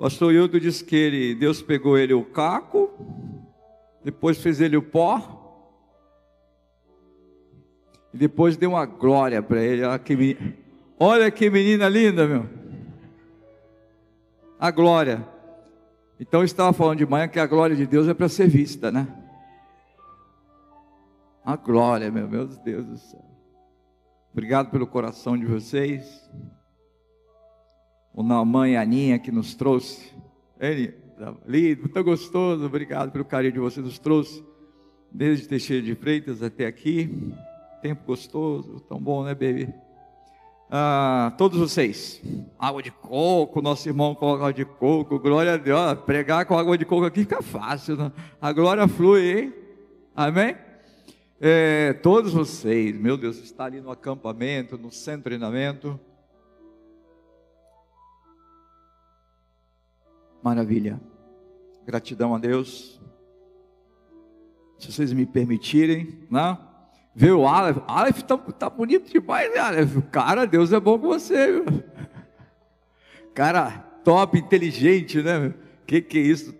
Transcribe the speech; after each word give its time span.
pastor 0.00 0.32
Hildo 0.32 0.58
disse 0.58 0.82
que 0.82 0.96
ele, 0.96 1.34
Deus 1.34 1.60
pegou 1.60 1.98
ele 1.98 2.14
o 2.14 2.24
caco, 2.24 2.90
depois 4.02 4.38
fez 4.38 4.58
ele 4.58 4.74
o 4.74 4.82
pó, 4.82 5.36
e 8.12 8.16
depois 8.16 8.56
deu 8.56 8.70
uma 8.70 8.86
glória 8.86 9.42
para 9.42 9.62
ele. 9.62 9.84
Olha 9.84 9.98
que, 9.98 10.16
menina, 10.16 10.54
olha 10.98 11.30
que 11.30 11.50
menina 11.50 11.86
linda, 11.86 12.26
meu. 12.26 12.48
A 14.58 14.70
glória. 14.70 15.28
Então 16.18 16.40
eu 16.40 16.44
estava 16.44 16.72
falando 16.72 16.98
de 16.98 17.06
manhã 17.06 17.28
que 17.28 17.38
a 17.38 17.46
glória 17.46 17.76
de 17.76 17.86
Deus 17.86 18.08
é 18.08 18.14
para 18.14 18.28
ser 18.28 18.48
vista, 18.48 18.90
né? 18.90 19.06
A 21.44 21.56
glória, 21.56 22.10
meu, 22.10 22.26
meu 22.26 22.46
Deus 22.46 22.86
do 22.86 22.96
céu. 22.96 23.24
Obrigado 24.32 24.70
pelo 24.70 24.86
coração 24.86 25.36
de 25.36 25.44
vocês. 25.44 26.30
O 28.14 28.22
Naamã 28.22 28.68
e 28.68 28.76
a 28.76 28.82
Aninha 28.82 29.18
que 29.18 29.30
nos 29.30 29.54
trouxe. 29.54 30.12
Ele, 30.58 30.94
lindo, 31.46 31.82
muito 31.82 32.04
gostoso. 32.04 32.64
Obrigado 32.66 33.10
pelo 33.10 33.24
carinho 33.24 33.52
de 33.52 33.58
vocês. 33.60 33.84
Nos 33.84 33.98
trouxe 33.98 34.44
desde 35.10 35.48
Teixeira 35.48 35.82
de 35.82 35.94
Freitas 35.94 36.42
até 36.42 36.66
aqui. 36.66 37.32
Tempo 37.82 38.04
gostoso, 38.06 38.80
tão 38.80 39.00
bom, 39.00 39.24
né, 39.24 39.34
baby? 39.34 39.72
Ah, 40.72 41.32
todos 41.36 41.58
vocês, 41.58 42.22
água 42.56 42.80
de 42.80 42.92
coco, 42.92 43.60
nosso 43.60 43.88
irmão 43.88 44.14
coloca 44.14 44.42
água 44.42 44.52
de 44.52 44.64
coco, 44.64 45.18
glória 45.18 45.54
a 45.54 45.56
Deus, 45.56 45.94
pregar 46.06 46.46
com 46.46 46.56
água 46.56 46.78
de 46.78 46.84
coco 46.84 47.04
aqui 47.04 47.20
fica 47.20 47.42
fácil, 47.42 47.96
né? 47.96 48.12
a 48.40 48.52
glória 48.52 48.86
flui, 48.86 49.32
hein? 49.32 49.54
Amém? 50.14 50.54
É, 51.40 51.94
todos 51.94 52.34
vocês, 52.34 52.94
meu 52.96 53.16
Deus, 53.16 53.38
está 53.38 53.64
ali 53.64 53.80
no 53.80 53.90
acampamento, 53.90 54.78
no 54.78 54.92
centro 54.92 55.30
de 55.30 55.38
treinamento. 55.38 55.98
Maravilha. 60.42 61.00
Gratidão 61.86 62.34
a 62.34 62.38
Deus. 62.38 63.00
Se 64.78 64.90
vocês 64.90 65.12
me 65.12 65.26
permitirem, 65.26 66.26
né? 66.30 66.58
O 67.36 67.46
Aleph. 67.46 67.78
Aleph 67.86 68.22
tá, 68.22 68.38
tá 68.38 68.70
bonito 68.70 69.10
demais, 69.10 69.52
né, 69.52 69.58
Aleph? 69.58 69.96
Cara, 70.10 70.46
Deus 70.46 70.72
é 70.72 70.80
bom 70.80 70.98
com 70.98 71.08
você, 71.08 71.52
viu? 71.52 71.64
Cara, 73.34 73.70
top, 74.04 74.38
inteligente, 74.38 75.22
né? 75.22 75.52
Que 75.86 76.00
que 76.00 76.18
é 76.18 76.22
isso? 76.22 76.54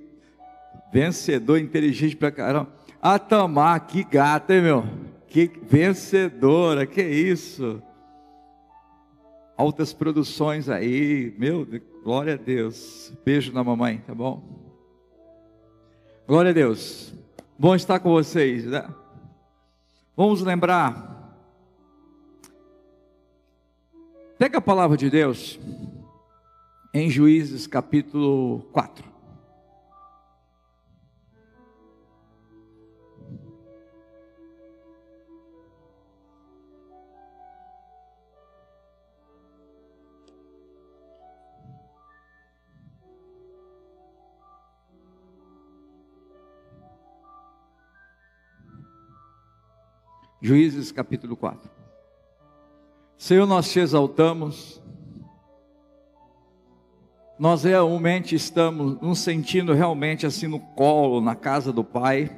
Vencedor, 0.92 1.58
inteligente 1.58 2.16
pra 2.16 2.30
caramba. 2.30 2.68
A 3.00 3.18
Tamar, 3.18 3.86
que 3.86 4.04
gata, 4.04 4.54
hein, 4.54 4.62
meu? 4.62 4.84
Que 5.28 5.50
vencedora, 5.62 6.84
que 6.84 7.00
isso? 7.00 7.80
Altas 9.60 9.92
produções 9.92 10.70
aí, 10.70 11.34
meu, 11.36 11.66
glória 12.02 12.32
a 12.32 12.36
Deus. 12.38 13.12
Beijo 13.22 13.52
na 13.52 13.62
mamãe, 13.62 13.98
tá 14.06 14.14
bom? 14.14 14.42
Glória 16.26 16.50
a 16.50 16.54
Deus. 16.54 17.12
Bom 17.58 17.74
estar 17.74 18.00
com 18.00 18.08
vocês, 18.08 18.64
né? 18.64 18.88
Vamos 20.16 20.40
lembrar. 20.40 21.36
Pega 24.38 24.56
a 24.56 24.62
palavra 24.62 24.96
de 24.96 25.10
Deus 25.10 25.60
em 26.94 27.10
Juízes 27.10 27.66
capítulo 27.66 28.60
4. 28.72 29.09
Juízes 50.42 50.90
capítulo 50.90 51.36
4. 51.36 51.70
Senhor, 53.18 53.46
nós 53.46 53.70
te 53.70 53.78
exaltamos, 53.78 54.80
nós 57.38 57.64
realmente 57.64 58.34
estamos 58.34 58.98
nos 59.02 59.18
sentindo 59.18 59.74
realmente 59.74 60.24
assim 60.24 60.46
no 60.46 60.58
colo, 60.58 61.20
na 61.20 61.34
casa 61.34 61.70
do 61.70 61.84
Pai. 61.84 62.34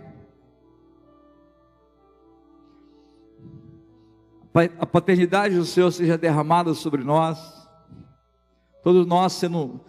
A 4.81 4.85
paternidade 4.85 5.55
do 5.55 5.65
Senhor 5.65 5.93
seja 5.93 6.19
derramada 6.19 6.75
sobre 6.75 7.05
nós, 7.05 7.69
todos 8.83 9.07
nós 9.07 9.33
sendo, 9.33 9.81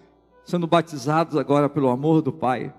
sendo 0.46 0.68
batizados 0.68 1.36
agora 1.36 1.68
pelo 1.68 1.90
amor 1.90 2.22
do 2.22 2.32
Pai. 2.32 2.72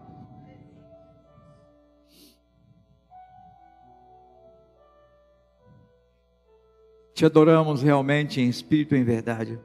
Te 7.14 7.24
adoramos 7.24 7.80
realmente 7.80 8.40
em 8.40 8.48
espírito 8.48 8.96
e 8.96 8.98
em 8.98 9.04
verdade. 9.04 9.58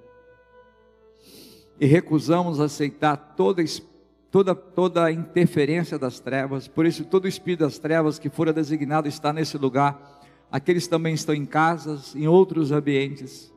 E 1.79 1.85
recusamos 1.87 2.59
aceitar 2.59 3.17
toda, 3.35 3.63
toda, 4.29 4.53
toda 4.53 5.05
a 5.05 5.11
interferência 5.11 5.97
das 5.97 6.19
trevas. 6.19 6.67
Por 6.67 6.85
isso, 6.85 7.03
todo 7.03 7.25
o 7.25 7.27
espírito 7.27 7.61
das 7.61 7.79
trevas 7.79 8.19
que 8.19 8.29
fora 8.29 8.53
designado 8.53 9.07
está 9.07 9.33
nesse 9.33 9.57
lugar. 9.57 10.21
Aqueles 10.51 10.87
também 10.87 11.15
estão 11.15 11.33
em 11.33 11.45
casas, 11.45 12.15
em 12.15 12.27
outros 12.27 12.71
ambientes. 12.71 13.51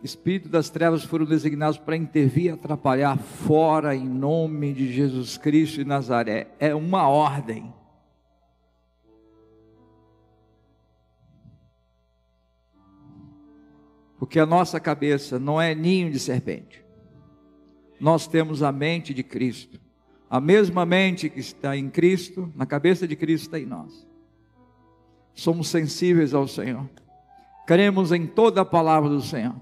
Espírito 0.00 0.48
das 0.48 0.70
trevas 0.70 1.02
foram 1.02 1.24
designados 1.24 1.78
para 1.78 1.96
intervir, 1.96 2.52
atrapalhar 2.52 3.18
fora 3.18 3.96
em 3.96 4.06
nome 4.06 4.72
de 4.72 4.92
Jesus 4.92 5.36
Cristo 5.36 5.80
e 5.80 5.84
Nazaré. 5.84 6.48
É 6.60 6.72
uma 6.72 7.08
ordem. 7.08 7.74
Porque 14.26 14.40
a 14.40 14.46
nossa 14.46 14.80
cabeça 14.80 15.38
não 15.38 15.60
é 15.60 15.72
ninho 15.72 16.10
de 16.10 16.18
serpente. 16.18 16.84
Nós 18.00 18.26
temos 18.26 18.60
a 18.60 18.72
mente 18.72 19.14
de 19.14 19.22
Cristo. 19.22 19.80
A 20.28 20.40
mesma 20.40 20.84
mente 20.84 21.30
que 21.30 21.38
está 21.38 21.76
em 21.76 21.88
Cristo, 21.88 22.52
na 22.56 22.66
cabeça 22.66 23.06
de 23.06 23.14
Cristo 23.14 23.44
está 23.44 23.60
em 23.60 23.66
nós. 23.66 24.04
Somos 25.32 25.68
sensíveis 25.68 26.34
ao 26.34 26.48
Senhor. 26.48 26.90
Cremos 27.68 28.10
em 28.10 28.26
toda 28.26 28.62
a 28.62 28.64
palavra 28.64 29.08
do 29.08 29.22
Senhor. 29.22 29.54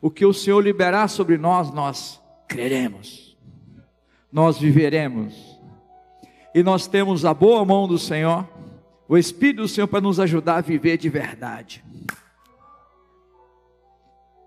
O 0.00 0.08
que 0.08 0.24
o 0.24 0.32
Senhor 0.32 0.60
liberar 0.60 1.08
sobre 1.08 1.36
nós, 1.36 1.72
nós 1.72 2.22
creremos. 2.46 3.36
Nós 4.30 4.60
viveremos. 4.60 5.58
E 6.54 6.62
nós 6.62 6.86
temos 6.86 7.24
a 7.24 7.34
boa 7.34 7.64
mão 7.64 7.88
do 7.88 7.98
Senhor, 7.98 8.48
o 9.08 9.18
Espírito 9.18 9.62
do 9.62 9.68
Senhor 9.68 9.88
para 9.88 10.00
nos 10.00 10.20
ajudar 10.20 10.58
a 10.58 10.60
viver 10.60 10.98
de 10.98 11.08
verdade 11.08 11.82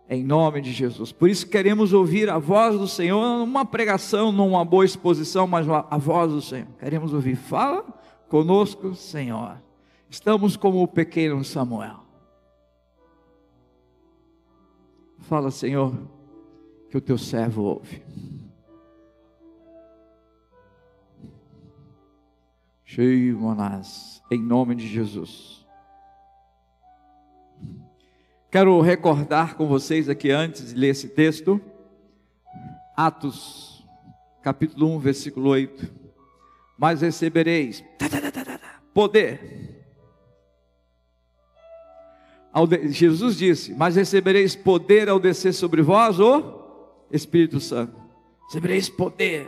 em 0.09 0.23
nome 0.23 0.61
de 0.61 0.71
Jesus. 0.71 1.11
Por 1.11 1.29
isso 1.29 1.47
queremos 1.47 1.93
ouvir 1.93 2.29
a 2.29 2.37
voz 2.37 2.77
do 2.77 2.87
Senhor, 2.87 3.39
numa 3.39 3.65
pregação, 3.65 4.31
numa 4.31 4.63
boa 4.63 4.85
exposição, 4.85 5.45
mas 5.45 5.67
a 5.69 5.97
voz 5.97 6.31
do 6.31 6.41
Senhor. 6.41 6.67
Queremos 6.79 7.13
ouvir, 7.13 7.35
fala 7.35 7.83
conosco, 8.29 8.95
Senhor. 8.95 9.61
Estamos 10.09 10.55
como 10.55 10.81
o 10.81 10.87
pequeno 10.87 11.43
Samuel. 11.43 11.99
Fala, 15.19 15.51
Senhor, 15.51 15.93
que 16.89 16.97
o 16.97 17.01
teu 17.01 17.17
servo 17.17 17.63
ouve. 17.63 18.01
Cheio, 22.85 23.41
Manás, 23.41 24.23
em 24.31 24.41
nome 24.41 24.73
de 24.73 24.87
Jesus. 24.87 25.66
Quero 28.49 28.79
recordar 28.79 29.55
com 29.55 29.67
vocês 29.67 30.07
aqui 30.07 30.31
antes 30.31 30.73
de 30.73 30.79
ler 30.79 30.89
esse 30.89 31.09
texto, 31.09 31.59
Atos, 32.95 33.85
capítulo 34.41 34.95
1, 34.95 34.99
versículo 34.99 35.49
8. 35.49 35.93
Mas 36.77 37.01
recebereis 37.01 37.83
poder. 38.93 39.85
Jesus 42.89 43.37
disse: 43.37 43.73
Mas 43.73 43.97
recebereis 43.97 44.55
poder 44.55 45.09
ao 45.09 45.19
descer 45.19 45.53
sobre 45.53 45.81
vós 45.81 46.17
o 46.17 47.05
Espírito 47.11 47.59
Santo. 47.59 47.99
Recebereis 48.45 48.87
poder. 48.87 49.47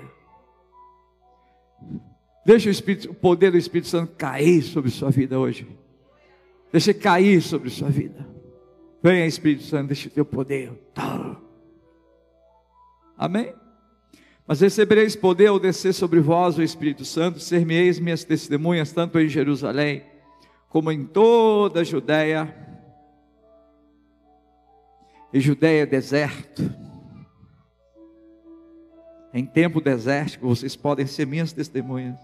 Deixa 2.45 2.67
o, 2.67 2.71
Espírito, 2.71 3.11
o 3.11 3.13
poder 3.13 3.51
do 3.51 3.57
Espírito 3.57 3.87
Santo 3.87 4.13
cair 4.17 4.61
sobre 4.61 4.91
sua 4.91 5.09
vida 5.09 5.39
hoje. 5.39 5.65
Deixa 6.71 6.93
cair 6.93 7.41
sobre 7.41 7.69
sua 7.69 7.89
vida. 7.89 8.38
Venha 9.01 9.25
Espírito 9.25 9.63
Santo, 9.63 9.87
deixa 9.87 10.07
o 10.07 10.11
teu 10.11 10.25
poder. 10.25 10.71
Amém? 13.17 13.53
Mas 14.45 14.61
recebereis 14.61 15.15
poder 15.15 15.47
ao 15.47 15.59
descer 15.59 15.93
sobre 15.93 16.19
vós 16.19 16.57
o 16.57 16.63
Espírito 16.63 17.05
Santo, 17.05 17.39
ser-me-eis 17.39 17.99
minhas 17.99 18.23
testemunhas, 18.23 18.91
tanto 18.91 19.19
em 19.19 19.27
Jerusalém, 19.27 20.03
como 20.67 20.91
em 20.91 21.05
toda 21.05 21.81
a 21.81 21.83
Judéia, 21.83 22.53
e 25.31 25.39
Judéia 25.39 25.85
deserto, 25.85 26.63
Em 29.31 29.45
tempo 29.45 29.79
desértico, 29.79 30.47
vocês 30.47 30.75
podem 30.75 31.05
ser 31.05 31.27
minhas 31.27 31.53
testemunhas. 31.53 32.17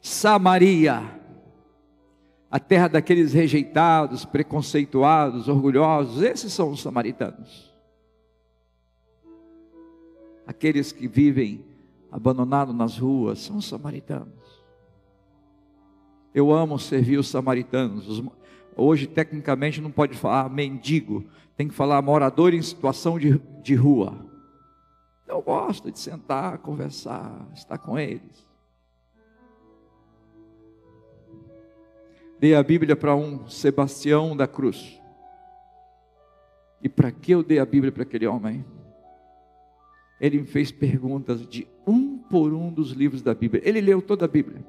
Samaria, 0.00 1.02
a 2.54 2.60
terra 2.60 2.86
daqueles 2.86 3.32
rejeitados, 3.32 4.24
preconceituados, 4.24 5.48
orgulhosos, 5.48 6.22
esses 6.22 6.52
são 6.52 6.70
os 6.70 6.80
samaritanos. 6.80 7.74
Aqueles 10.46 10.92
que 10.92 11.08
vivem 11.08 11.64
abandonados 12.12 12.72
nas 12.72 12.96
ruas 12.96 13.40
são 13.40 13.56
os 13.56 13.66
samaritanos. 13.66 14.62
Eu 16.32 16.52
amo 16.52 16.78
servir 16.78 17.18
os 17.18 17.26
samaritanos. 17.26 18.22
Hoje, 18.76 19.08
tecnicamente, 19.08 19.80
não 19.80 19.90
pode 19.90 20.16
falar 20.16 20.48
mendigo, 20.48 21.24
tem 21.56 21.66
que 21.66 21.74
falar 21.74 22.00
morador 22.02 22.54
em 22.54 22.62
situação 22.62 23.18
de, 23.18 23.36
de 23.64 23.74
rua. 23.74 24.14
Eu 25.26 25.42
gosto 25.42 25.90
de 25.90 25.98
sentar, 25.98 26.58
conversar, 26.58 27.48
estar 27.52 27.78
com 27.78 27.98
eles. 27.98 28.46
Dei 32.38 32.54
a 32.54 32.62
Bíblia 32.62 32.96
para 32.96 33.14
um 33.14 33.48
Sebastião 33.48 34.36
da 34.36 34.46
Cruz. 34.46 35.00
E 36.82 36.88
para 36.88 37.10
que 37.10 37.32
eu 37.32 37.42
dei 37.42 37.58
a 37.58 37.64
Bíblia 37.64 37.90
para 37.90 38.02
aquele 38.02 38.26
homem? 38.26 38.64
Ele 40.20 40.40
me 40.40 40.46
fez 40.46 40.70
perguntas 40.70 41.46
de 41.46 41.66
um 41.86 42.18
por 42.18 42.52
um 42.52 42.72
dos 42.72 42.92
livros 42.92 43.22
da 43.22 43.34
Bíblia. 43.34 43.62
Ele 43.64 43.80
leu 43.80 44.02
toda 44.02 44.24
a 44.24 44.28
Bíblia. 44.28 44.64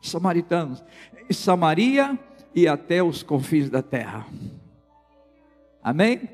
Samaritanos, 0.00 0.84
Samaria 1.30 2.18
e 2.54 2.66
até 2.68 3.02
os 3.02 3.22
confins 3.22 3.68
da 3.68 3.82
terra. 3.82 4.26
Amém? 5.82 6.28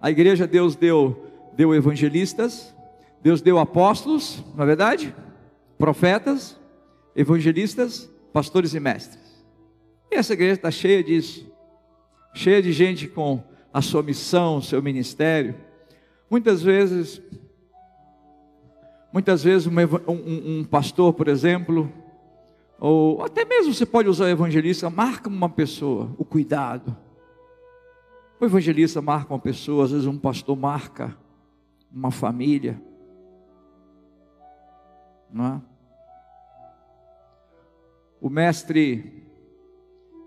A 0.00 0.10
igreja 0.10 0.46
Deus 0.46 0.76
deu 0.76 1.28
deu 1.58 1.74
evangelistas, 1.74 2.72
Deus 3.20 3.42
deu 3.42 3.58
apóstolos, 3.58 4.44
não 4.54 4.62
é 4.62 4.66
verdade? 4.66 5.12
Profetas, 5.76 6.56
evangelistas, 7.18 8.08
pastores 8.32 8.74
e 8.74 8.80
mestres. 8.80 9.44
E 10.08 10.14
essa 10.14 10.34
igreja 10.34 10.54
está 10.54 10.70
cheia 10.70 11.02
disso, 11.02 11.52
cheia 12.32 12.62
de 12.62 12.72
gente 12.72 13.08
com 13.08 13.42
a 13.74 13.82
sua 13.82 14.04
missão, 14.04 14.62
seu 14.62 14.80
ministério. 14.80 15.56
Muitas 16.30 16.62
vezes, 16.62 17.20
muitas 19.12 19.42
vezes 19.42 19.66
um, 19.66 19.72
um, 20.06 20.60
um 20.60 20.64
pastor, 20.64 21.12
por 21.12 21.26
exemplo, 21.26 21.92
ou 22.78 23.20
até 23.24 23.44
mesmo 23.44 23.74
você 23.74 23.84
pode 23.84 24.08
usar 24.08 24.26
o 24.26 24.28
evangelista, 24.28 24.88
marca 24.88 25.28
uma 25.28 25.48
pessoa, 25.48 26.14
o 26.16 26.24
cuidado. 26.24 26.96
O 28.40 28.44
evangelista 28.44 29.02
marca 29.02 29.34
uma 29.34 29.40
pessoa, 29.40 29.86
às 29.86 29.90
vezes 29.90 30.06
um 30.06 30.16
pastor 30.16 30.56
marca 30.56 31.16
uma 31.92 32.12
família. 32.12 32.80
Não 35.32 35.44
é? 35.44 35.67
O 38.20 38.28
mestre, 38.28 39.24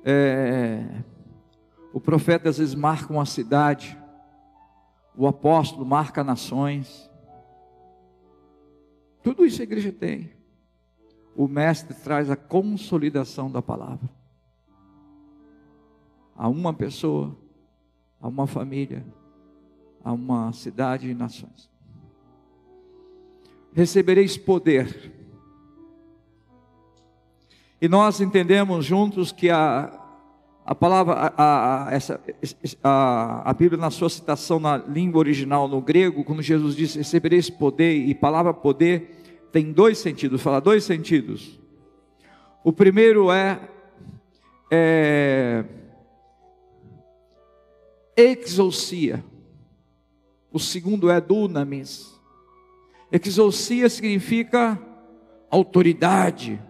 é, 0.04 1.04
o 1.94 2.00
profeta 2.00 2.50
às 2.50 2.58
vezes 2.58 2.74
marca 2.74 3.12
uma 3.12 3.26
cidade, 3.26 3.98
o 5.16 5.28
apóstolo 5.28 5.86
marca 5.86 6.24
nações. 6.24 7.10
Tudo 9.22 9.46
isso 9.46 9.62
a 9.62 9.64
igreja 9.64 9.92
tem. 9.92 10.32
O 11.36 11.48
mestre 11.48 11.96
traz 11.96 12.30
a 12.30 12.36
consolidação 12.36 13.52
da 13.52 13.62
palavra. 13.62 14.10
A 16.36 16.48
uma 16.48 16.74
pessoa, 16.74 17.38
a 18.20 18.28
uma 18.28 18.48
família, 18.48 19.06
a 20.04 20.12
uma 20.12 20.52
cidade 20.54 21.10
e 21.10 21.14
nações. 21.14 21.70
Recebereis 23.74 24.38
poder 24.38 25.20
e 27.81 27.89
nós 27.89 28.22
entendemos 28.22 28.86
juntos 28.86 29.31
que 29.31 29.50
a, 29.50 29.92
a 30.63 30.75
palavra, 30.75 31.33
a, 31.36 31.88
a, 31.88 31.92
essa, 31.92 32.22
a, 32.83 33.50
a 33.50 33.54
Bíblia, 33.54 33.81
na 33.81 33.89
sua 33.89 34.07
citação 34.07 34.60
na 34.60 34.78
língua 34.78 35.18
original, 35.18 35.68
no 35.68 35.81
grego, 35.81 36.24
quando 36.24 36.44
Jesus 36.44 36.75
disse 36.75 37.00
recebereis 37.00 37.50
poder, 37.50 37.95
e 37.95 38.13
palavra 38.13 38.54
poder 38.54 39.50
tem 39.51 39.72
dois 39.72 39.98
sentidos, 39.98 40.42
fala 40.42 40.62
dois 40.62 40.83
sentidos. 40.83 41.60
O 42.63 42.72
primeiro 42.72 43.31
é, 43.31 43.60
é 44.69 45.66
exousia, 48.16 49.25
o 50.54 50.60
segundo 50.60 51.10
é 51.10 51.19
dunamis. 51.19 52.12
Exousia 53.12 53.89
significa 53.89 54.80
autoridade, 55.50 56.62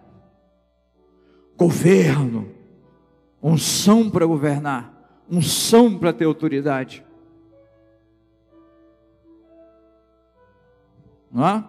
governo, 1.62 2.52
unção 3.40 4.10
para 4.10 4.26
governar, 4.26 5.22
unção 5.30 5.96
para 5.96 6.12
ter 6.12 6.24
autoridade. 6.24 7.04
Não 11.30 11.46
é? 11.46 11.64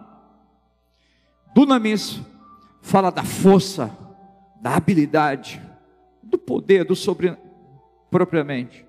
Dunamis 1.54 2.20
fala 2.82 3.10
da 3.10 3.22
força, 3.22 3.96
da 4.60 4.74
habilidade, 4.74 5.62
do 6.20 6.36
poder, 6.38 6.84
do 6.84 6.96
sobre 6.96 7.36
propriamente. 8.10 8.84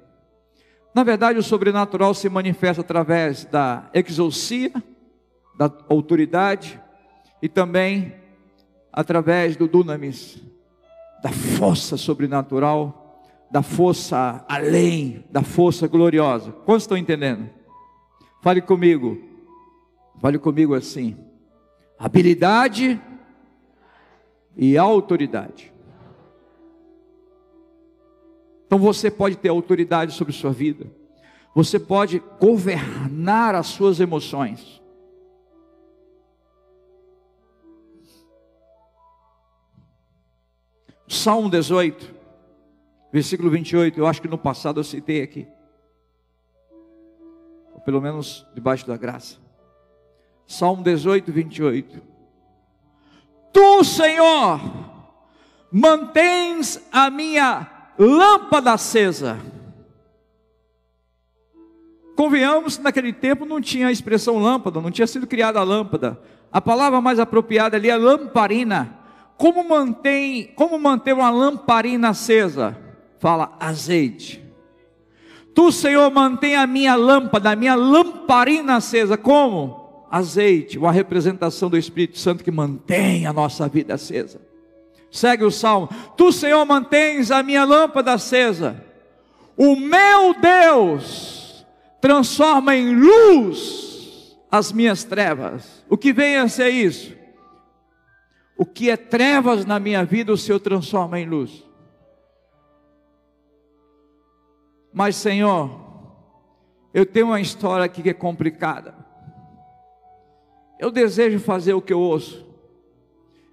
Na 0.91 1.03
verdade, 1.03 1.37
o 1.37 1.43
sobrenatural 1.43 2.15
se 2.15 2.27
manifesta 2.29 2.81
através 2.81 3.45
da 3.45 3.91
exousia, 3.93 4.71
da 5.55 5.71
autoridade 5.87 6.81
e 7.43 7.47
também 7.47 8.15
através 8.91 9.55
do 9.55 9.67
dunamis, 9.67 10.41
da 11.25 11.31
força 11.31 11.97
sobrenatural, 11.97 13.25
da 13.49 13.63
força 13.63 14.45
além, 14.47 15.25
da 15.31 15.41
força 15.41 15.87
gloriosa. 15.87 16.51
Quantos 16.51 16.83
estão 16.83 16.95
entendendo? 16.95 17.49
Fale 18.43 18.61
comigo, 18.61 19.17
fale 20.21 20.37
comigo 20.37 20.75
assim: 20.75 21.17
habilidade 21.97 23.01
e 24.55 24.77
autoridade. 24.77 25.73
Então 28.67 28.77
você 28.77 29.09
pode 29.09 29.35
ter 29.35 29.49
autoridade 29.49 30.13
sobre 30.13 30.31
sua 30.31 30.51
vida, 30.51 30.85
você 31.55 31.79
pode 31.79 32.21
governar 32.39 33.55
as 33.55 33.65
suas 33.65 33.99
emoções, 33.99 34.79
Salmo 41.07 41.49
18, 41.49 42.13
versículo 43.11 43.49
28, 43.49 43.99
eu 43.99 44.07
acho 44.07 44.21
que 44.21 44.27
no 44.27 44.37
passado 44.37 44.79
eu 44.79 44.83
citei 44.83 45.21
aqui. 45.21 45.47
Ou 47.73 47.79
pelo 47.81 48.01
menos 48.01 48.45
debaixo 48.53 48.87
da 48.87 48.97
graça. 48.97 49.37
Salmo 50.47 50.83
18, 50.83 51.31
28. 51.31 52.01
Tu, 53.53 53.83
Senhor, 53.83 54.59
mantens 55.71 56.81
a 56.91 57.09
minha 57.09 57.67
lâmpada 57.97 58.73
acesa. 58.73 59.39
Convenhamos 62.15 62.77
que 62.77 62.83
naquele 62.83 63.13
tempo 63.13 63.45
não 63.45 63.61
tinha 63.61 63.87
a 63.87 63.91
expressão 63.91 64.39
lâmpada, 64.39 64.81
não 64.81 64.91
tinha 64.91 65.07
sido 65.07 65.27
criada 65.27 65.59
a 65.59 65.63
lâmpada. 65.63 66.19
A 66.51 66.61
palavra 66.61 66.99
mais 67.01 67.19
apropriada 67.19 67.77
ali 67.77 67.89
é 67.89 67.95
lamparina 67.95 69.04
como 69.37 69.67
mantém, 69.67 70.51
como 70.55 70.79
manter 70.79 71.13
uma 71.13 71.29
lamparina 71.29 72.09
acesa? 72.09 72.77
Fala 73.19 73.55
azeite. 73.59 74.43
Tu, 75.53 75.71
Senhor, 75.71 76.09
mantém 76.11 76.55
a 76.55 76.67
minha 76.67 76.95
lâmpada, 76.95 77.51
a 77.51 77.55
minha 77.55 77.75
lamparina 77.75 78.75
acesa. 78.75 79.17
Como? 79.17 80.05
Azeite, 80.11 80.77
uma 80.77 80.91
representação 80.91 81.69
do 81.69 81.77
Espírito 81.77 82.19
Santo 82.19 82.43
que 82.43 82.51
mantém 82.51 83.25
a 83.25 83.33
nossa 83.33 83.67
vida 83.67 83.95
acesa. 83.95 84.39
Segue 85.09 85.43
o 85.43 85.51
salmo. 85.51 85.89
Tu, 86.17 86.31
Senhor, 86.31 86.65
mantens 86.65 87.31
a 87.31 87.41
minha 87.41 87.63
lâmpada 87.63 88.13
acesa. 88.13 88.83
O 89.57 89.75
meu 89.75 90.35
Deus 90.39 91.65
transforma 92.01 92.75
em 92.75 92.93
luz 92.93 94.35
as 94.51 94.71
minhas 94.71 95.03
trevas. 95.03 95.83
O 95.89 95.97
que 95.97 96.13
vem 96.13 96.37
a 96.37 96.47
ser 96.47 96.69
isso? 96.69 97.13
O 98.57 98.65
que 98.65 98.89
é 98.89 98.97
trevas 98.97 99.65
na 99.65 99.79
minha 99.79 100.03
vida, 100.03 100.31
o 100.31 100.37
Senhor 100.37 100.59
transforma 100.59 101.19
em 101.19 101.25
luz. 101.25 101.63
Mas, 104.93 105.15
Senhor, 105.17 105.69
eu 106.93 107.05
tenho 107.05 107.27
uma 107.27 107.41
história 107.41 107.85
aqui 107.85 108.01
que 108.01 108.09
é 108.09 108.13
complicada. 108.13 108.95
Eu 110.79 110.89
desejo 110.89 111.39
fazer 111.39 111.73
o 111.73 111.81
que 111.81 111.91
eu 111.91 111.99
ouço. 111.99 112.45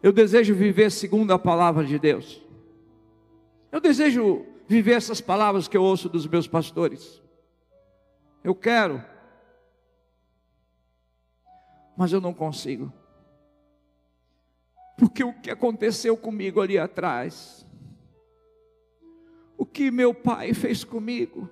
Eu 0.03 0.13
desejo 0.13 0.55
viver 0.55 0.91
segundo 0.91 1.33
a 1.33 1.39
palavra 1.39 1.85
de 1.85 1.99
Deus. 1.99 2.41
Eu 3.71 3.81
desejo 3.81 4.45
viver 4.69 4.93
essas 4.93 5.21
palavras 5.21 5.67
que 5.67 5.77
eu 5.77 5.83
ouço 5.83 6.09
dos 6.09 6.27
meus 6.27 6.47
pastores. 6.47 7.21
Eu 8.45 8.55
quero 8.55 9.03
mas 11.97 12.13
eu 12.13 12.21
não 12.21 12.33
consigo. 12.33 12.93
Porque 15.03 15.25
o 15.25 15.33
que 15.33 15.51
aconteceu 15.51 16.17
comigo 16.17 16.61
ali 16.61 16.79
atrás, 16.79 17.67
o 19.59 19.67
que 19.67 19.91
meu 19.91 20.15
pai 20.15 20.55
fez 20.55 20.85
comigo, 20.85 21.51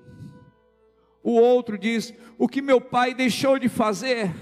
o 1.21 1.33
outro 1.33 1.76
diz: 1.76 2.14
o 2.38 2.47
que 2.47 2.62
meu 2.62 2.80
pai 2.80 3.12
deixou 3.12 3.59
de 3.59 3.69
fazer, 3.69 4.33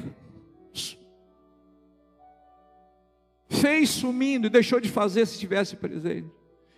fez 3.49 3.89
sumindo 3.89 4.47
e 4.47 4.51
deixou 4.51 4.79
de 4.79 4.91
fazer 4.91 5.25
se 5.25 5.37
estivesse 5.37 5.75
presente. 5.75 6.31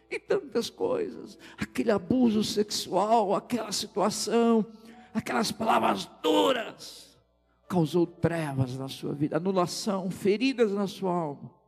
E 0.08 0.16
tantas 0.16 0.70
coisas, 0.70 1.37
aquele 1.58 1.90
abuso 1.90 2.44
sexual, 2.44 3.34
aquela 3.34 3.72
situação, 3.72 4.64
aquelas 5.12 5.50
palavras 5.50 6.08
duras, 6.22 7.20
causou 7.68 8.06
trevas 8.06 8.78
na 8.78 8.87
sua 8.87 9.14
vida, 9.14 9.37
anulação, 9.37 10.08
feridas 10.12 10.70
na 10.70 10.87
sua 10.87 11.12
alma. 11.12 11.59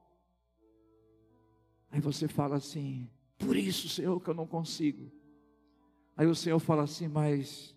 Aí 1.93 2.01
você 2.01 2.27
fala 2.27 2.57
assim: 2.57 3.09
por 3.39 3.55
isso, 3.55 3.89
Senhor, 3.89 4.19
que 4.19 4.31
eu 4.31 4.35
não 4.35 4.47
consigo. 4.47 5.13
Aí 6.17 6.27
o 6.27 6.35
Senhor 6.35 6.59
fala 6.59 6.85
assim: 6.85 7.07
mas 7.07 7.77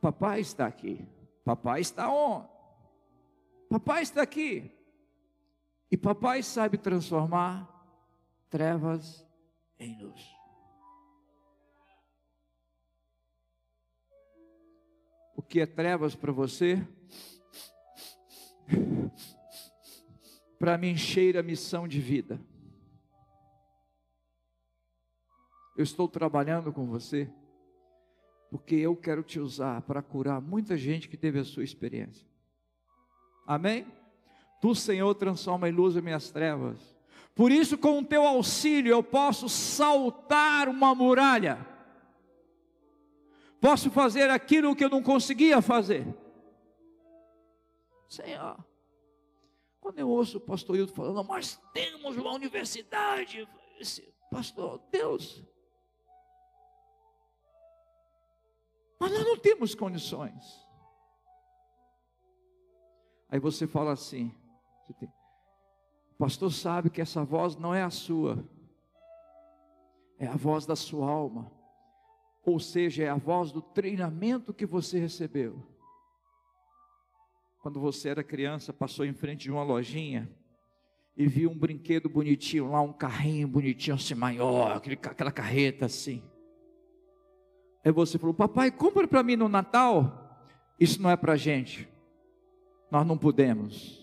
papai 0.00 0.40
está 0.40 0.66
aqui. 0.66 1.04
Papai 1.44 1.80
está 1.80 2.08
onde? 2.08 2.48
Papai 3.68 4.02
está 4.02 4.22
aqui. 4.22 4.70
E 5.90 5.96
papai 5.96 6.42
sabe 6.42 6.78
transformar 6.78 7.68
trevas 8.48 9.26
em 9.78 10.00
luz. 10.00 10.38
O 15.34 15.42
que 15.42 15.60
é 15.60 15.66
trevas 15.66 16.14
para 16.14 16.30
você? 16.30 16.86
Para 20.58 20.76
mim 20.76 20.96
cheira 20.96 21.40
a 21.40 21.42
missão 21.42 21.88
de 21.88 22.00
vida. 22.00 22.40
Eu 25.78 25.84
estou 25.84 26.08
trabalhando 26.08 26.72
com 26.72 26.88
você 26.88 27.30
porque 28.50 28.74
eu 28.74 28.96
quero 28.96 29.22
te 29.22 29.38
usar 29.38 29.80
para 29.82 30.02
curar 30.02 30.40
muita 30.40 30.76
gente 30.76 31.08
que 31.08 31.16
teve 31.16 31.38
a 31.38 31.44
sua 31.44 31.62
experiência. 31.62 32.26
Amém? 33.46 33.86
Tu, 34.60 34.74
Senhor, 34.74 35.14
transforma 35.14 35.68
em 35.68 35.72
luz 35.72 35.96
as 35.96 36.02
minhas 36.02 36.32
trevas. 36.32 36.80
Por 37.32 37.52
isso, 37.52 37.78
com 37.78 38.00
o 38.00 38.04
teu 38.04 38.26
auxílio, 38.26 38.90
eu 38.90 39.04
posso 39.04 39.48
saltar 39.48 40.68
uma 40.68 40.96
muralha. 40.96 41.64
Posso 43.60 43.88
fazer 43.88 44.30
aquilo 44.30 44.74
que 44.74 44.84
eu 44.84 44.90
não 44.90 45.00
conseguia 45.00 45.62
fazer. 45.62 46.04
Senhor, 48.08 48.58
quando 49.80 50.00
eu 50.00 50.08
ouço 50.08 50.38
o 50.38 50.40
pastor 50.40 50.76
Hilton 50.76 50.94
falando, 50.94 51.28
nós 51.28 51.60
temos 51.72 52.16
uma 52.16 52.32
universidade, 52.32 53.48
pastor, 54.28 54.82
Deus, 54.90 55.44
Mas 58.98 59.12
nós 59.12 59.24
não 59.24 59.36
temos 59.36 59.74
condições. 59.74 60.66
Aí 63.30 63.38
você 63.38 63.66
fala 63.66 63.92
assim: 63.92 64.32
o 66.12 66.16
pastor 66.18 66.52
sabe 66.52 66.90
que 66.90 67.00
essa 67.00 67.24
voz 67.24 67.56
não 67.56 67.74
é 67.74 67.82
a 67.82 67.90
sua, 67.90 68.44
é 70.18 70.26
a 70.26 70.36
voz 70.36 70.66
da 70.66 70.74
sua 70.74 71.08
alma, 71.08 71.50
ou 72.44 72.58
seja, 72.58 73.04
é 73.04 73.08
a 73.08 73.16
voz 73.16 73.52
do 73.52 73.60
treinamento 73.60 74.54
que 74.54 74.66
você 74.66 74.98
recebeu. 74.98 75.62
Quando 77.60 77.80
você 77.80 78.08
era 78.08 78.24
criança, 78.24 78.72
passou 78.72 79.04
em 79.04 79.12
frente 79.12 79.42
de 79.42 79.50
uma 79.50 79.62
lojinha 79.62 80.30
e 81.16 81.26
viu 81.26 81.50
um 81.50 81.58
brinquedo 81.58 82.08
bonitinho 82.08 82.70
lá, 82.70 82.80
um 82.80 82.92
carrinho 82.92 83.46
bonitinho 83.46 83.96
assim 83.96 84.14
maior, 84.14 84.76
aquele, 84.76 84.94
aquela 84.94 85.32
carreta 85.32 85.86
assim. 85.86 86.22
Aí 87.84 87.92
você 87.92 88.18
falou, 88.18 88.34
papai, 88.34 88.70
compra 88.70 89.06
para 89.06 89.22
mim 89.22 89.36
no 89.36 89.48
Natal. 89.48 90.44
Isso 90.78 91.00
não 91.00 91.10
é 91.10 91.16
para 91.16 91.36
gente. 91.36 91.88
Nós 92.90 93.06
não 93.06 93.16
podemos. 93.16 93.98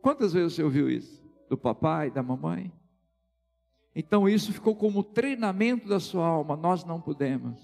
Quantas 0.00 0.32
vezes 0.32 0.54
você 0.54 0.62
ouviu 0.62 0.90
isso? 0.90 1.22
Do 1.48 1.56
papai, 1.56 2.10
da 2.10 2.22
mamãe? 2.22 2.72
Então 3.94 4.28
isso 4.28 4.52
ficou 4.52 4.74
como 4.74 5.02
treinamento 5.02 5.88
da 5.88 6.00
sua 6.00 6.26
alma. 6.26 6.56
Nós 6.56 6.84
não 6.84 7.00
podemos. 7.00 7.60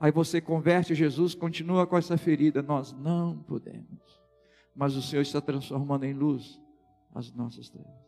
Aí 0.00 0.10
você 0.10 0.40
converte 0.40 0.94
Jesus, 0.94 1.34
continua 1.34 1.86
com 1.86 1.96
essa 1.96 2.16
ferida. 2.16 2.62
Nós 2.62 2.92
não 2.92 3.42
podemos. 3.42 4.00
Mas 4.74 4.94
o 4.94 5.02
Senhor 5.02 5.22
está 5.22 5.40
transformando 5.40 6.04
em 6.04 6.12
luz 6.12 6.60
as 7.14 7.32
nossas 7.32 7.68
trevas. 7.68 8.07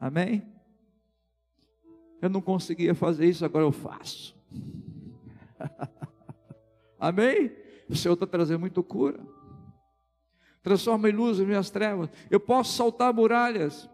Amém? 0.00 0.46
Eu 2.20 2.30
não 2.30 2.40
conseguia 2.40 2.94
fazer 2.94 3.26
isso, 3.26 3.44
agora 3.44 3.64
eu 3.64 3.72
faço. 3.72 4.36
Amém? 6.98 7.52
O 7.88 7.94
Senhor 7.94 8.14
está 8.14 8.26
trazendo 8.26 8.60
muito 8.60 8.82
cura. 8.82 9.20
Transforma 10.62 11.08
em 11.08 11.12
luz 11.12 11.38
as 11.38 11.46
minhas 11.46 11.70
trevas. 11.70 12.10
Eu 12.30 12.40
posso 12.40 12.72
saltar 12.72 13.14
muralhas. 13.14 13.88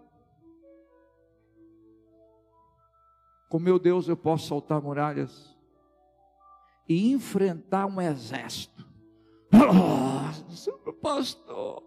Com 3.51 3.59
meu 3.59 3.79
Deus 3.79 4.09
eu 4.09 4.17
posso 4.17 4.49
saltar 4.49 4.81
muralhas 4.81 5.55
e 6.89 7.13
enfrentar 7.13 7.87
um 7.87 8.01
exército. 8.01 8.91
Oh, 10.85 10.93
pastor, 10.95 11.83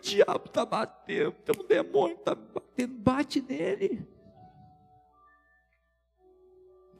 diabo 0.00 0.46
está 0.46 0.64
batendo, 0.64 1.32
tem 1.32 1.54
um 1.58 1.66
demônio 1.66 2.16
está 2.16 2.34
batendo, 2.34 2.94
bate 2.94 3.40
nele. 3.40 4.06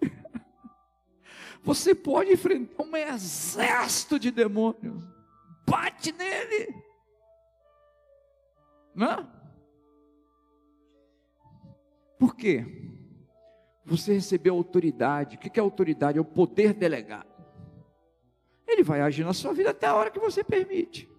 Você 1.62 1.95
pode 1.95 2.33
enfrentar 2.33 2.83
um 2.83 2.97
exército 2.97 4.19
de 4.19 4.30
demônios, 4.30 5.02
bate 5.66 6.12
nele. 6.12 6.75
Não? 8.95 9.30
Por 12.19 12.37
quê? 12.37 12.66
Você 13.85 14.12
recebeu 14.12 14.54
autoridade. 14.54 15.37
O 15.37 15.38
que 15.38 15.59
é 15.59 15.62
autoridade? 15.62 16.19
É 16.19 16.21
o 16.21 16.25
poder 16.25 16.75
delegado. 16.75 17.28
Ele 18.69 18.85
vai 18.85 19.00
agir 19.00 19.25
na 19.25 19.33
sua 19.33 19.52
vida 19.52 19.71
até 19.71 19.88
a 19.88 19.95
hora 19.97 20.11
que 20.11 20.21
você 20.21 20.45
permite. 20.45 21.09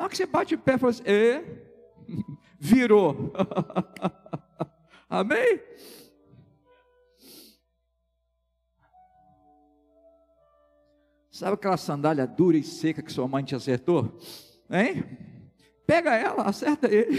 Hora 0.00 0.08
que 0.08 0.16
você 0.16 0.24
bate 0.24 0.54
o 0.54 0.58
pé 0.58 0.76
e 0.76 0.78
fala 0.78 0.90
assim, 0.92 1.02
e 1.06 1.44
virou. 2.58 3.34
Amém? 5.10 5.60
Sabe 11.30 11.52
aquela 11.52 11.76
sandália 11.76 12.26
dura 12.26 12.56
e 12.56 12.62
seca 12.62 13.02
que 13.02 13.12
sua 13.12 13.28
mãe 13.28 13.44
te 13.44 13.54
acertou? 13.54 14.18
Hein? 14.70 15.04
Pega 15.86 16.14
ela, 16.14 16.44
acerta 16.44 16.88
ele. 16.90 17.18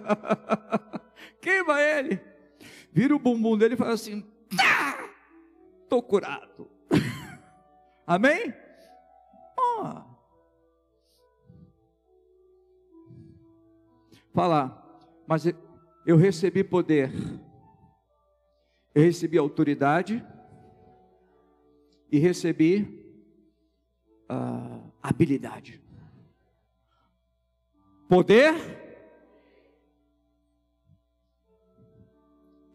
Queima 1.42 1.78
ele. 1.78 2.18
Vira 2.90 3.14
o 3.14 3.18
bumbum 3.18 3.58
dele 3.58 3.74
e 3.74 3.76
fala 3.76 3.92
assim: 3.92 4.22
tá, 4.56 5.10
tô 5.90 6.02
curado. 6.02 6.70
Amém? 8.06 8.54
Oh. 9.58 10.09
Falar, 14.32 14.76
mas 15.26 15.44
eu 16.06 16.16
recebi 16.16 16.64
poder, 16.64 17.12
eu 18.94 19.02
recebi 19.02 19.38
autoridade 19.38 20.24
e 22.10 22.18
recebi 22.18 23.00
uh, 24.30 24.92
habilidade. 25.02 25.80
Poder 28.08 28.54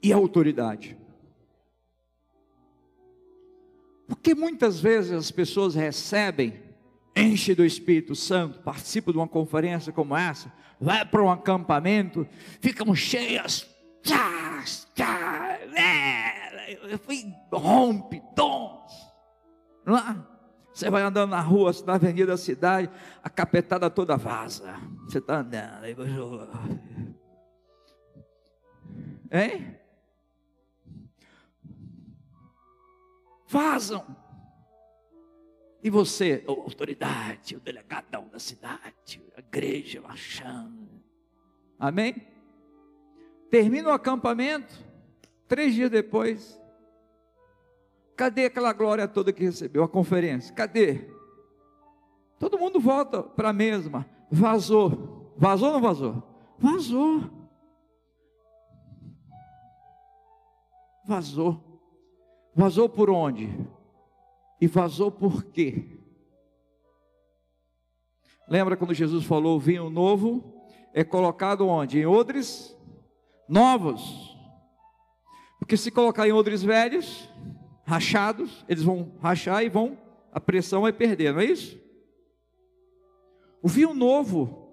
e 0.01 0.13
autoridade. 0.13 0.97
Porque 4.07 4.35
muitas 4.35 4.79
vezes 4.79 5.11
as 5.11 5.31
pessoas 5.31 5.73
recebem, 5.73 6.61
enchem 7.15 7.55
do 7.55 7.65
Espírito 7.65 8.15
Santo, 8.15 8.59
participam 8.59 9.11
de 9.11 9.17
uma 9.17 9.27
conferência 9.27 9.91
como 9.93 10.15
essa, 10.15 10.51
vai 10.79 11.05
para 11.05 11.23
um 11.23 11.31
acampamento, 11.31 12.27
ficam 12.59 12.93
cheias, 12.93 13.67
tchá, 14.03 14.63
tchá, 14.93 15.59
é, 15.77 16.69
rompe 17.51 18.21
dons. 18.35 18.91
Lá, 19.85 20.27
você 20.73 20.89
vai 20.89 21.03
andando 21.03 21.29
na 21.29 21.41
rua, 21.41 21.71
na 21.85 21.93
avenida 21.93 22.27
da 22.27 22.37
cidade, 22.37 22.89
a 23.23 23.29
capetada 23.29 23.89
toda 23.89 24.17
vaza. 24.17 24.75
Você 25.07 25.19
está 25.19 25.39
andando, 25.39 25.83
aí 25.83 25.95
Hein? 29.31 29.75
vazam. 33.55 34.03
E 35.85 35.89
você, 35.91 36.43
a 36.47 36.51
autoridade, 36.51 37.55
o 37.55 37.59
delegadão 37.59 38.27
da 38.29 38.39
cidade, 38.39 39.21
a 39.37 39.39
igreja 39.39 40.01
marchando. 40.01 40.89
Amém? 41.77 42.15
Termina 43.51 43.89
o 43.89 43.93
acampamento, 43.93 44.83
três 45.47 45.75
dias 45.75 45.91
depois, 45.91 46.59
cadê 48.15 48.45
aquela 48.45 48.73
glória 48.73 49.07
toda 49.07 49.31
que 49.31 49.43
recebeu, 49.43 49.83
a 49.83 49.87
conferência? 49.87 50.55
Cadê? 50.55 51.07
Todo 52.39 52.57
mundo 52.57 52.79
volta 52.79 53.21
para 53.21 53.49
a 53.49 53.53
mesma, 53.53 54.09
vazou. 54.31 55.35
Vazou 55.37 55.67
ou 55.67 55.73
não 55.75 55.81
vazou? 55.81 56.23
Vazou. 56.57 57.29
Vazou. 61.05 61.79
Vazou 62.55 62.89
por 62.89 63.11
onde? 63.11 63.55
E 64.59 64.67
vazou 64.67 65.11
por 65.11 65.43
quê? 65.45 65.99
Lembra 68.47 68.77
quando 68.77 68.93
Jesus 68.93 69.25
falou: 69.25 69.59
vinho 69.59 69.89
novo 69.89 70.53
é 70.93 71.03
colocado 71.03 71.67
onde? 71.67 71.99
Em 71.99 72.05
odres 72.05 72.75
novos. 73.49 74.35
Porque 75.59 75.77
se 75.77 75.91
colocar 75.91 76.27
em 76.27 76.31
odres 76.31 76.61
velhos, 76.61 77.29
rachados, 77.85 78.63
eles 78.69 78.83
vão 78.83 79.13
rachar 79.19 79.63
e 79.63 79.69
vão, 79.69 79.97
a 80.31 80.39
pressão 80.39 80.81
vai 80.81 80.93
perder, 80.93 81.33
não 81.33 81.39
é 81.39 81.45
isso? 81.45 81.79
O 83.61 83.67
vinho 83.67 83.93
novo 83.93 84.65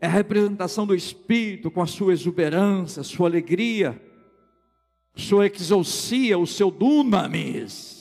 é 0.00 0.06
a 0.06 0.10
representação 0.10 0.86
do 0.86 0.94
Espírito 0.94 1.70
com 1.70 1.82
a 1.82 1.86
sua 1.86 2.12
exuberância, 2.12 3.02
sua 3.02 3.28
alegria, 3.28 4.00
sua 5.14 5.46
exousia, 5.46 6.38
o 6.38 6.46
seu 6.46 6.70
dunamis. 6.70 7.91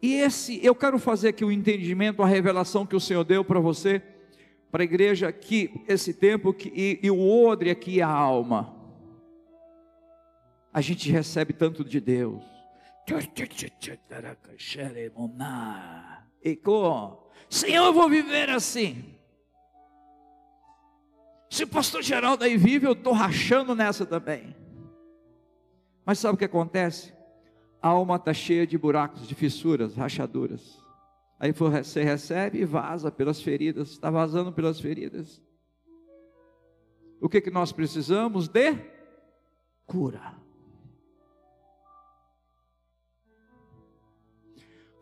E 0.00 0.14
esse, 0.14 0.64
eu 0.64 0.74
quero 0.74 0.98
fazer 0.98 1.28
aqui 1.28 1.44
o 1.44 1.48
um 1.48 1.52
entendimento, 1.52 2.22
a 2.22 2.26
revelação 2.26 2.86
que 2.86 2.94
o 2.94 3.00
Senhor 3.00 3.24
deu 3.24 3.44
para 3.44 3.58
você, 3.58 4.02
para 4.70 4.82
a 4.82 4.84
igreja, 4.84 5.32
que 5.32 5.70
esse 5.88 6.14
tempo 6.14 6.52
que, 6.52 6.68
e, 6.74 7.00
e 7.02 7.10
o 7.10 7.20
odre 7.20 7.70
aqui 7.70 8.00
é 8.00 8.04
a 8.04 8.08
alma. 8.08 8.76
A 10.72 10.80
gente 10.80 11.10
recebe 11.10 11.52
tanto 11.52 11.84
de 11.84 12.00
Deus. 12.00 12.44
Senhor, 17.48 17.86
eu 17.86 17.92
vou 17.92 18.08
viver 18.08 18.50
assim. 18.50 19.16
Se 21.50 21.64
o 21.64 21.68
pastor 21.68 22.02
Geraldo 22.02 22.44
aí 22.44 22.56
vive, 22.56 22.86
eu 22.86 22.92
estou 22.92 23.14
rachando 23.14 23.74
nessa 23.74 24.04
também. 24.04 24.54
Mas 26.04 26.18
sabe 26.18 26.34
o 26.34 26.38
que 26.38 26.44
acontece? 26.44 27.17
A 27.80 27.88
alma 27.88 28.16
está 28.16 28.34
cheia 28.34 28.66
de 28.66 28.76
buracos, 28.76 29.26
de 29.26 29.34
fissuras, 29.34 29.94
rachaduras. 29.94 30.82
Aí 31.38 31.52
você 31.52 32.02
recebe 32.02 32.58
e 32.58 32.64
vaza 32.64 33.10
pelas 33.10 33.40
feridas, 33.40 33.90
está 33.90 34.10
vazando 34.10 34.52
pelas 34.52 34.80
feridas. 34.80 35.40
O 37.20 37.28
que, 37.28 37.40
que 37.40 37.50
nós 37.50 37.72
precisamos 37.72 38.48
de? 38.48 38.74
Cura. 39.86 40.36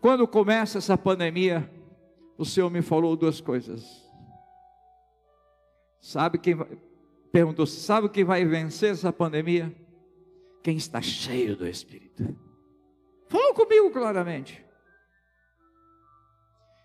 Quando 0.00 0.28
começa 0.28 0.78
essa 0.78 0.96
pandemia, 0.96 1.68
o 2.36 2.44
Senhor 2.44 2.70
me 2.70 2.82
falou 2.82 3.16
duas 3.16 3.40
coisas. 3.40 4.06
Sabe 6.00 6.38
quem 6.38 6.54
vai, 6.54 6.78
perguntou, 7.32 7.66
sabe 7.66 8.08
quem 8.08 8.24
vai 8.24 8.44
vencer 8.44 8.92
essa 8.92 9.12
pandemia? 9.12 9.74
Quem 10.62 10.76
está 10.76 11.00
cheio 11.00 11.56
do 11.56 11.66
Espírito. 11.66 12.45
Comigo 13.56 13.90
claramente. 13.90 14.62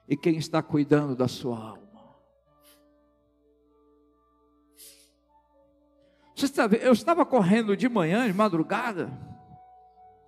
E 0.08 0.16
quem 0.16 0.38
está 0.38 0.64
cuidando 0.64 1.14
da 1.14 1.28
sua 1.28 1.58
alma. 1.58 1.82
Você 6.34 6.46
está, 6.46 6.66
eu 6.68 6.94
estava 6.94 7.26
correndo 7.26 7.76
de 7.76 7.90
manhã, 7.90 8.26
de 8.26 8.34
madrugada. 8.34 9.12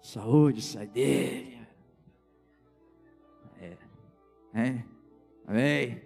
Saúde, 0.01 0.61
sai 0.61 0.85
dele. 0.85 1.65
É. 3.61 3.77
É. 4.53 4.83
Amém. 5.47 6.01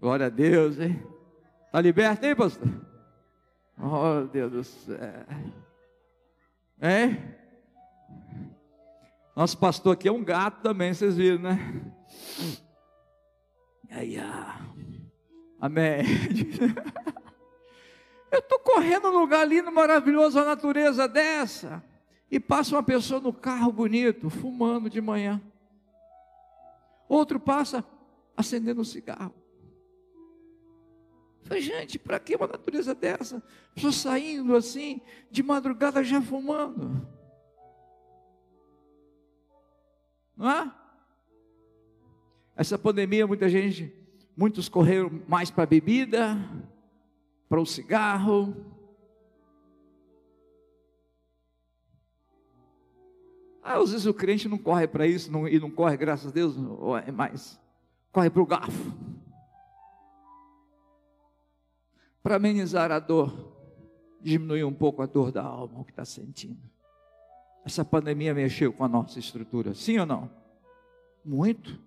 Glória 0.00 0.26
a 0.26 0.30
Deus, 0.30 0.80
hein? 0.80 1.00
Está 1.66 1.80
liberto, 1.80 2.26
hein, 2.26 2.34
pastor? 2.34 2.68
Oh, 3.78 4.26
Deus 4.26 4.50
do 4.50 4.64
céu. 4.64 4.98
É? 6.80 7.43
Nosso 9.34 9.58
pastor 9.58 9.94
aqui 9.94 10.06
é 10.06 10.12
um 10.12 10.22
gato 10.22 10.62
também, 10.62 10.94
vocês 10.94 11.16
viram, 11.16 11.42
né? 11.42 11.92
Ah. 14.20 14.60
Amém. 15.60 16.02
Eu 18.30 18.40
estou 18.40 18.58
correndo 18.58 19.10
num 19.10 19.20
lugar 19.20 19.46
lindo, 19.46 19.70
maravilhoso, 19.70 20.38
a 20.38 20.44
natureza 20.44 21.08
dessa. 21.08 21.82
E 22.30 22.40
passa 22.40 22.74
uma 22.74 22.82
pessoa 22.82 23.20
no 23.20 23.32
carro 23.32 23.72
bonito, 23.72 24.28
fumando 24.28 24.90
de 24.90 25.00
manhã. 25.00 25.40
Outro 27.08 27.38
passa 27.38 27.84
acendendo 28.36 28.80
um 28.80 28.84
cigarro. 28.84 29.34
Falei, 31.44 31.62
gente, 31.62 31.98
para 31.98 32.18
que 32.18 32.34
uma 32.34 32.46
natureza 32.46 32.94
dessa? 32.94 33.42
Pessoa 33.74 33.92
saindo 33.92 34.56
assim, 34.56 35.00
de 35.30 35.42
madrugada 35.42 36.02
já 36.02 36.20
fumando. 36.20 37.06
Não 40.36 40.50
é? 40.50 40.72
Essa 42.56 42.78
pandemia, 42.78 43.26
muita 43.26 43.48
gente, 43.48 43.92
muitos 44.36 44.68
correram 44.68 45.22
mais 45.26 45.50
para 45.50 45.64
a 45.64 45.66
bebida, 45.66 46.36
para 47.48 47.60
o 47.60 47.66
cigarro. 47.66 48.54
Ah, 53.62 53.78
às 53.78 53.90
vezes 53.90 54.06
o 54.06 54.14
crente 54.14 54.48
não 54.48 54.58
corre 54.58 54.86
para 54.86 55.06
isso 55.06 55.32
não, 55.32 55.48
e 55.48 55.58
não 55.58 55.70
corre, 55.70 55.96
graças 55.96 56.30
a 56.30 56.34
Deus, 56.34 56.54
é 57.06 57.10
mais 57.10 57.58
corre 58.12 58.30
para 58.30 58.42
o 58.42 58.46
garfo. 58.46 58.92
Para 62.22 62.36
amenizar 62.36 62.92
a 62.92 62.98
dor, 62.98 63.52
diminuir 64.20 64.64
um 64.64 64.72
pouco 64.72 65.02
a 65.02 65.06
dor 65.06 65.32
da 65.32 65.42
alma, 65.42 65.80
o 65.80 65.84
que 65.84 65.90
está 65.90 66.04
sentindo. 66.04 66.73
Essa 67.64 67.84
pandemia 67.84 68.34
mexeu 68.34 68.72
com 68.72 68.84
a 68.84 68.88
nossa 68.88 69.18
estrutura, 69.18 69.74
sim 69.74 69.98
ou 69.98 70.04
não? 70.04 70.30
Muito. 71.24 71.80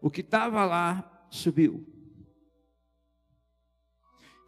O 0.00 0.10
que 0.10 0.22
estava 0.22 0.64
lá 0.64 1.26
subiu. 1.28 1.86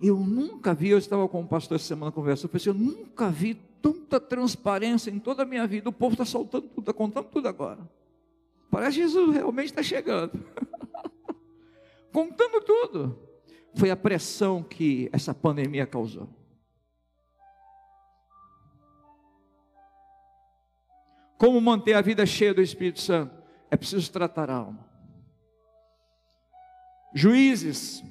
Eu 0.01 0.17
nunca 0.17 0.73
vi, 0.73 0.91
eu 0.91 0.99
estava 0.99 1.29
com 1.29 1.43
o 1.43 1.47
pastor 1.47 1.77
essa 1.77 1.87
semana 1.87 2.13
conversando, 2.13 2.47
eu 2.47 2.53
pensei, 2.53 2.71
eu 2.71 2.75
nunca 2.75 3.29
vi 3.29 3.55
tanta 3.83 4.21
transparência 4.21 5.11
em 5.11 5.19
toda 5.19 5.43
a 5.43 5.47
minha 5.47 5.67
vida. 5.67 5.89
O 5.89 5.93
povo 5.93 6.15
está 6.15 6.25
soltando 6.25 6.69
tudo, 6.69 6.81
está 6.81 6.93
contando 6.93 7.27
tudo 7.27 7.49
agora. 7.49 7.81
Parece 8.71 8.97
que 8.97 9.03
Jesus 9.03 9.35
realmente 9.35 9.67
está 9.67 9.83
chegando. 9.83 10.33
contando 12.13 12.61
tudo. 12.65 13.28
Foi 13.75 13.91
a 13.91 13.97
pressão 13.97 14.63
que 14.63 15.09
essa 15.13 15.35
pandemia 15.35 15.87
causou. 15.87 16.29
Como 21.37 21.61
manter 21.61 21.95
a 21.95 22.01
vida 22.01 22.27
cheia 22.27 22.53
do 22.53 22.61
Espírito 22.61 23.01
Santo? 23.01 23.33
É 23.71 23.77
preciso 23.77 24.11
tratar 24.11 24.51
a 24.51 24.55
alma. 24.55 24.89
Juízes 27.15 28.03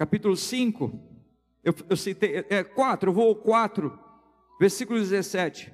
capítulo 0.00 0.34
5, 0.34 1.09
eu, 1.70 1.86
eu 1.90 1.96
citei, 1.96 2.44
é 2.48 2.64
4, 2.64 3.10
eu 3.10 3.14
vou 3.14 3.28
ao 3.28 3.34
4, 3.34 3.98
versículo 4.58 4.98
17. 4.98 5.72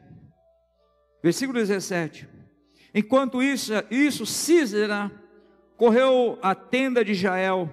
Versículo 1.23 1.59
17. 1.59 2.29
Enquanto 2.95 3.43
isso, 3.43 3.73
isso 3.91 4.25
Císera 4.25 5.11
correu 5.77 6.39
à 6.43 6.55
tenda 6.55 7.05
de 7.05 7.15
Jael, 7.15 7.71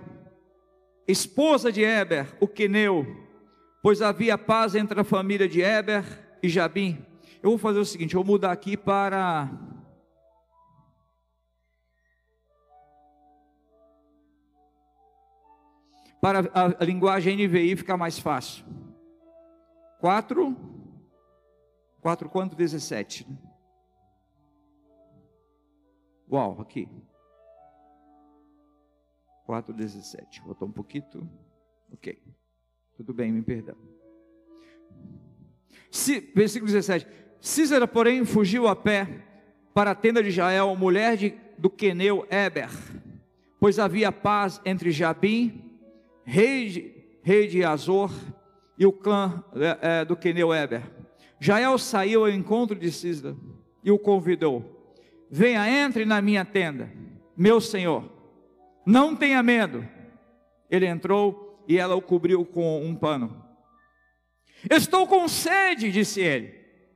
esposa 1.07 1.71
de 1.71 1.81
Eber, 1.81 2.27
o 2.39 2.47
queneu, 2.47 3.05
pois 3.81 4.01
havia 4.01 4.38
paz 4.38 4.75
entre 4.75 4.99
a 4.99 5.03
família 5.03 5.47
de 5.47 5.62
Eber 5.62 6.03
e 6.41 6.49
Jabim. 6.49 7.05
Eu 7.41 7.51
vou 7.51 7.57
fazer 7.57 7.79
o 7.79 7.86
seguinte, 7.86 8.15
eu 8.15 8.23
vou 8.23 8.33
mudar 8.33 8.51
aqui 8.51 8.75
para 8.75 9.49
para 16.23 16.39
a, 16.53 16.86
linguagem 16.86 17.36
NVI 17.36 17.75
ficar 17.75 17.97
mais 17.97 18.17
fácil. 18.17 18.63
4, 19.99 20.55
4 21.99 22.29
quanto? 22.29 22.55
17. 22.55 23.27
Uau, 26.31 26.62
aqui. 26.62 26.88
4, 29.45 29.73
17. 29.73 30.39
Vou 30.39 30.53
botar 30.53 30.65
um 30.65 30.71
pouquinho. 30.71 31.29
Ok. 31.91 32.17
Tudo 32.95 33.13
bem, 33.13 33.29
me 33.29 33.41
perdão. 33.41 33.75
Se, 35.91 36.21
versículo 36.33 36.71
17. 36.71 37.05
Císera, 37.41 37.86
porém, 37.86 38.23
fugiu 38.23 38.69
a 38.69 38.77
pé 38.77 39.25
para 39.73 39.91
a 39.91 39.95
tenda 39.95 40.23
de 40.23 40.31
Jael, 40.31 40.73
mulher 40.77 41.17
de, 41.17 41.38
do 41.57 41.69
queneu 41.69 42.25
Eber, 42.31 42.69
pois 43.59 43.77
havia 43.77 44.09
paz 44.09 44.62
entre 44.63 44.89
Jabim, 44.89 45.72
rei 46.25 46.69
de, 46.69 46.95
rei 47.21 47.47
de 47.47 47.63
Azor, 47.63 48.12
e 48.77 48.86
o 48.86 48.91
clã 48.91 49.43
é, 49.55 49.99
é, 49.99 50.05
do 50.05 50.15
queneu 50.15 50.53
Eber. 50.53 50.81
Jael 51.39 51.77
saiu 51.77 52.21
ao 52.21 52.31
encontro 52.31 52.75
de 52.75 52.91
Císera 52.91 53.36
e 53.83 53.91
o 53.91 53.99
convidou: 53.99 54.95
Venha, 55.29 55.67
entre 55.69 56.05
na 56.05 56.21
minha 56.21 56.43
tenda, 56.43 56.91
meu 57.36 57.62
senhor, 57.62 58.09
não 58.86 59.15
tenha 59.15 59.43
medo. 59.43 59.88
Ele 60.69 60.88
entrou 60.88 61.63
e 61.67 61.77
ela 61.77 61.95
o 61.95 62.01
cobriu 62.01 62.45
com 62.45 62.83
um 62.83 62.95
pano. 62.95 63.43
Estou 64.69 65.05
com 65.05 65.27
sede, 65.27 65.91
disse 65.91 66.21
ele. 66.21 66.47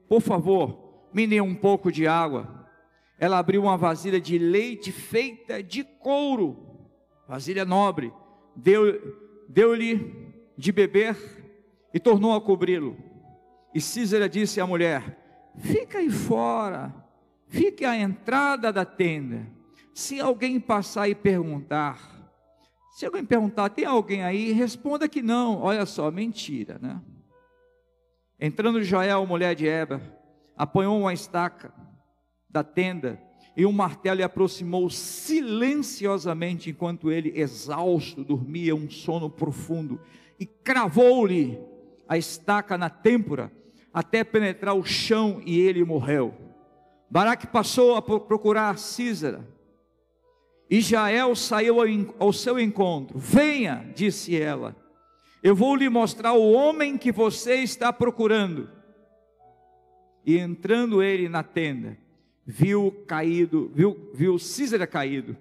Por 0.09 0.21
favor, 0.21 1.09
me 1.13 1.27
dê 1.27 1.41
um 1.41 1.53
pouco 1.53 1.91
de 1.91 2.07
água 2.07 2.57
ela 3.19 3.39
abriu 3.39 3.63
uma 3.63 3.77
vasilha 3.77 4.21
de 4.21 4.37
leite 4.37 4.91
feita 4.91 5.61
de 5.63 5.83
couro, 5.83 6.87
vasilha 7.27 7.65
nobre, 7.65 8.13
deu-lhe 8.57 8.99
deu 9.47 9.75
de 10.57 10.71
beber 10.71 11.15
e 11.93 11.99
tornou 11.99 12.33
a 12.33 12.41
cobri-lo. 12.41 12.97
E 13.73 13.79
Císera 13.79 14.27
disse 14.27 14.59
à 14.59 14.65
mulher: 14.65 15.17
Fica 15.59 15.99
aí 15.99 16.09
fora, 16.09 16.93
fique 17.47 17.85
à 17.85 17.95
entrada 17.95 18.73
da 18.73 18.83
tenda. 18.83 19.47
Se 19.93 20.19
alguém 20.19 20.59
passar 20.59 21.07
e 21.07 21.15
perguntar, 21.15 22.17
se 22.97 23.05
alguém 23.05 23.23
perguntar, 23.23 23.69
tem 23.69 23.85
alguém 23.85 24.23
aí? 24.23 24.51
Responda 24.51 25.07
que 25.07 25.21
não. 25.21 25.61
Olha 25.61 25.85
só, 25.85 26.09
mentira, 26.09 26.79
né? 26.81 27.01
Entrando 28.39 28.83
Joel, 28.83 29.25
mulher 29.25 29.55
de 29.55 29.67
Eber, 29.67 30.01
apanhou 30.55 30.99
uma 30.99 31.13
estaca 31.13 31.73
da 32.49 32.63
tenda 32.63 33.21
e 33.57 33.65
um 33.65 33.71
martelo 33.71 34.21
e 34.21 34.23
aproximou 34.23 34.87
silenciosamente 34.87 36.69
enquanto 36.69 37.11
ele, 37.11 37.33
exausto, 37.35 38.23
dormia 38.23 38.75
um 38.75 38.87
sono 38.87 39.31
profundo 39.31 39.99
e 40.39 40.45
cravou-lhe 40.45 41.59
a 42.07 42.19
estaca 42.19 42.77
na 42.77 42.87
têmpora 42.87 43.51
até 43.91 44.23
penetrar 44.23 44.75
o 44.75 44.85
chão 44.85 45.41
e 45.43 45.59
ele 45.59 45.83
morreu. 45.83 46.35
Baraque 47.09 47.47
passou 47.47 47.95
a 47.95 48.01
procurar 48.01 48.77
Císara. 48.77 49.43
E 50.69 50.79
Jael 50.79 51.35
saiu 51.35 51.77
ao 52.19 52.31
seu 52.31 52.59
encontro. 52.59 53.17
Venha, 53.17 53.91
disse 53.95 54.39
ela. 54.39 54.75
Eu 55.41 55.55
vou 55.55 55.75
lhe 55.75 55.89
mostrar 55.89 56.33
o 56.33 56.51
homem 56.51 56.95
que 56.95 57.11
você 57.11 57.55
está 57.55 57.91
procurando. 57.91 58.69
E 60.23 60.37
entrando 60.37 61.01
ele 61.01 61.27
na 61.27 61.41
tenda, 61.41 61.97
viu 62.47 63.03
caído, 63.05 63.69
viu, 63.75 64.09
viu 64.13 64.39
Císera 64.39 64.87
caído. 64.87 65.35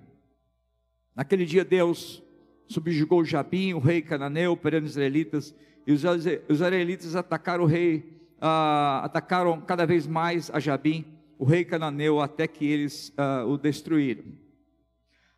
Naquele 1.14 1.47
dia 1.47 1.64
Deus 1.64 2.21
subjugou 2.66 3.25
Jabim, 3.25 3.75
o 3.75 3.79
rei 3.79 4.03
cananeu, 4.03 4.57
perante 4.57 4.87
os 4.87 4.90
israelitas, 4.90 5.55
e 5.87 5.92
os, 5.92 6.03
os 6.05 6.57
israelitas 6.57 7.14
atacaram 7.14 7.62
o 7.62 7.66
rei, 7.66 7.99
uh, 8.38 9.05
atacaram 9.05 9.61
cada 9.61 9.87
vez 9.87 10.05
mais 10.05 10.51
a 10.51 10.59
Jabim, 10.59 11.05
o 11.38 11.45
rei 11.45 11.64
cananeu, 11.64 12.21
até 12.21 12.49
que 12.49 12.66
eles 12.66 13.11
uh, 13.11 13.47
o 13.49 13.57
destruíram. 13.57 14.25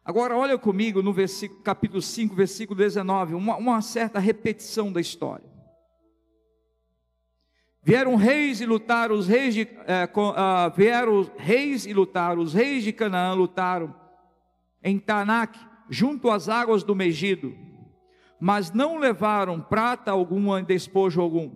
Agora 0.03 0.35
olha 0.35 0.57
comigo 0.57 1.03
no 1.03 1.13
versículo, 1.13 1.61
capítulo 1.61 2.01
5, 2.01 2.35
versículo 2.35 2.79
19, 2.79 3.35
uma, 3.35 3.59
uma 3.59 3.83
certa 3.83 4.19
repetição 4.19 4.91
da 4.91 5.03
história. 5.03 5.45
Vieram 7.83 8.17
reis 8.17 8.61
e 8.61 8.67
lutaram, 8.67 9.15
os 9.15 9.27
reis 9.27 9.55
de, 9.55 9.69
é, 9.87 10.07
com, 10.07 10.31
uh, 10.31 10.35
vieram 10.77 11.31
reis 11.37 11.87
e 11.87 11.93
lutaram, 11.93 12.43
os 12.43 12.53
reis 12.53 12.85
de 12.85 12.93
Canaã 12.93 13.33
lutaram 13.35 13.95
em 14.83 14.99
Tanak, 14.99 15.59
junto 15.89 16.31
às 16.31 16.49
águas 16.49 16.83
do 16.83 16.95
Megido, 16.95 17.55
mas 18.41 18.73
não 18.73 18.99
levaram 18.99 19.61
prata 19.61 20.11
alguma 20.11 20.61
em 20.61 20.65
despojo 20.65 21.21
algum. 21.21 21.51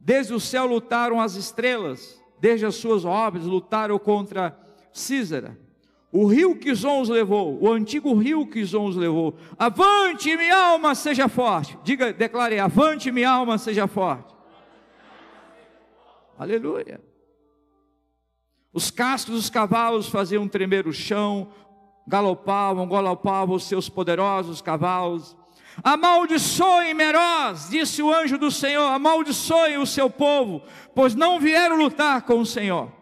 Desde 0.00 0.34
o 0.34 0.40
céu 0.40 0.66
lutaram 0.66 1.20
as 1.20 1.34
estrelas, 1.34 2.20
desde 2.40 2.66
as 2.66 2.74
suas 2.74 3.04
obras 3.04 3.44
lutaram 3.44 3.98
contra 3.98 4.58
Císara. 4.92 5.58
O 6.10 6.26
rio 6.26 6.56
Quizon 6.56 7.02
os 7.02 7.08
levou, 7.08 7.62
o 7.62 7.70
antigo 7.70 8.14
rio 8.14 8.46
Quizon 8.46 8.86
os 8.86 8.96
levou. 8.96 9.36
Avante, 9.58 10.34
minha 10.36 10.56
alma, 10.56 10.94
seja 10.94 11.28
forte. 11.28 11.78
Diga, 11.84 12.12
declare, 12.12 12.58
avante, 12.58 13.12
minha 13.12 13.30
alma, 13.30 13.58
seja 13.58 13.86
forte. 13.86 14.37
Aleluia. 16.38 17.00
Os 18.72 18.92
cascos 18.92 19.34
dos 19.34 19.50
cavalos 19.50 20.08
faziam 20.08 20.46
tremer 20.46 20.86
o 20.86 20.92
chão, 20.92 21.48
galopavam, 22.06 22.88
galopavam 22.88 23.56
os 23.56 23.64
seus 23.64 23.88
poderosos 23.88 24.62
cavalos. 24.62 25.36
Amaldiçoe 25.82 26.94
Meroz, 26.94 27.68
disse 27.70 28.02
o 28.02 28.12
anjo 28.12 28.38
do 28.38 28.52
Senhor, 28.52 28.86
amaldiçoe 28.86 29.78
o 29.78 29.86
seu 29.86 30.08
povo, 30.08 30.62
pois 30.94 31.14
não 31.14 31.40
vieram 31.40 31.76
lutar 31.76 32.22
com 32.22 32.40
o 32.40 32.46
Senhor, 32.46 32.92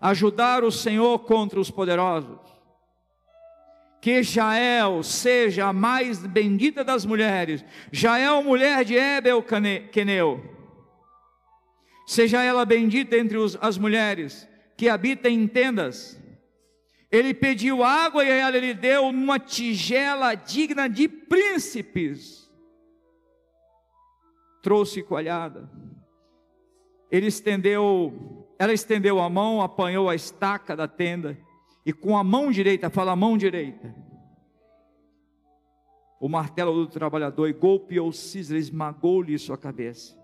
ajudar 0.00 0.64
o 0.64 0.72
Senhor 0.72 1.20
contra 1.20 1.60
os 1.60 1.70
poderosos. 1.70 2.40
Que 4.00 4.22
Jael 4.22 5.02
seja 5.02 5.66
a 5.66 5.72
mais 5.72 6.18
bendita 6.18 6.84
das 6.84 7.06
mulheres, 7.06 7.64
Jael, 7.90 8.42
mulher 8.42 8.84
de 8.84 8.94
Ebel 8.94 9.42
Queneu, 9.90 10.53
seja 12.06 12.42
ela 12.42 12.64
bendita 12.64 13.16
entre 13.16 13.36
os, 13.36 13.56
as 13.60 13.78
mulheres 13.78 14.48
que 14.76 14.88
habitam 14.88 15.30
em 15.30 15.46
tendas. 15.46 16.20
Ele 17.10 17.32
pediu 17.32 17.84
água 17.84 18.24
e 18.24 18.28
ela 18.28 18.58
lhe 18.58 18.74
deu 18.74 19.04
uma 19.04 19.38
tigela 19.38 20.34
digna 20.34 20.88
de 20.88 21.06
príncipes. 21.06 22.50
Trouxe 24.62 25.02
coalhada. 25.02 25.70
Ele 27.10 27.26
estendeu, 27.26 28.48
ela 28.58 28.72
estendeu 28.72 29.20
a 29.20 29.30
mão, 29.30 29.62
apanhou 29.62 30.08
a 30.08 30.14
estaca 30.14 30.74
da 30.74 30.88
tenda 30.88 31.38
e 31.86 31.92
com 31.92 32.16
a 32.16 32.24
mão 32.24 32.50
direita, 32.50 32.90
fala 32.90 33.12
a 33.12 33.16
mão 33.16 33.36
direita, 33.36 33.94
o 36.18 36.28
martelo 36.28 36.72
do 36.72 36.86
trabalhador 36.86 37.46
e 37.48 37.52
golpeou 37.52 38.10
Cisra, 38.10 38.56
esmagou-lhe 38.56 39.38
sua 39.38 39.58
cabeça. 39.58 40.16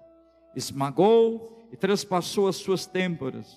Esmagou 0.57 1.60
e 1.73 1.77
transpassou 1.77 2.49
as 2.49 2.57
suas 2.57 2.87
têmporas. 2.87 3.57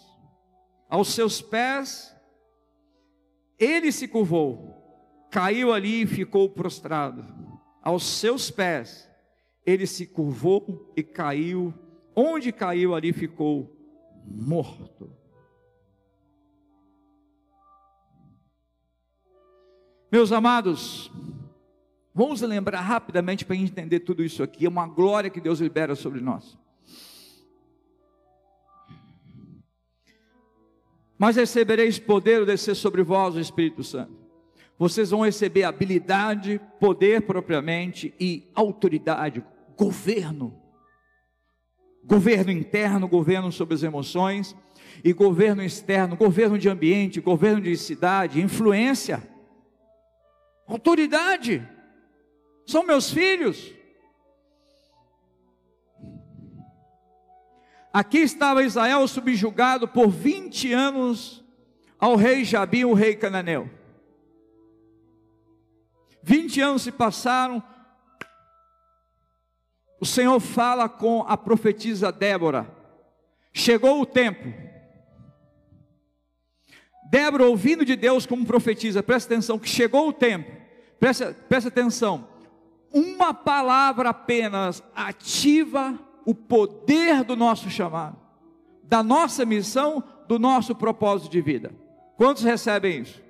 Aos 0.90 1.10
seus 1.10 1.42
pés, 1.42 2.16
ele 3.58 3.92
se 3.92 4.08
curvou, 4.08 5.28
caiu 5.32 5.74
ali 5.74 6.02
e 6.04 6.08
ficou 6.08 6.50
prostrado. 6.50 7.26
Aos 7.82 8.04
seus 8.04 8.52
pés, 8.52 9.10
ele 9.66 9.88
se 9.88 10.06
curvou 10.06 10.94
e 10.96 11.04
caiu. 11.04 11.74
Onde 12.16 12.52
caiu, 12.52 12.94
ali 12.94 13.12
ficou 13.12 13.76
morto. 14.26 15.12
Meus 20.12 20.32
amados, 20.32 21.12
vamos 22.14 22.40
lembrar 22.42 22.82
rapidamente 22.82 23.44
para 23.44 23.56
entender 23.56 24.02
tudo 24.02 24.24
isso 24.24 24.44
aqui. 24.44 24.68
É 24.68 24.70
uma 24.70 24.88
glória 24.88 25.30
que 25.30 25.42
Deus 25.42 25.60
libera 25.60 25.96
sobre 25.96 26.22
nós. 26.22 26.56
Mas 31.24 31.38
recebereis 31.38 31.98
poder 31.98 32.46
descer 32.46 32.76
sobre 32.76 33.02
vós 33.02 33.34
o 33.36 33.40
Espírito 33.40 33.82
Santo. 33.82 34.12
Vocês 34.78 35.12
vão 35.12 35.22
receber 35.22 35.64
habilidade, 35.64 36.60
poder 36.82 37.22
propriamente 37.22 38.14
e 38.20 38.52
autoridade, 38.54 39.42
governo. 39.78 40.54
Governo 42.04 42.52
interno, 42.52 43.08
governo 43.08 43.54
sobre 43.54 43.74
as 43.74 43.84
emoções, 43.84 44.54
e 45.02 45.14
governo 45.14 45.64
externo, 45.64 46.18
governo 46.18 46.60
de 46.60 46.68
ambiente, 46.68 47.22
governo 47.22 47.62
de 47.62 47.78
cidade, 47.78 48.42
influência, 48.42 49.26
autoridade. 50.68 51.66
São 52.68 52.86
meus 52.86 53.10
filhos. 53.10 53.74
Aqui 57.94 58.18
estava 58.18 58.64
Israel 58.64 59.08
subjugado 59.08 59.88
por 59.88 60.10
20 60.10 60.74
anos 60.74 61.44
ao 62.00 62.16
rei 62.16 62.44
Jabim, 62.44 62.86
o 62.86 62.94
rei 62.94 63.16
cananeu. 63.16 63.70
20 66.24 66.60
anos 66.60 66.82
se 66.82 66.92
passaram. 66.92 67.62
O 70.02 70.08
Senhor 70.08 70.40
fala 70.40 70.90
com 70.90 71.24
a 71.28 71.38
profetisa 71.38 72.12
Débora. 72.12 72.68
Chegou 73.54 74.02
o 74.02 74.06
tempo. 74.08 74.52
Débora, 77.12 77.46
ouvindo 77.46 77.86
de 77.86 77.96
Deus 77.96 78.26
como 78.26 78.44
profetiza, 78.44 79.04
presta 79.04 79.32
atenção, 79.32 79.60
que 79.60 79.70
chegou 79.70 80.08
o 80.08 80.14
tempo, 80.14 80.52
presta, 81.00 81.32
presta 81.48 81.70
atenção, 81.70 82.28
uma 82.92 83.36
palavra 83.36 84.10
apenas 84.10 84.82
ativa 84.96 86.00
o 86.26 86.34
poder 86.34 87.24
do 87.24 87.36
nosso 87.36 87.70
chamado, 87.70 88.18
da 88.84 89.04
nossa 89.04 89.46
missão, 89.46 90.04
do 90.28 90.40
nosso 90.40 90.76
propósito 90.76 91.32
de 91.32 91.42
vida. 91.42 91.72
Quantos 92.18 92.44
recebem 92.44 93.02
isso? 93.02 93.22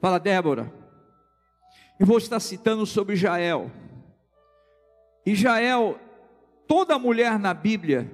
Fala, 0.00 0.18
Débora. 0.18 0.72
Eu 1.98 2.06
vou 2.06 2.18
estar 2.18 2.40
citando 2.40 2.84
sobre 2.84 3.16
Jael. 3.16 3.70
E 5.24 5.34
Jael, 5.34 5.98
toda 6.66 6.98
mulher 6.98 7.38
na 7.38 7.54
Bíblia 7.54 8.10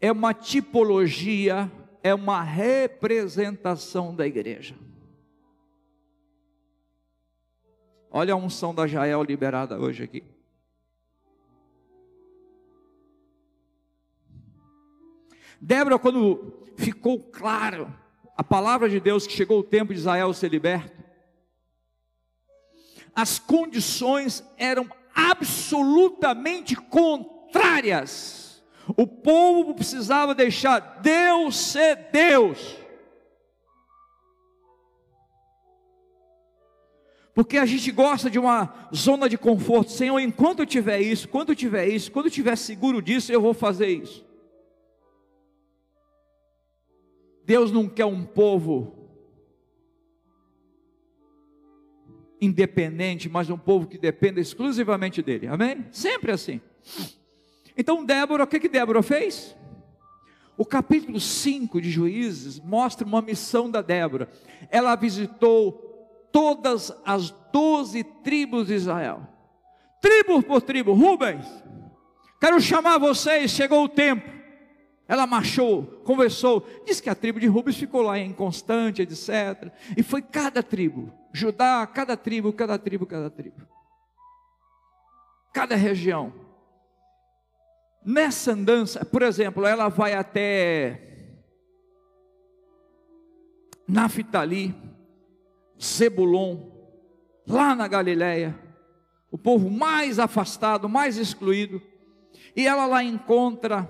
é 0.00 0.10
uma 0.10 0.34
tipologia, 0.34 1.70
é 2.02 2.14
uma 2.14 2.42
representação 2.42 4.14
da 4.14 4.26
igreja. 4.26 4.74
Olha 8.10 8.34
a 8.34 8.36
unção 8.36 8.74
da 8.74 8.88
Jael 8.88 9.22
liberada 9.22 9.78
hoje 9.78 10.02
aqui. 10.02 10.24
Débora, 15.60 15.98
quando 15.98 16.64
ficou 16.76 17.20
claro 17.20 17.94
a 18.36 18.42
palavra 18.42 18.88
de 18.88 18.98
Deus 18.98 19.26
que 19.26 19.32
chegou 19.32 19.60
o 19.60 19.64
tempo 19.64 19.92
de 19.92 20.00
Israel 20.00 20.32
ser 20.32 20.48
liberto, 20.48 21.00
as 23.14 23.38
condições 23.38 24.42
eram 24.56 24.88
absolutamente 25.14 26.74
contrárias. 26.74 28.64
O 28.96 29.06
povo 29.06 29.74
precisava 29.74 30.34
deixar 30.34 30.80
Deus 31.00 31.56
ser 31.56 32.08
Deus. 32.10 32.79
Porque 37.40 37.56
a 37.56 37.64
gente 37.64 37.90
gosta 37.90 38.28
de 38.28 38.38
uma 38.38 38.90
zona 38.94 39.26
de 39.26 39.38
conforto. 39.38 39.90
Senhor, 39.90 40.18
enquanto 40.18 40.58
eu 40.58 40.66
tiver 40.66 41.00
isso, 41.00 41.26
quando 41.26 41.48
eu 41.48 41.56
tiver 41.56 41.88
isso, 41.88 42.12
quando 42.12 42.26
eu 42.26 42.30
tiver 42.30 42.54
seguro 42.54 43.00
disso, 43.00 43.32
eu 43.32 43.40
vou 43.40 43.54
fazer 43.54 43.86
isso. 43.86 44.26
Deus 47.46 47.72
não 47.72 47.88
quer 47.88 48.04
um 48.04 48.26
povo 48.26 49.08
independente, 52.38 53.26
mas 53.26 53.48
um 53.48 53.56
povo 53.56 53.86
que 53.86 53.96
dependa 53.96 54.38
exclusivamente 54.38 55.22
dele. 55.22 55.46
Amém? 55.46 55.86
Sempre 55.90 56.32
assim. 56.32 56.60
Então, 57.74 58.04
Débora, 58.04 58.44
o 58.44 58.46
que, 58.46 58.60
que 58.60 58.68
Débora 58.68 59.02
fez? 59.02 59.56
O 60.58 60.66
capítulo 60.66 61.18
5 61.18 61.80
de 61.80 61.90
Juízes 61.90 62.60
mostra 62.60 63.06
uma 63.06 63.22
missão 63.22 63.70
da 63.70 63.80
Débora. 63.80 64.28
Ela 64.70 64.94
visitou 64.94 65.89
todas 66.32 66.92
as 67.04 67.30
doze 67.52 68.04
tribos 68.04 68.68
de 68.68 68.74
Israel, 68.74 69.22
tribo 70.00 70.42
por 70.42 70.62
tribo. 70.62 70.92
Rubens, 70.92 71.46
quero 72.40 72.60
chamar 72.60 72.98
vocês, 72.98 73.50
chegou 73.50 73.84
o 73.84 73.88
tempo. 73.88 74.40
Ela 75.08 75.26
marchou, 75.26 75.84
conversou, 76.04 76.64
disse 76.86 77.02
que 77.02 77.10
a 77.10 77.16
tribo 77.16 77.40
de 77.40 77.48
Rubens 77.48 77.76
ficou 77.76 78.00
lá 78.00 78.16
em 78.16 78.32
Constante, 78.32 79.02
etc. 79.02 79.72
E 79.96 80.04
foi 80.04 80.22
cada 80.22 80.62
tribo, 80.62 81.12
Judá, 81.32 81.84
cada 81.86 82.16
tribo, 82.16 82.52
cada 82.52 82.78
tribo, 82.78 83.04
cada 83.06 83.28
tribo. 83.28 83.66
Cada 85.52 85.74
região. 85.74 86.32
Nessa 88.04 88.52
andança, 88.52 89.04
por 89.04 89.22
exemplo, 89.22 89.66
ela 89.66 89.88
vai 89.88 90.14
até 90.14 91.10
Naftali, 93.86 94.72
Zebulon, 95.82 96.58
lá 97.46 97.74
na 97.74 97.88
Galileia, 97.88 98.58
o 99.30 99.38
povo 99.38 99.70
mais 99.70 100.18
afastado, 100.18 100.88
mais 100.88 101.16
excluído, 101.16 101.80
e 102.54 102.66
ela 102.66 102.86
lá 102.86 103.02
encontra 103.02 103.88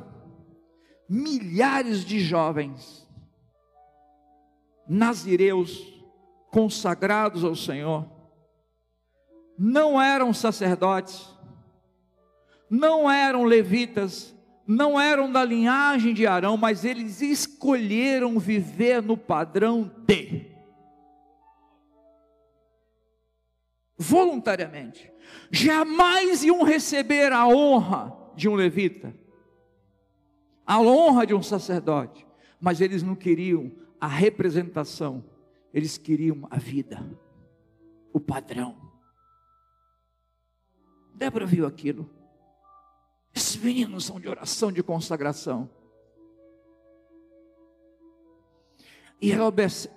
milhares 1.09 2.05
de 2.05 2.21
jovens, 2.21 3.09
nazireus, 4.89 5.87
consagrados 6.51 7.45
ao 7.45 7.57
Senhor, 7.57 8.07
não 9.59 10.01
eram 10.01 10.33
sacerdotes, 10.33 11.29
não 12.69 13.11
eram 13.11 13.45
levitas, 13.45 14.35
não 14.67 15.01
eram 15.01 15.31
da 15.31 15.45
linhagem 15.45 16.15
de 16.15 16.27
Arão, 16.27 16.57
mas 16.57 16.85
eles 16.85 17.21
escolheram 17.21 18.39
viver 18.39 19.03
no 19.03 19.17
padrão 19.17 19.91
de 20.07 20.60
voluntariamente. 24.01 25.13
Jamais 25.51 26.43
iam 26.43 26.63
receber 26.63 27.33
a 27.33 27.47
honra 27.47 28.17
de 28.35 28.49
um 28.49 28.55
levita, 28.55 29.15
a 30.67 30.81
honra 30.81 31.27
de 31.27 31.35
um 31.35 31.43
sacerdote, 31.43 32.27
mas 32.59 32.81
eles 32.81 33.03
não 33.03 33.15
queriam 33.15 33.71
a 34.01 34.09
representação, 34.09 35.23
eles 35.75 35.99
queriam 35.99 36.49
a 36.51 36.57
vida, 36.57 37.07
o 38.11 38.19
padrão. 38.19 38.75
Débora 41.15 41.45
viu 41.45 41.67
aquilo. 41.67 42.09
Esses 43.35 43.57
meninos 43.57 44.07
são 44.07 44.19
de 44.19 44.29
oração, 44.29 44.73
de 44.73 44.83
consagração. 44.83 45.69
E 49.21 49.31
ela 49.31 49.53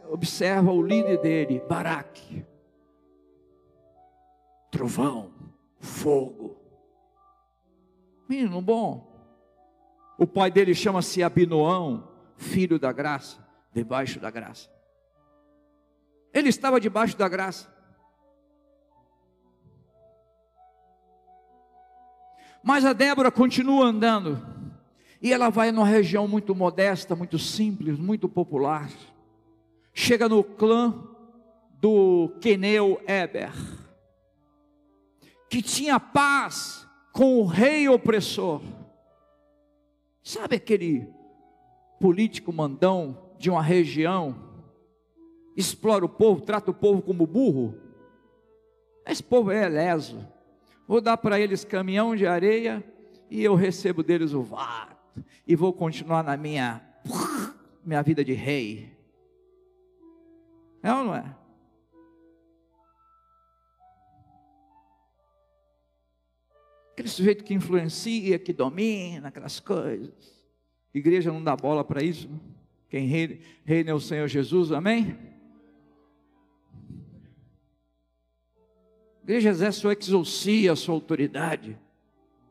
observa 0.09 0.71
o 0.73 0.81
líder 0.81 1.21
dele, 1.21 1.61
Baraque. 1.61 2.45
Trovão, 4.73 5.31
fogo. 5.79 6.57
Menino 8.27 8.59
bom. 8.59 9.07
O 10.17 10.25
pai 10.25 10.49
dele 10.49 10.73
chama-se 10.73 11.21
Abinoão, 11.21 12.09
filho 12.37 12.79
da 12.79 12.91
graça, 12.91 13.37
debaixo 13.71 14.19
da 14.19 14.31
graça. 14.31 14.67
Ele 16.33 16.49
estava 16.49 16.79
debaixo 16.79 17.15
da 17.15 17.29
graça. 17.29 17.71
Mas 22.63 22.83
a 22.83 22.93
Débora 22.93 23.29
continua 23.29 23.85
andando. 23.85 24.43
E 25.21 25.31
ela 25.31 25.49
vai 25.49 25.71
numa 25.71 25.85
região 25.85 26.27
muito 26.27 26.55
modesta, 26.55 27.15
muito 27.15 27.37
simples, 27.37 27.99
muito 27.99 28.27
popular. 28.27 28.89
Chega 29.93 30.27
no 30.27 30.43
clã 30.43 31.07
do 31.79 32.35
Queneu 32.41 32.99
Eber, 33.05 33.51
que 35.53 35.61
tinha 35.61 35.99
paz 35.99 36.89
com 37.11 37.37
o 37.37 37.45
rei 37.45 37.87
opressor. 37.87 38.59
Sabe 40.23 40.55
aquele 40.55 41.07
político 41.99 42.51
mandão 42.51 43.35
de 43.37 43.51
uma 43.51 43.61
região? 43.61 44.35
Explora 45.55 46.03
o 46.03 46.09
povo, 46.09 46.41
trata 46.41 46.71
o 46.71 46.73
povo 46.73 47.03
como 47.03 47.27
burro? 47.27 47.77
Esse 49.05 49.21
povo 49.21 49.51
é 49.51 49.69
leso. 49.69 50.27
Vou 50.87 50.99
dar 50.99 51.17
para 51.17 51.39
eles 51.39 51.63
caminhão 51.63 52.15
de 52.15 52.25
areia 52.25 52.83
e 53.29 53.43
eu 53.43 53.53
recebo 53.53 54.01
deles 54.01 54.33
o 54.33 54.41
vato. 54.41 55.23
E 55.45 55.55
vou 55.55 55.71
continuar 55.71 56.23
na 56.23 56.35
minha, 56.35 56.81
minha 57.85 58.01
vida 58.01 58.25
de 58.25 58.33
rei. 58.33 58.91
É 60.81 60.91
ou 60.91 61.03
não 61.03 61.15
é? 61.15 61.42
Aquele 66.93 67.09
sujeito 67.09 67.43
que 67.43 67.53
influencia, 67.53 68.39
que 68.39 68.53
domina 68.53 69.27
aquelas 69.27 69.59
coisas. 69.59 70.11
Igreja 70.93 71.31
não 71.31 71.43
dá 71.43 71.55
bola 71.55 71.83
para 71.83 72.03
isso. 72.03 72.29
Quem 72.87 73.07
reina, 73.07 73.37
reina 73.65 73.91
é 73.91 73.93
o 73.93 73.99
Senhor 73.99 74.27
Jesus, 74.27 74.71
amém? 74.71 75.17
igreja 79.23 79.49
exerce 79.49 79.79
sua 79.79 79.93
exorcia, 79.93 80.75
sua 80.75 80.93
autoridade. 80.93 81.77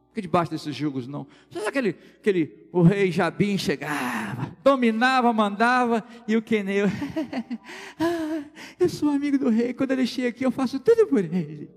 Fica 0.08 0.22
debaixo 0.22 0.50
desses 0.50 0.74
julgos, 0.74 1.06
não. 1.06 1.26
Sabe 1.50 1.66
aquele, 1.66 1.96
aquele, 2.18 2.68
o 2.72 2.82
rei 2.82 3.10
Jabim 3.10 3.56
chegava, 3.56 4.54
dominava, 4.62 5.32
mandava, 5.32 6.04
e 6.26 6.36
o 6.36 6.42
Queneu, 6.42 6.86
ah, 7.98 8.44
eu 8.78 8.88
sou 8.88 9.10
amigo 9.10 9.38
do 9.38 9.48
rei, 9.48 9.72
quando 9.72 9.92
ele 9.92 10.06
chega 10.06 10.28
aqui 10.28 10.44
eu 10.44 10.50
faço 10.50 10.80
tudo 10.80 11.06
por 11.06 11.24
ele. 11.24 11.70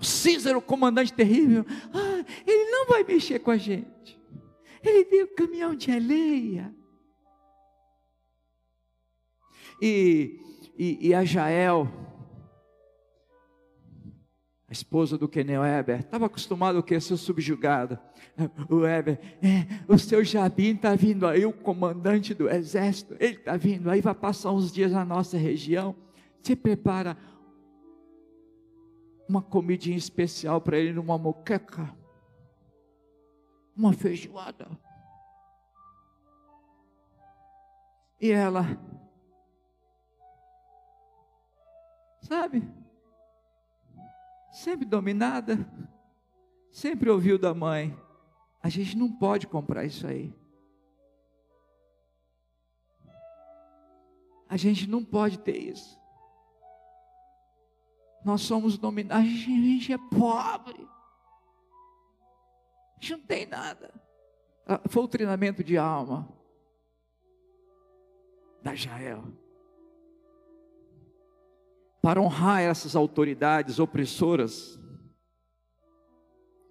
Cícero, 0.00 0.60
comandante 0.60 1.12
terrível, 1.12 1.64
ah, 1.92 2.24
ele 2.46 2.70
não 2.70 2.86
vai 2.86 3.02
mexer 3.02 3.38
com 3.38 3.50
a 3.50 3.56
gente. 3.56 4.20
Ele 4.82 5.04
deu 5.04 5.28
caminhão 5.28 5.74
de 5.74 5.90
areia. 5.90 6.74
E, 9.80 10.40
e, 10.78 11.08
e 11.08 11.14
a 11.14 11.24
Jael, 11.24 11.90
esposa 14.70 15.16
do 15.16 15.28
Kenel 15.28 15.62
Weber, 15.62 16.00
estava 16.00 16.26
acostumado 16.26 16.84
a 16.84 17.00
ser 17.00 17.16
subjugada. 17.16 18.00
O 18.68 18.76
Weber, 18.76 19.18
é, 19.42 19.66
o 19.88 19.98
seu 19.98 20.22
Jabim 20.22 20.74
está 20.74 20.94
vindo 20.94 21.26
aí, 21.26 21.46
o 21.46 21.52
comandante 21.52 22.34
do 22.34 22.48
exército, 22.50 23.16
ele 23.18 23.36
está 23.36 23.56
vindo 23.56 23.88
aí, 23.88 24.00
vai 24.00 24.14
passar 24.14 24.52
uns 24.52 24.70
dias 24.70 24.92
na 24.92 25.04
nossa 25.04 25.38
região. 25.38 25.94
Você 26.42 26.54
prepara 26.54 27.16
uma 29.28 29.42
comidinha 29.42 29.96
especial 29.96 30.60
para 30.60 30.78
ele 30.78 30.92
numa 30.92 31.18
moqueca, 31.18 31.94
uma 33.76 33.92
feijoada. 33.92 34.68
E 38.20 38.30
ela, 38.30 38.62
sabe, 42.22 42.62
sempre 44.50 44.86
dominada, 44.86 45.58
sempre 46.72 47.10
ouviu 47.10 47.38
da 47.38 47.52
mãe: 47.52 47.94
a 48.62 48.68
gente 48.68 48.96
não 48.96 49.12
pode 49.12 49.46
comprar 49.46 49.84
isso 49.84 50.06
aí. 50.06 50.34
A 54.48 54.56
gente 54.56 54.86
não 54.86 55.04
pode 55.04 55.38
ter 55.40 55.56
isso. 55.56 56.00
Nós 58.26 58.42
somos 58.42 58.76
dominados, 58.76 59.24
a 59.24 59.24
gente 59.24 59.92
é 59.92 59.98
pobre. 59.98 60.84
A 62.96 63.00
gente 63.00 63.12
não 63.12 63.20
tem 63.20 63.46
nada. 63.46 63.94
Ah, 64.66 64.80
foi 64.88 65.04
o 65.04 65.08
treinamento 65.08 65.62
de 65.62 65.78
alma 65.78 66.28
da 68.60 68.74
Jael. 68.74 69.22
Para 72.02 72.20
honrar 72.20 72.62
essas 72.62 72.96
autoridades 72.96 73.78
opressoras, 73.78 74.76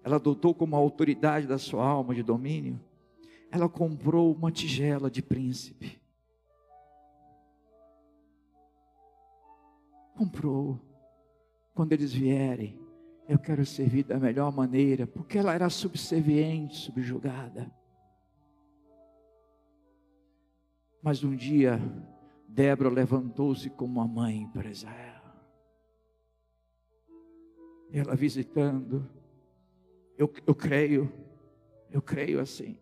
ela 0.04 0.16
adotou 0.16 0.54
como 0.54 0.76
autoridade 0.76 1.46
da 1.46 1.56
sua 1.56 1.88
alma 1.88 2.14
de 2.14 2.22
domínio, 2.22 2.78
ela 3.50 3.66
comprou 3.66 4.30
uma 4.34 4.52
tigela 4.52 5.10
de 5.10 5.22
príncipe. 5.22 5.98
Comprou. 10.18 10.85
Quando 11.76 11.92
eles 11.92 12.10
vierem, 12.10 12.74
eu 13.28 13.38
quero 13.38 13.66
servir 13.66 14.02
da 14.02 14.18
melhor 14.18 14.50
maneira, 14.50 15.06
porque 15.06 15.36
ela 15.36 15.52
era 15.52 15.68
subserviente, 15.68 16.74
subjugada. 16.74 17.70
Mas 21.02 21.22
um 21.22 21.36
dia, 21.36 21.78
Débora 22.48 22.88
levantou-se 22.88 23.68
como 23.68 24.00
uma 24.00 24.08
mãe 24.08 24.48
para 24.54 24.70
Israel. 24.70 25.22
Ela 27.92 28.16
visitando, 28.16 29.06
eu, 30.16 30.32
eu 30.46 30.54
creio, 30.54 31.12
eu 31.90 32.00
creio 32.00 32.40
assim. 32.40 32.78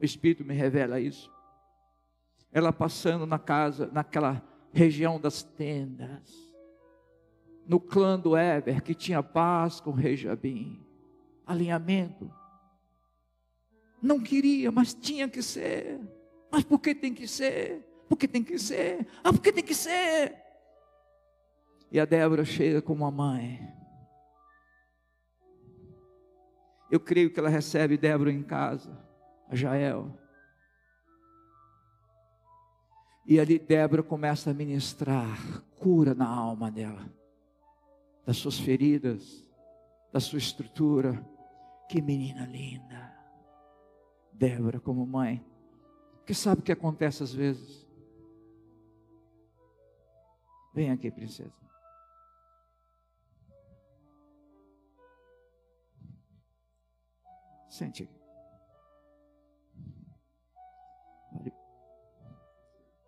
O 0.00 0.04
Espírito 0.06 0.42
me 0.42 0.54
revela 0.54 0.98
isso. 0.98 1.30
Ela 2.50 2.72
passando 2.72 3.26
na 3.26 3.38
casa, 3.38 3.90
naquela 3.92 4.42
região 4.72 5.20
das 5.20 5.42
tendas, 5.42 6.47
no 7.68 7.78
clã 7.78 8.18
do 8.18 8.34
Eber, 8.34 8.82
que 8.82 8.94
tinha 8.94 9.22
paz 9.22 9.78
com 9.78 9.90
o 9.90 9.94
rei 9.94 10.16
Jabim, 10.16 10.82
alinhamento. 11.46 12.32
Não 14.00 14.18
queria, 14.18 14.72
mas 14.72 14.94
tinha 14.94 15.28
que 15.28 15.42
ser. 15.42 16.00
Mas 16.50 16.64
por 16.64 16.78
que 16.78 16.94
tem 16.94 17.12
que 17.12 17.28
ser? 17.28 17.86
Porque 18.08 18.26
tem 18.26 18.42
que 18.42 18.58
ser. 18.58 19.06
Ah, 19.22 19.30
porque 19.32 19.52
tem 19.52 19.62
que 19.62 19.74
ser. 19.74 20.34
E 21.92 22.00
a 22.00 22.06
Débora 22.06 22.44
chega 22.44 22.80
como 22.80 23.04
uma 23.04 23.10
mãe. 23.10 23.60
Eu 26.90 26.98
creio 26.98 27.30
que 27.30 27.38
ela 27.38 27.50
recebe 27.50 27.98
Débora 27.98 28.32
em 28.32 28.42
casa, 28.42 28.98
a 29.46 29.54
Jael. 29.54 30.18
E 33.26 33.38
ali 33.38 33.58
Débora 33.58 34.02
começa 34.02 34.50
a 34.50 34.54
ministrar 34.54 35.62
cura 35.76 36.14
na 36.14 36.26
alma 36.26 36.70
dela, 36.70 37.12
das 38.28 38.36
suas 38.36 38.58
feridas, 38.58 39.42
da 40.12 40.20
sua 40.20 40.36
estrutura. 40.36 41.26
Que 41.88 42.02
menina 42.02 42.44
linda. 42.44 43.16
Débora 44.34 44.78
como 44.78 45.06
mãe. 45.06 45.42
Porque 46.16 46.34
sabe 46.34 46.60
o 46.60 46.62
que 46.62 46.70
acontece 46.70 47.22
às 47.22 47.32
vezes? 47.32 47.88
Vem 50.74 50.90
aqui, 50.90 51.10
princesa. 51.10 51.54
Sente 57.70 58.02
aqui. 58.02 58.20
Fale, 61.32 61.52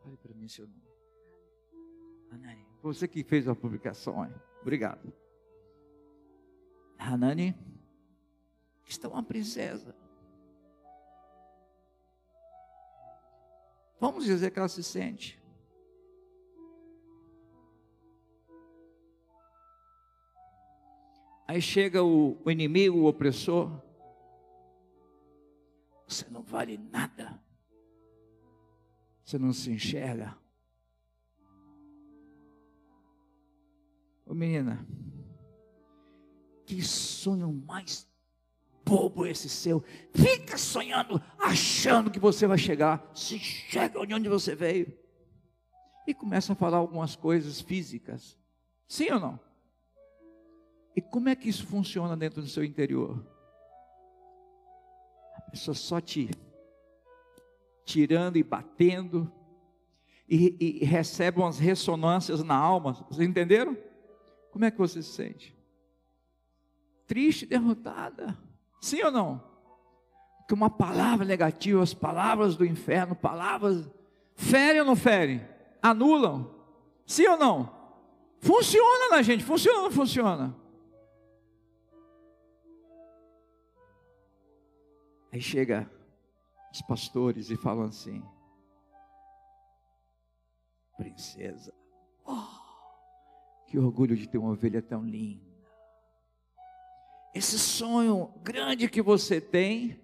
fale 0.02 0.16
para 0.16 0.32
mim 0.32 0.48
seu 0.48 0.66
nome. 0.66 0.88
Anani, 2.30 2.66
você 2.82 3.06
que 3.06 3.22
fez 3.22 3.46
a 3.46 3.54
publicação, 3.54 4.24
hein? 4.24 4.32
Obrigado. 4.60 5.12
Hanani, 6.98 7.54
está 8.86 9.08
uma 9.08 9.22
princesa. 9.22 9.94
Vamos 13.98 14.24
dizer 14.24 14.50
que 14.50 14.58
ela 14.58 14.68
se 14.68 14.82
sente. 14.82 15.40
Aí 21.46 21.60
chega 21.60 22.02
o, 22.02 22.40
o 22.44 22.50
inimigo, 22.50 22.98
o 22.98 23.06
opressor. 23.06 23.82
Você 26.06 26.28
não 26.30 26.42
vale 26.42 26.78
nada. 26.78 27.42
Você 29.24 29.38
não 29.38 29.52
se 29.52 29.70
enxerga. 29.70 30.38
Ô 34.30 34.34
menina, 34.34 34.86
que 36.64 36.80
sonho 36.82 37.52
mais 37.66 38.08
bobo 38.84 39.26
esse 39.26 39.48
seu. 39.48 39.82
Fica 40.14 40.56
sonhando, 40.56 41.20
achando 41.36 42.12
que 42.12 42.20
você 42.20 42.46
vai 42.46 42.56
chegar. 42.56 43.10
Se 43.12 43.40
chega 43.40 43.98
onde 43.98 44.28
você 44.28 44.54
veio. 44.54 44.96
E 46.06 46.14
começa 46.14 46.52
a 46.52 46.56
falar 46.56 46.76
algumas 46.76 47.16
coisas 47.16 47.60
físicas. 47.60 48.38
Sim 48.86 49.10
ou 49.10 49.18
não? 49.18 49.40
E 50.94 51.00
como 51.00 51.28
é 51.28 51.34
que 51.34 51.48
isso 51.48 51.66
funciona 51.66 52.16
dentro 52.16 52.40
do 52.40 52.48
seu 52.48 52.62
interior? 52.62 53.26
A 55.38 55.40
pessoa 55.50 55.74
só 55.74 56.00
te 56.00 56.30
tirando 57.84 58.36
e 58.36 58.44
batendo 58.44 59.32
e, 60.28 60.78
e 60.80 60.84
recebe 60.84 61.40
umas 61.40 61.58
ressonâncias 61.58 62.44
na 62.44 62.54
alma. 62.54 62.92
Vocês 63.10 63.28
entenderam? 63.28 63.89
Como 64.50 64.64
é 64.64 64.70
que 64.70 64.78
você 64.78 65.02
se 65.02 65.12
sente? 65.12 65.56
Triste, 67.06 67.46
derrotada. 67.46 68.36
Sim 68.80 69.02
ou 69.02 69.10
não? 69.10 69.42
Porque 70.38 70.54
uma 70.54 70.70
palavra 70.70 71.24
negativa, 71.24 71.82
as 71.82 71.94
palavras 71.94 72.56
do 72.56 72.64
inferno, 72.64 73.14
palavras, 73.14 73.88
ferem 74.34 74.80
ou 74.80 74.86
não 74.86 74.96
ferem? 74.96 75.46
Anulam? 75.80 76.54
Sim 77.06 77.26
ou 77.28 77.36
não? 77.36 77.80
Funciona 78.40 79.10
na 79.10 79.22
gente, 79.22 79.44
funciona 79.44 79.78
ou 79.78 79.84
não 79.84 79.90
funciona? 79.90 80.56
Aí 85.32 85.40
chega 85.40 85.88
os 86.72 86.82
pastores 86.82 87.50
e 87.50 87.56
falam 87.56 87.84
assim: 87.84 88.22
Princesa, 90.96 91.72
oh, 92.24 92.59
que 93.70 93.78
orgulho 93.78 94.16
de 94.16 94.28
ter 94.28 94.36
uma 94.36 94.50
ovelha 94.50 94.82
tão 94.82 95.02
linda 95.02 95.50
esse 97.34 97.58
sonho 97.58 98.32
grande 98.42 98.88
que 98.88 99.00
você 99.00 99.40
tem, 99.40 100.00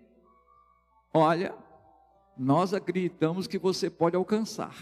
olha, 1.12 1.56
nós 2.36 2.72
acreditamos 2.72 3.46
que 3.46 3.58
você 3.58 3.90
pode 3.90 4.16
alcançar. 4.16 4.74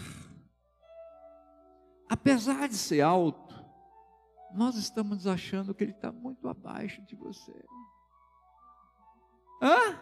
Apesar 2.07 2.67
de 2.67 2.75
ser 2.75 3.01
alto, 3.01 3.55
nós 4.53 4.75
estamos 4.75 5.25
achando 5.25 5.73
que 5.73 5.83
ele 5.83 5.91
está 5.91 6.11
muito 6.11 6.47
abaixo 6.47 7.01
de 7.03 7.15
você. 7.15 7.51
Hã? 9.61 9.99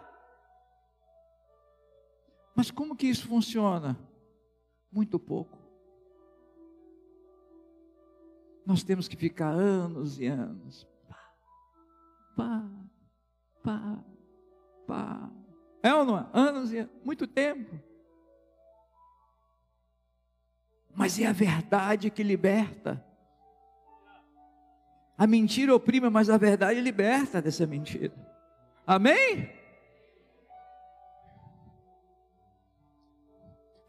Mas 2.56 2.70
como 2.70 2.96
que 2.96 3.08
isso 3.08 3.28
funciona? 3.28 3.98
Muito 4.92 5.18
pouco. 5.18 5.63
Nós 8.66 8.84
temos 8.84 9.08
que 9.08 9.16
ficar 9.16 9.50
anos 9.50 10.20
e 10.20 10.26
anos 10.26 10.88
pá, 12.36 12.70
pá, 13.64 14.04
pá. 14.88 15.32
É 15.82 15.94
ou 15.94 16.06
não 16.06 16.18
é? 16.18 16.30
Anos 16.34 16.74
e 16.74 16.88
muito 17.04 17.28
tempo. 17.28 17.78
Mas 20.96 21.20
é 21.20 21.26
a 21.26 21.34
verdade 21.34 22.10
que 22.10 22.24
liberta. 22.24 23.04
A 25.18 25.28
mentira 25.28 25.76
oprime, 25.76 26.10
mas 26.10 26.30
a 26.30 26.38
verdade 26.38 26.80
liberta 26.80 27.42
dessa 27.42 27.66
mentira. 27.66 28.14
Amém? 28.86 29.50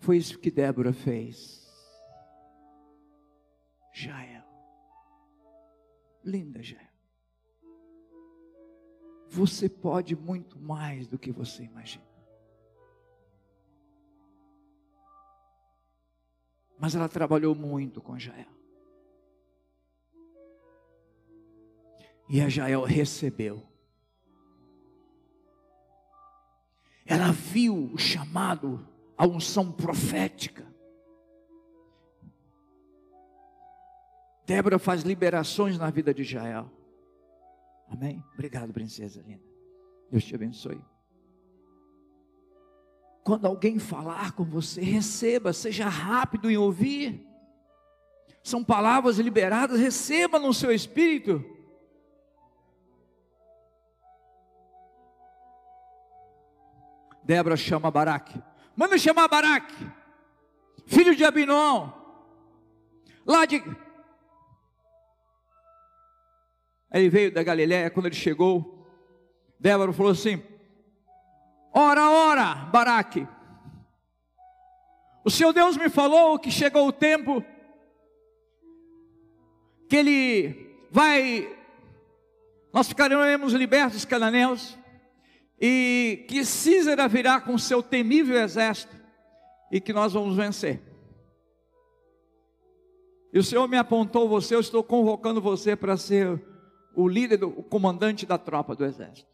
Foi 0.01 0.17
isso 0.17 0.39
que 0.39 0.51
Débora 0.51 0.93
fez. 0.93 1.65
Jael. 3.93 4.44
Linda 6.25 6.63
Jael. 6.63 6.89
Você 9.29 9.69
pode 9.69 10.17
muito 10.17 10.59
mais 10.59 11.07
do 11.09 11.19
que 11.19 11.33
você 11.33 11.65
imagina. 11.65 12.05
Mas 16.79 16.95
ela 16.95 17.09
trabalhou 17.09 17.55
muito 17.55 18.01
com 18.01 18.19
Jael. 18.19 18.53
E 22.29 22.41
a 22.41 22.49
Jael 22.49 22.83
recebeu. 22.83 23.63
Ela 27.07 27.33
viu 27.33 27.93
o 27.93 27.99
chamado, 27.99 28.87
a 29.17 29.27
unção 29.27 29.71
profética. 29.71 30.74
Débora 34.47 34.79
faz 34.79 35.03
liberações 35.03 35.79
na 35.79 35.91
vida 35.91 36.13
de 36.13 36.23
Jael. 36.23 36.71
Amém? 37.89 38.23
Obrigado, 38.35 38.73
princesa 38.73 39.23
linda. 39.27 39.43
Deus 40.11 40.25
te 40.25 40.35
abençoe. 40.35 40.81
Quando 43.25 43.47
alguém 43.47 43.79
falar 43.79 44.33
com 44.33 44.45
você, 44.45 44.83
receba, 44.83 45.53
seja 45.53 45.89
rápido 45.89 46.51
em 46.51 46.59
ouvir. 46.59 47.27
São 48.43 48.63
palavras 48.63 49.19
liberadas, 49.19 49.81
receba 49.81 50.39
no 50.39 50.53
seu 50.53 50.71
espírito. 50.71 51.43
Débora 57.25 57.57
chama 57.57 57.91
Baraque. 57.91 58.43
Manda 58.77 58.99
chamar 58.99 59.29
Baraque, 59.29 59.91
filho 60.87 61.17
de 61.17 61.25
Abinom, 61.25 61.91
lá 63.25 63.47
de. 63.47 63.63
Ele 66.95 67.09
veio 67.09 67.33
da 67.33 67.43
Galiléia, 67.43 67.91
quando 67.91 68.07
ele 68.07 68.15
chegou, 68.15 68.87
Débora 69.59 69.93
falou 69.93 70.13
assim: 70.13 70.41
Ora, 71.73 72.09
ora, 72.09 72.55
Baraque, 72.55 73.27
o 75.25 75.31
Senhor 75.31 75.53
Deus 75.53 75.77
me 75.77 75.89
falou 75.89 76.39
que 76.39 76.53
chegou 76.53 76.87
o 76.87 76.93
tempo 76.93 77.45
que 79.89 79.97
Ele 79.97 80.71
vai, 80.89 81.53
nós 82.73 82.87
ficaremos 82.87 83.53
libertos 83.55 83.95
dos 83.95 84.05
cananeus, 84.05 84.79
e 85.61 86.25
que 86.29 86.45
Císera 86.45 87.09
virá 87.09 87.41
com 87.41 87.59
seu 87.59 87.83
temível 87.83 88.37
exército 88.37 88.95
e 89.73 89.81
que 89.81 89.93
nós 89.93 90.13
vamos 90.13 90.37
vencer. 90.37 90.81
E 93.33 93.39
o 93.39 93.43
Senhor 93.43 93.67
me 93.67 93.77
apontou 93.77 94.29
você, 94.29 94.55
eu 94.55 94.61
estou 94.61 94.85
convocando 94.85 95.41
você 95.41 95.75
para 95.75 95.97
ser 95.97 96.54
o 96.95 97.09
líder, 97.09 97.45
o 97.45 97.63
comandante 97.63 98.27
da 98.27 98.39
tropa 98.39 98.75
do 98.75 98.85
exército. 98.85 99.29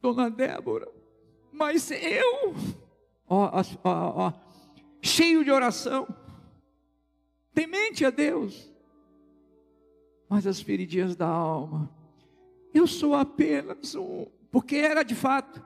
Dona 0.00 0.30
Débora, 0.30 0.86
mas 1.50 1.90
eu, 1.90 2.54
ó, 3.26 3.50
ó, 3.84 4.26
ó, 4.26 4.32
cheio 5.00 5.42
de 5.42 5.50
oração, 5.50 6.06
temente 7.54 8.04
a 8.04 8.10
Deus, 8.10 8.70
mas 10.28 10.46
as 10.46 10.60
feridinhas 10.60 11.16
da 11.16 11.26
alma. 11.26 11.90
Eu 12.74 12.86
sou 12.86 13.14
apenas 13.14 13.94
um, 13.94 14.26
porque 14.50 14.76
era 14.76 15.02
de 15.02 15.14
fato. 15.14 15.64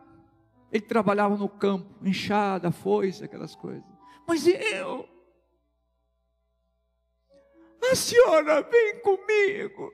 Ele 0.70 0.84
trabalhava 0.84 1.36
no 1.36 1.48
campo, 1.48 2.06
enxada, 2.06 2.70
foice, 2.70 3.24
aquelas 3.24 3.54
coisas. 3.54 3.82
Mas 4.26 4.46
eu? 4.46 5.08
A 7.90 7.94
senhora 7.94 8.62
vem 8.62 9.00
comigo. 9.00 9.92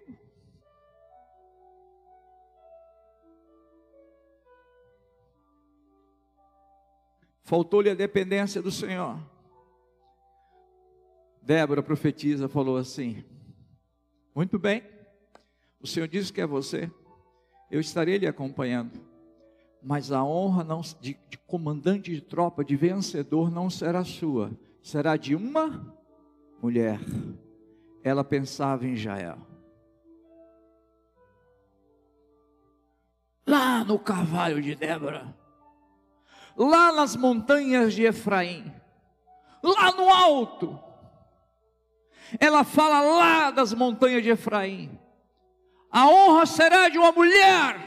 Faltou-lhe 7.45 7.91
a 7.91 7.95
dependência 7.95 8.63
do 8.63 8.71
Senhor. 8.71 9.19
Débora 11.43 11.83
profetiza, 11.83 12.49
falou 12.49 12.79
assim: 12.79 13.23
muito 14.35 14.59
bem. 14.59 14.83
O 15.81 15.87
Senhor 15.87 16.09
disse 16.09 16.33
que 16.33 16.41
é 16.41 16.47
você. 16.47 16.91
Eu 17.71 17.79
estarei 17.81 18.19
lhe 18.19 18.27
acompanhando. 18.27 19.01
Mas 19.81 20.11
a 20.11 20.25
honra 20.25 20.65
não, 20.65 20.81
de, 20.81 21.17
de 21.29 21.39
comandante 21.47 22.11
de 22.11 22.21
tropa, 22.21 22.65
de 22.65 22.75
vencedor, 22.75 23.51
não 23.51 23.71
será 23.71 24.03
sua. 24.03 24.51
Será 24.83 25.17
de 25.17 25.37
uma 25.37 25.95
mulher. 26.61 26.99
Ela 28.05 28.23
pensava 28.23 28.87
em 28.87 28.95
Jael. 28.95 29.39
Lá 33.45 33.83
no 33.83 33.99
cavalo 33.99 34.63
de 34.63 34.77
Débora. 34.77 35.35
Lá 36.57 36.93
nas 36.93 37.17
montanhas 37.17 37.95
de 37.95 38.05
Efraim. 38.05 38.73
Lá 39.61 39.91
no 39.91 40.09
alto 40.09 40.85
ela 42.39 42.65
fala 42.65 43.01
lá 43.01 43.51
das 43.51 43.73
montanhas 43.73 44.23
de 44.23 44.31
Efraim. 44.31 44.99
A 45.91 46.09
honra 46.09 46.47
será 46.47 46.89
de 46.89 46.99
uma 46.99 47.13
mulher. 47.13 47.79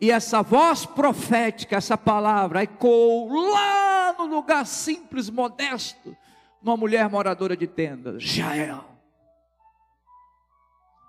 E 0.00 0.10
essa 0.10 0.42
voz 0.42 0.84
profética, 0.84 1.76
essa 1.76 1.96
palavra, 1.96 2.62
ecoou 2.62 3.32
lá 3.32 4.14
no 4.18 4.26
lugar 4.26 4.66
simples, 4.66 5.30
modesto, 5.30 6.16
numa 6.60 6.76
mulher 6.76 7.08
moradora 7.08 7.56
de 7.56 7.66
tendas, 7.66 8.22
Jael. 8.22 8.91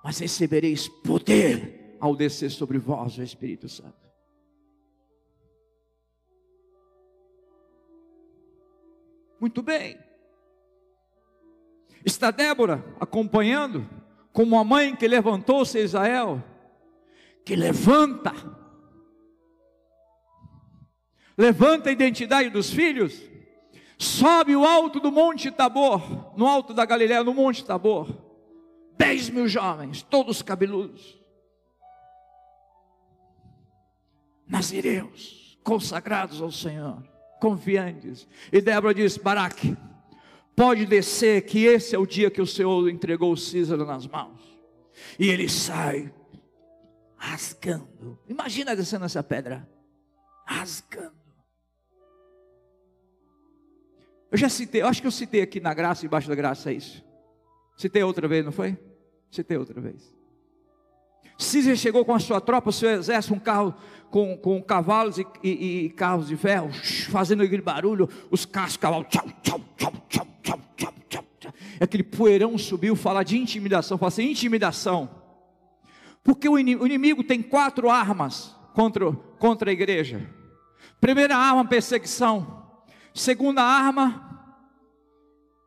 Mas 0.04 0.20
recebereis 0.20 0.89
poder 0.89 1.97
ao 1.99 2.16
descer 2.16 2.51
sobre 2.51 2.78
vós 2.78 3.18
o 3.18 3.24
Espírito 3.24 3.70
Santo. 3.70 4.04
Muito 9.39 9.62
bem. 9.62 9.97
Está 12.06 12.32
Débora 12.32 12.84
acompanhando, 12.99 13.88
como 14.34 14.58
a 14.58 14.64
mãe 14.64 14.95
que 14.95 15.08
levantou-se 15.08 15.80
Israel, 15.80 16.43
que 17.45 17.56
levanta, 17.56 18.34
levanta 21.38 21.89
a 21.89 21.93
identidade 21.93 22.49
dos 22.49 22.70
filhos, 22.70 23.22
sobe 23.97 24.56
o 24.56 24.66
alto 24.66 24.99
do 24.99 25.12
Monte 25.12 25.49
Tabor, 25.51 26.38
no 26.38 26.47
alto 26.47 26.74
da 26.74 26.86
Galiléia, 26.86 27.24
no 27.24 27.34
Monte 27.34 27.64
Tabor, 27.64 28.22
dez 29.06 29.30
mil 29.30 29.47
jovens, 29.47 30.01
todos 30.01 30.41
cabeludos, 30.41 31.20
nazireus, 34.47 35.58
consagrados 35.64 36.41
ao 36.41 36.51
Senhor, 36.51 37.04
confiantes, 37.39 38.28
e 38.51 38.62
Débora 38.62 38.93
diz: 38.93 39.18
Baraque, 39.18 39.76
Pode 40.56 40.86
descer, 40.86 41.41
que 41.45 41.66
esse 41.66 41.95
é 41.95 41.97
o 41.97 42.06
dia 42.06 42.30
que 42.30 42.41
o 42.41 42.45
Senhor 42.45 42.88
entregou 42.88 43.32
o 43.32 43.38
Císaro 43.38 43.86
nas 43.86 44.06
mãos. 44.06 44.39
E 45.18 45.28
ele 45.28 45.49
sai 45.49 46.14
rasgando. 47.18 48.20
Imagina 48.30 48.76
descendo 48.76 49.06
essa 49.06 49.24
pedra, 49.24 49.68
rasgando. 50.45 51.24
Eu 54.32 54.38
já 54.38 54.49
citei, 54.49 54.82
eu 54.82 54.88
acho 54.88 55.01
que 55.01 55.08
eu 55.08 55.12
citei 55.12 55.41
aqui 55.41 55.60
na 55.60 55.74
graça, 55.74 56.06
embaixo 56.06 56.28
da 56.28 56.36
graça, 56.36 56.72
é 56.72 56.76
isso. 56.76 57.04
Citei 57.76 58.04
outra 58.04 58.28
vez, 58.28 58.45
não 58.45 58.51
foi? 58.51 58.78
Citei 59.34 59.57
outra 59.57 59.81
vez. 59.81 60.13
Císar 61.39 61.75
chegou 61.75 62.05
com 62.05 62.13
a 62.13 62.19
sua 62.19 62.39
tropa, 62.39 62.69
o 62.69 62.71
seu 62.71 62.91
exército, 62.91 63.34
um 63.34 63.39
carro 63.39 63.73
com, 64.11 64.38
com 64.38 64.61
cavalos 64.61 65.17
e, 65.17 65.25
e, 65.43 65.86
e 65.86 65.89
carros 65.89 66.27
de 66.27 66.38
ferro, 66.38 66.69
fazendo 67.09 67.41
aquele 67.41 67.63
barulho, 67.63 68.07
os 68.29 68.45
carros, 68.45 68.77
cavalos, 68.77 69.07
tchau, 69.09 69.25
tchau, 69.41 69.59
tchau, 69.75 69.93
tchau, 70.07 70.27
tchau, 70.43 70.59
tchau, 70.77 70.93
tchau, 71.09 71.25
tchau. 71.39 71.53
Aquele 71.81 72.03
poeirão 72.03 72.55
subiu, 72.59 72.95
fala 72.95 73.23
de 73.23 73.39
intimidação, 73.39 73.97
fala 73.97 74.09
assim, 74.09 74.29
intimidação. 74.29 75.09
Porque 76.23 76.47
o 76.47 76.59
inimigo 76.59 77.23
tem 77.23 77.41
quatro 77.41 77.89
armas 77.89 78.55
contra, 78.75 79.11
contra 79.39 79.71
a 79.71 79.73
igreja. 79.73 80.29
Primeira 81.01 81.36
arma, 81.36 81.65
perseguição. 81.65 82.69
Segunda 83.15 83.63
arma, 83.63 84.53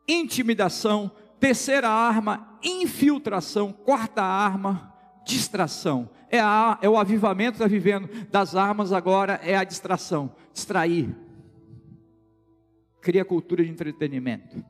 intimidação. 0.07 1.11
Terceira 1.37 1.89
arma, 1.89 2.56
infiltração. 2.67 3.71
Quarta 3.71 4.21
arma, 4.21 4.93
distração. 5.25 6.09
É, 6.29 6.39
a, 6.39 6.77
é 6.81 6.89
o 6.89 6.97
avivamento 6.97 7.53
está 7.53 7.67
vivendo 7.67 8.09
das 8.29 8.55
armas, 8.55 8.91
agora 8.91 9.39
é 9.43 9.55
a 9.55 9.63
distração. 9.63 10.35
Distrair. 10.53 11.15
Cria 13.01 13.23
cultura 13.23 13.63
de 13.63 13.71
entretenimento. 13.71 14.63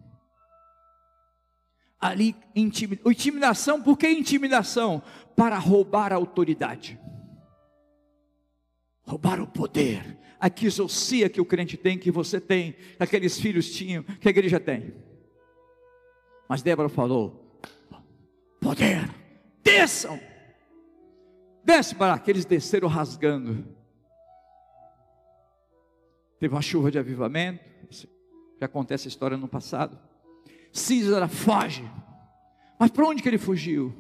ali 2.00 2.36
intimidação, 2.56 3.82
por 3.82 3.98
que 3.98 4.08
intimidação? 4.08 5.02
Para 5.36 5.58
roubar 5.58 6.14
a 6.14 6.16
autoridade, 6.16 7.00
roubar 9.02 9.42
o 9.42 9.48
poder, 9.48 10.18
a 10.40 10.50
quisocia 10.50 11.30
que 11.30 11.42
o 11.42 11.46
crente 11.46 11.76
tem, 11.76 11.98
que 11.98 12.12
você 12.12 12.40
tem, 12.40 12.74
que 12.74 13.04
aqueles 13.04 13.40
filhos 13.40 13.72
tinham, 13.72 14.04
que 14.04 14.28
a 14.28 14.32
igreja 14.32 14.60
tem. 14.60 14.94
Mas 16.48 16.62
Débora 16.62 16.90
falou: 16.90 17.47
poder, 18.60 19.10
desçam, 19.64 20.20
desce 21.64 21.96
para 21.96 22.14
aqueles 22.14 22.46
desceram 22.46 22.88
rasgando. 22.88 23.68
Teve 26.40 26.54
uma 26.54 26.62
chuva 26.62 26.92
de 26.92 27.00
avivamento, 27.00 27.64
já 28.60 28.66
acontece 28.66 29.08
a 29.08 29.10
história 29.10 29.38
no 29.38 29.48
passado. 29.48 30.00
Císara 30.72 31.28
foge. 31.28 31.84
Mas 32.80 32.92
para 32.92 33.08
onde 33.08 33.24
que 33.24 33.30
ele 33.30 33.38
fugiu? 33.38 33.96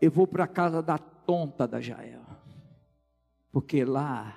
Eu 0.00 0.10
vou 0.10 0.26
para 0.26 0.44
a 0.44 0.48
casa 0.48 0.82
da 0.82 0.98
tonta 0.98 1.66
da 1.66 1.80
Jael. 1.80 2.24
Porque 3.52 3.84
lá, 3.84 4.36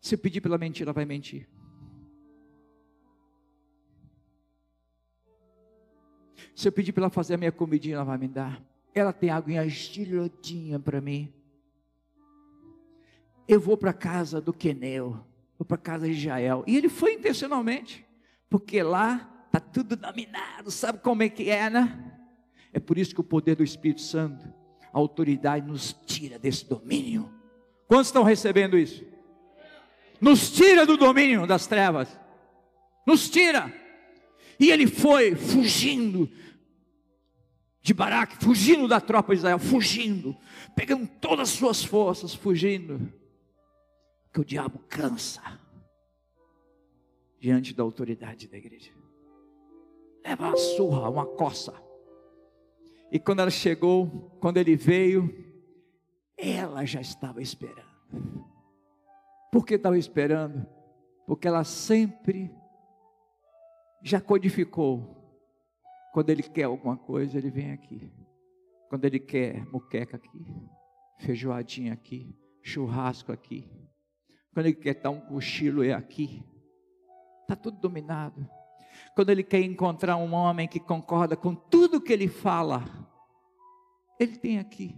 se 0.00 0.14
eu 0.14 0.18
pedir 0.18 0.40
pela 0.40 0.58
mentira, 0.58 0.92
vai 0.92 1.04
mentir. 1.04 1.48
Se 6.56 6.66
eu 6.66 6.72
pedir 6.72 6.92
para 6.92 7.02
ela 7.02 7.10
fazer 7.10 7.34
a 7.34 7.36
minha 7.36 7.52
comidinha, 7.52 7.96
ela 7.96 8.04
vai 8.04 8.16
me 8.16 8.26
dar. 8.26 8.62
Ela 8.94 9.12
tem 9.12 9.28
aguinha 9.28 9.68
geludinha 9.68 10.80
para 10.80 11.02
mim. 11.02 11.30
Eu 13.46 13.60
vou 13.60 13.76
para 13.76 13.92
casa 13.92 14.40
do 14.40 14.54
Queneu, 14.54 15.20
vou 15.58 15.66
para 15.66 15.76
casa 15.76 16.06
de 16.06 16.14
Jael. 16.14 16.64
E 16.66 16.74
ele 16.74 16.88
foi 16.88 17.12
intencionalmente 17.12 18.06
porque 18.48 18.82
lá 18.82 19.44
está 19.46 19.60
tudo 19.60 19.96
dominado, 19.96 20.70
sabe 20.70 20.98
como 21.00 21.22
é 21.22 21.28
que 21.28 21.50
é, 21.50 21.68
né? 21.68 22.18
É 22.72 22.80
por 22.80 22.96
isso 22.96 23.14
que 23.14 23.20
o 23.20 23.24
poder 23.24 23.54
do 23.54 23.62
Espírito 23.62 24.00
Santo, 24.00 24.50
a 24.90 24.98
autoridade 24.98 25.66
nos 25.66 25.92
tira 26.06 26.38
desse 26.38 26.66
domínio. 26.66 27.30
Quantos 27.86 28.06
estão 28.06 28.22
recebendo 28.22 28.78
isso? 28.78 29.04
Nos 30.18 30.50
tira 30.52 30.86
do 30.86 30.96
domínio 30.96 31.46
das 31.46 31.66
trevas, 31.66 32.18
nos 33.06 33.28
tira. 33.28 33.70
E 34.58 34.70
ele 34.70 34.86
foi 34.86 35.34
fugindo 35.34 36.30
de 37.86 37.94
Baraque, 37.94 38.36
fugindo 38.44 38.88
da 38.88 39.00
tropa 39.00 39.32
de 39.32 39.38
Israel, 39.38 39.60
fugindo, 39.60 40.36
pegando 40.74 41.06
todas 41.06 41.50
as 41.50 41.54
suas 41.54 41.84
forças, 41.84 42.34
fugindo, 42.34 43.12
que 44.32 44.40
o 44.40 44.44
diabo 44.44 44.80
cansa 44.88 45.40
diante 47.38 47.72
da 47.72 47.84
autoridade 47.84 48.48
da 48.48 48.56
igreja. 48.56 48.90
Leva 50.24 50.48
uma 50.48 50.56
surra, 50.56 51.08
uma 51.08 51.26
coça. 51.26 51.72
E 53.12 53.20
quando 53.20 53.38
ela 53.38 53.52
chegou, 53.52 54.36
quando 54.40 54.56
ele 54.56 54.74
veio, 54.74 55.32
ela 56.36 56.84
já 56.84 57.00
estava 57.00 57.40
esperando. 57.40 57.86
Por 59.52 59.64
que 59.64 59.74
estava 59.74 59.96
esperando? 59.96 60.66
Porque 61.24 61.46
ela 61.46 61.62
sempre 61.62 62.50
já 64.02 64.20
codificou. 64.20 65.25
Quando 66.16 66.30
ele 66.30 66.42
quer 66.42 66.62
alguma 66.62 66.96
coisa, 66.96 67.36
ele 67.36 67.50
vem 67.50 67.72
aqui. 67.72 68.10
Quando 68.88 69.04
ele 69.04 69.20
quer 69.20 69.66
moqueca 69.66 70.16
aqui, 70.16 70.46
feijoadinha 71.18 71.92
aqui, 71.92 72.34
churrasco 72.62 73.32
aqui. 73.32 73.70
Quando 74.50 74.64
ele 74.64 74.76
quer 74.76 74.94
dar 74.94 75.10
um 75.10 75.20
cochilo, 75.20 75.84
é 75.84 75.92
aqui. 75.92 76.42
Está 77.42 77.54
tudo 77.54 77.78
dominado. 77.78 78.48
Quando 79.14 79.28
ele 79.28 79.42
quer 79.42 79.60
encontrar 79.60 80.16
um 80.16 80.32
homem 80.32 80.66
que 80.66 80.80
concorda 80.80 81.36
com 81.36 81.54
tudo 81.54 82.00
que 82.00 82.14
ele 82.14 82.28
fala, 82.28 82.82
ele 84.18 84.38
tem 84.38 84.58
aqui. 84.58 84.96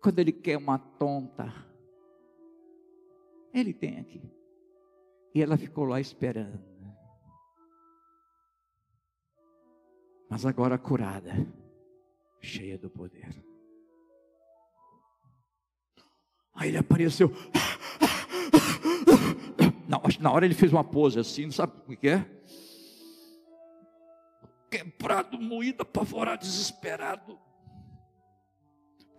Quando 0.00 0.20
ele 0.20 0.32
quer 0.32 0.56
uma 0.56 0.78
tonta, 0.78 1.52
ele 3.52 3.74
tem 3.74 3.98
aqui. 3.98 4.22
E 5.34 5.42
ela 5.42 5.58
ficou 5.58 5.84
lá 5.84 6.00
esperando. 6.00 6.73
Mas 10.28 10.44
agora 10.46 10.78
curada, 10.78 11.46
cheia 12.40 12.78
do 12.78 12.90
poder. 12.90 13.34
Aí 16.54 16.68
ele 16.68 16.78
apareceu. 16.78 17.32
Não, 19.88 20.00
acho 20.04 20.16
que 20.16 20.22
na 20.22 20.32
hora 20.32 20.44
ele 20.44 20.54
fez 20.54 20.72
uma 20.72 20.84
pose 20.84 21.18
assim, 21.18 21.44
não 21.44 21.52
sabe 21.52 21.72
o 21.86 21.96
que 21.96 22.08
é? 22.08 22.24
Quebrado, 24.70 25.38
moído, 25.38 25.82
apavorado, 25.82 26.42
desesperado. 26.42 27.38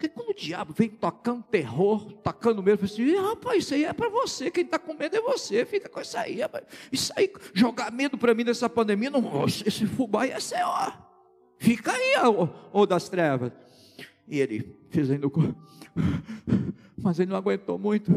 Porque 0.06 0.10
quando 0.10 0.30
o 0.30 0.34
diabo 0.34 0.74
vem 0.74 0.90
tocando 0.90 1.44
terror, 1.44 2.12
tocando 2.14 2.62
medo, 2.62 2.86
assim, 2.86 3.16
rapaz, 3.16 3.64
isso 3.64 3.74
aí 3.74 3.86
é 3.86 3.94
para 3.94 4.10
você, 4.10 4.52
quem 4.52 4.64
está 4.64 4.78
com 4.78 4.94
medo 4.94 5.16
é 5.16 5.22
você, 5.22 5.66
fica 5.66 5.90
com 5.90 6.00
isso 6.02 6.18
aí, 6.18 6.42
rapaz. 6.42 6.66
Isso 6.92 7.12
aí, 7.16 7.32
jogar 7.54 7.92
medo 7.92 8.18
para 8.18 8.34
mim 8.34 8.44
nessa 8.44 8.70
pandemia, 8.70 9.10
não, 9.10 9.46
esse 9.46 9.86
fubá 9.88 10.28
é 10.28 10.40
seu, 10.40 10.66
ó. 10.68 10.92
Fica 11.58 11.92
aí, 11.92 12.18
ó, 12.18 12.48
ó 12.72 12.86
das 12.86 13.10
trevas. 13.10 13.52
E 14.28 14.40
ele 14.40 14.78
fez 14.90 15.10
ainda 15.10 15.28
o 15.28 15.32
mas 16.98 17.20
ele 17.20 17.30
não 17.30 17.38
aguentou 17.38 17.78
muito. 17.78 18.12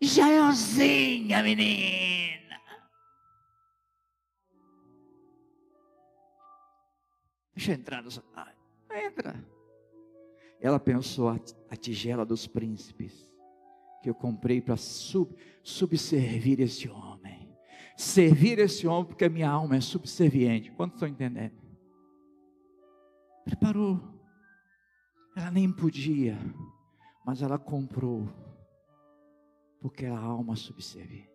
Jaelzinha, 0.00 1.42
menina. 1.42 2.60
Deixa 7.54 7.72
eu 7.72 7.74
entrar 7.76 8.02
nessa. 8.02 8.22
Ah, 8.34 8.52
entra. 8.94 9.59
Ela 10.60 10.78
pensou 10.78 11.28
a, 11.28 11.40
a 11.70 11.76
tigela 11.76 12.24
dos 12.24 12.46
príncipes 12.46 13.30
que 14.02 14.08
eu 14.08 14.14
comprei 14.14 14.60
para 14.60 14.76
sub, 14.76 15.34
subservir 15.62 16.60
esse 16.60 16.88
homem. 16.88 17.54
Servir 17.96 18.58
esse 18.58 18.86
homem 18.86 19.06
porque 19.06 19.24
a 19.24 19.30
minha 19.30 19.50
alma 19.50 19.76
é 19.76 19.80
subserviente. 19.80 20.70
Quantos 20.72 20.96
estão 20.96 21.08
entendendo? 21.08 21.54
Preparou. 23.44 24.00
Ela 25.36 25.50
nem 25.50 25.70
podia, 25.70 26.36
mas 27.24 27.42
ela 27.42 27.58
comprou 27.58 28.28
porque 29.80 30.04
era 30.04 30.18
alma 30.18 30.56
subserviente. 30.56 31.29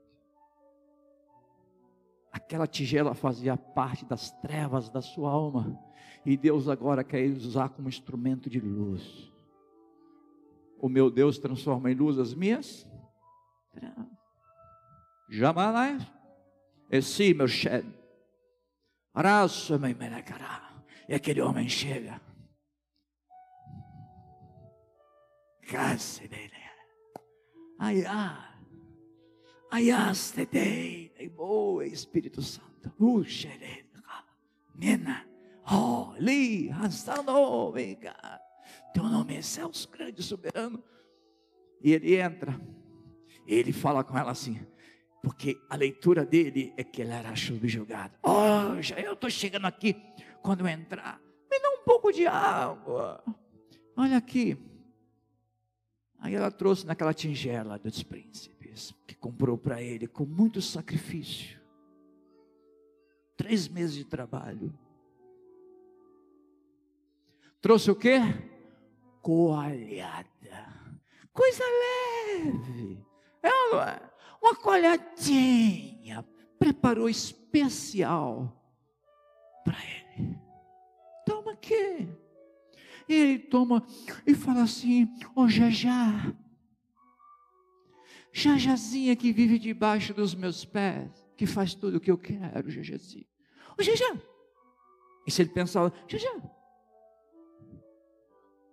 Aquela 2.46 2.68
tigela 2.68 3.14
fazia 3.14 3.58
parte 3.58 4.06
das 4.06 4.32
trevas 4.40 4.90
da 4.90 5.02
sua 5.02 5.32
alma, 5.32 5.80
e 6.26 6.38
Deus 6.38 6.70
agora 6.70 7.04
quer 7.04 7.26
usar 7.28 7.70
como 7.70 7.90
instrumento 7.90 8.50
de 8.50 8.60
luz. 8.60 9.32
O 10.80 10.88
meu 10.88 11.10
Deus 11.12 11.38
transforma 11.38 11.92
em 11.92 11.96
luz 11.96 12.18
as 12.18 12.34
minhas 12.34 12.88
Jamais. 15.30 16.06
Esse 16.90 17.34
meu 17.34 17.48
chefe. 17.48 17.88
Meu 19.14 19.98
E 21.08 21.16
aquele 21.16 21.42
homem 21.42 21.68
chega. 21.68 22.22
Case 25.68 26.28
dele. 26.28 26.52
Aiá. 27.80 28.56
Aiastedei. 31.26 31.30
Boa 31.30 31.86
Espírito 31.86 32.42
Santo. 32.42 32.92
Nena. 34.76 35.26
Oh, 35.72 36.14
li. 36.20 36.70
Hansano. 36.70 37.72
Vem 37.72 37.96
cá. 37.96 38.42
Teu 38.94 39.04
nome 39.04 39.36
é 39.36 39.42
Celso 39.42 39.90
Grande 39.90 40.22
Soberano. 40.22 40.84
E 41.82 41.92
ele 41.92 42.16
entra. 42.16 42.60
Ele 43.48 43.72
fala 43.72 44.04
com 44.04 44.18
ela 44.18 44.32
assim. 44.32 44.60
Porque 45.22 45.58
a 45.70 45.76
leitura 45.76 46.26
dele 46.26 46.74
é 46.78 46.84
que 46.84 47.02
ele 47.02 47.12
era 47.12 47.36
subjugado. 47.36 48.18
Oh, 48.22 48.82
já 48.82 49.00
eu 49.00 49.14
estou 49.14 49.30
chegando 49.30 49.66
aqui. 49.66 49.96
Quando 50.42 50.62
eu 50.62 50.68
entrar, 50.68 51.20
me 51.50 51.60
dá 51.60 51.70
um 51.70 51.84
pouco 51.84 52.12
de 52.12 52.28
água. 52.28 53.24
Olha 53.98 54.18
aqui. 54.18 54.58
Aí 56.20 56.36
ela 56.36 56.52
trouxe 56.52 56.86
naquela 56.86 57.14
tingela 57.14 57.78
dos 57.80 58.04
príncipes, 58.04 58.55
que 59.08 59.16
comprou 59.16 59.58
para 59.58 59.82
ele 59.82 60.08
com 60.08 60.26
muito 60.26 60.62
sacrifício. 60.62 61.60
Três 63.38 63.68
meses 63.68 63.96
de 63.96 64.06
trabalho. 64.06 64.74
Trouxe 67.62 67.92
o 67.92 67.96
quê? 67.96 68.20
Coalhada. 69.22 70.30
Coisa 71.34 71.64
leve. 71.64 73.04
É 73.42 73.50
uma 74.42 74.56
coalhadinha. 74.56 76.26
Preparou 76.58 77.10
especial 77.10 78.56
para 79.64 79.78
ele. 79.84 80.40
Toma 81.26 81.52
aqui. 81.52 82.08
E 83.08 83.14
ele 83.14 83.40
toma 83.40 83.86
e 84.26 84.34
fala 84.34 84.64
assim: 84.64 85.06
Ô 85.36 85.42
oh, 85.42 85.50
Jajá, 85.50 86.34
Jajazinha 88.38 89.16
que 89.16 89.32
vive 89.32 89.58
debaixo 89.58 90.14
dos 90.14 90.36
meus 90.36 90.66
pés, 90.66 91.10
que 91.38 91.46
faz 91.46 91.74
tudo 91.74 91.96
o 91.96 92.00
que 92.02 92.12
eu 92.12 92.18
quero, 92.18 92.70
Jajazinha. 92.70 93.26
Ô 93.80 93.82
Jajá! 93.82 94.14
E 95.26 95.32
se 95.32 95.42
ele 95.42 95.52
pensava, 95.52 95.94
Jajá, 96.06 96.42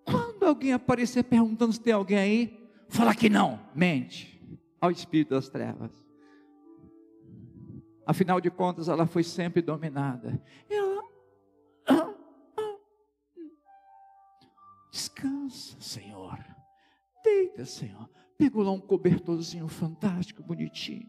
quando 0.04 0.42
alguém 0.42 0.72
aparecer 0.72 1.22
perguntando 1.22 1.72
se 1.72 1.80
tem 1.80 1.92
alguém 1.92 2.18
aí, 2.18 2.70
fala 2.88 3.14
que 3.14 3.30
não, 3.30 3.60
mente 3.72 4.36
ao 4.80 4.90
espírito 4.90 5.30
das 5.30 5.48
trevas. 5.48 5.92
Afinal 8.04 8.40
de 8.40 8.50
contas, 8.50 8.88
ela 8.88 9.06
foi 9.06 9.22
sempre 9.22 9.62
dominada. 9.62 10.42
Ela. 10.68 11.04
Ah, 11.86 12.14
ah, 12.58 12.76
descansa, 14.90 15.80
Senhor. 15.80 16.36
Deita, 17.22 17.64
Senhor. 17.64 18.10
Pegou 18.42 18.64
lá 18.64 18.72
um 18.72 18.80
cobertorzinho 18.80 19.68
fantástico, 19.68 20.42
bonitinho. 20.42 21.08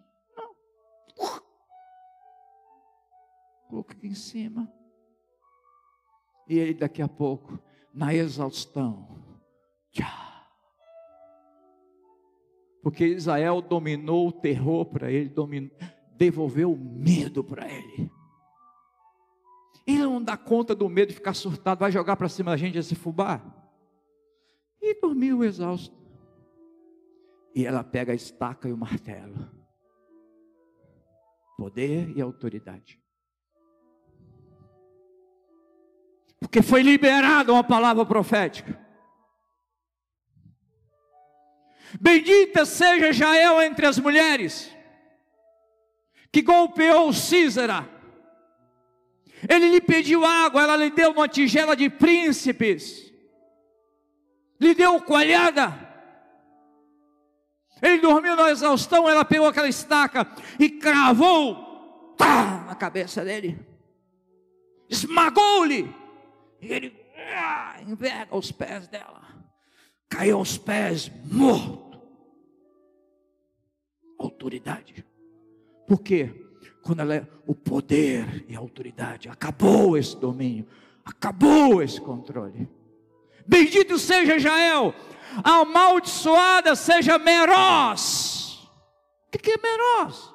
Coloca 3.68 3.96
aqui 3.96 4.06
em 4.06 4.14
cima. 4.14 4.72
E 6.48 6.60
aí, 6.60 6.76
daqui 6.76 7.02
a 7.02 7.08
pouco, 7.08 7.58
na 7.92 8.14
exaustão, 8.14 9.18
tchau. 9.90 10.06
Porque 12.84 13.04
Israel 13.04 13.64
dominou 13.64 14.28
o 14.28 14.32
terror 14.32 14.86
para 14.86 15.12
ele, 15.12 15.30
dominou, 15.30 15.76
devolveu 16.16 16.72
o 16.72 16.78
medo 16.78 17.44
para 17.44 17.68
ele. 17.68 18.12
Ele 19.88 20.04
não 20.04 20.24
dá 20.24 20.38
conta 20.38 20.76
do 20.76 20.88
medo 20.88 21.08
de 21.08 21.16
ficar 21.16 21.34
surtado, 21.34 21.80
vai 21.80 21.92
jogar 21.92 22.16
para 22.16 22.30
cima 22.30 22.52
da 22.52 22.58
gente 22.58 22.78
esse 22.78 22.94
fubá. 22.94 23.42
E 24.80 25.02
dormiu 25.02 25.44
exausto. 25.44 26.03
E 27.56 27.66
ela 27.66 27.84
pega 27.84 28.12
a 28.12 28.16
estaca 28.16 28.68
e 28.68 28.74
o 28.74 28.78
martelo. 28.78 29.52
Poder 31.58 32.16
e 32.18 32.22
autoridade. 32.22 33.00
Porque 36.40 36.62
foi 36.62 36.82
liberada 36.82 37.54
uma 37.54 37.64
palavra 37.64 38.06
profética. 38.06 38.84
Bendita 42.00 42.66
seja 42.66 43.14
Jael 43.14 43.62
entre 43.62 43.86
as 43.86 44.00
mulheres, 44.00 44.76
que 46.32 46.42
golpeou 46.42 47.14
Císera. 47.14 47.88
Ele 49.48 49.70
lhe 49.70 49.82
pediu 49.82 50.26
água, 50.26 50.64
ela 50.64 50.76
lhe 50.76 50.90
deu 50.90 51.12
uma 51.12 51.28
tigela 51.28 51.76
de 51.76 51.90
príncipes, 51.90 53.12
lhe 54.60 54.74
deu 54.74 55.00
coalhada. 55.02 55.83
Ele 57.84 58.00
dormiu 58.00 58.36
na 58.36 58.50
exaustão, 58.50 59.10
ela 59.10 59.26
pegou 59.26 59.48
aquela 59.48 59.68
estaca 59.68 60.26
e 60.58 60.70
cravou 60.70 62.16
na 62.18 62.74
cabeça 62.76 63.26
dele, 63.26 63.60
esmagou-lhe, 64.90 65.94
e 66.62 66.72
ele 66.72 66.96
ah, 67.36 67.76
enverga 67.86 68.36
os 68.36 68.52
pés 68.54 68.88
dela, 68.88 69.22
caiu 70.08 70.38
aos 70.38 70.58
pés, 70.58 71.12
morto 71.30 71.84
autoridade. 74.18 75.06
Por 75.88 76.02
quê? 76.02 76.30
Quando 76.82 77.02
ela 77.02 77.16
é 77.16 77.28
o 77.46 77.54
poder 77.54 78.46
e 78.48 78.56
a 78.56 78.60
autoridade, 78.60 79.30
acabou 79.30 79.98
esse 79.98 80.18
domínio, 80.18 80.66
acabou 81.04 81.82
esse 81.82 82.00
controle. 82.00 82.70
Bendito 83.46 83.98
seja 83.98 84.40
Jael, 84.40 84.94
amaldiçoada 85.44 86.76
seja 86.76 87.18
Meroz. 87.18 88.70
O 89.28 89.38
que 89.38 89.52
é 89.52 89.58
Meroz? 89.58 90.32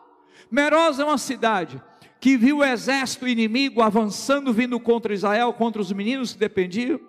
Meroz 0.50 0.98
é 0.98 1.04
uma 1.04 1.18
cidade 1.18 1.82
que 2.20 2.36
viu 2.36 2.58
o 2.58 2.64
exército 2.64 3.28
inimigo 3.28 3.80
avançando, 3.80 4.52
vindo 4.52 4.78
contra 4.80 5.14
Israel, 5.14 5.52
contra 5.52 5.80
os 5.80 5.92
meninos 5.92 6.32
que 6.32 6.38
dependiam. 6.38 7.00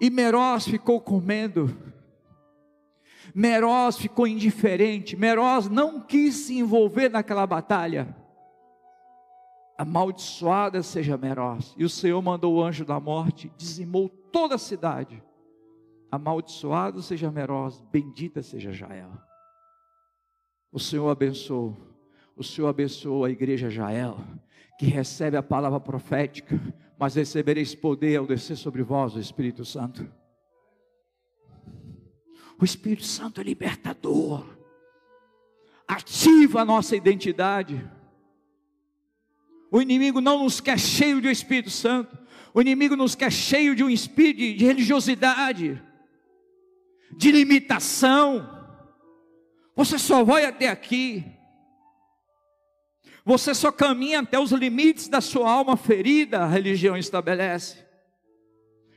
E 0.00 0.10
Meroz 0.10 0.64
ficou 0.66 1.00
com 1.00 1.20
medo 1.20 1.88
Meroz 3.34 3.96
ficou 3.96 4.26
indiferente, 4.26 5.16
Meroz 5.16 5.68
não 5.68 6.00
quis 6.00 6.34
se 6.34 6.58
envolver 6.58 7.08
naquela 7.08 7.46
batalha. 7.46 8.16
Amaldiçoada 9.78 10.82
seja 10.82 11.16
Meroz. 11.16 11.72
E 11.78 11.84
o 11.84 11.88
Senhor 11.88 12.20
mandou 12.20 12.56
o 12.56 12.62
anjo 12.62 12.84
da 12.84 12.98
morte, 12.98 13.52
dizimou 13.56 14.08
toda 14.08 14.56
a 14.56 14.58
cidade. 14.58 15.22
Amaldiçoado 16.10 17.00
seja 17.00 17.30
Meroz, 17.30 17.80
bendita 17.92 18.42
seja 18.42 18.72
Jael. 18.72 19.12
O 20.72 20.80
Senhor 20.80 21.08
abençoou, 21.08 21.76
o 22.36 22.42
Senhor 22.42 22.66
abençoou 22.66 23.24
a 23.24 23.30
igreja 23.30 23.70
Jael, 23.70 24.18
que 24.78 24.86
recebe 24.86 25.36
a 25.36 25.42
palavra 25.42 25.78
profética, 25.78 26.60
mas 26.98 27.14
recebereis 27.14 27.74
poder 27.74 28.16
ao 28.16 28.26
descer 28.26 28.56
sobre 28.56 28.82
vós 28.82 29.14
o 29.14 29.20
Espírito 29.20 29.64
Santo. 29.64 30.10
O 32.60 32.64
Espírito 32.64 33.04
Santo 33.04 33.40
é 33.40 33.44
libertador, 33.44 34.44
ativa 35.86 36.62
a 36.62 36.64
nossa 36.64 36.96
identidade. 36.96 37.88
O 39.70 39.82
inimigo 39.82 40.20
não 40.20 40.42
nos 40.42 40.60
quer 40.60 40.78
cheio 40.78 41.20
de 41.20 41.28
Espírito 41.28 41.70
Santo, 41.70 42.16
o 42.54 42.60
inimigo 42.60 42.96
nos 42.96 43.14
quer 43.14 43.30
cheio 43.30 43.74
de 43.74 43.84
um 43.84 43.90
espírito 43.90 44.58
de 44.58 44.64
religiosidade, 44.64 45.80
de 47.16 47.30
limitação. 47.30 48.48
Você 49.76 49.98
só 49.98 50.24
vai 50.24 50.44
até 50.44 50.68
aqui, 50.68 51.24
você 53.24 53.54
só 53.54 53.70
caminha 53.70 54.20
até 54.20 54.38
os 54.38 54.52
limites 54.52 55.06
da 55.06 55.20
sua 55.20 55.50
alma 55.50 55.76
ferida, 55.76 56.40
a 56.40 56.46
religião 56.46 56.96
estabelece. 56.96 57.86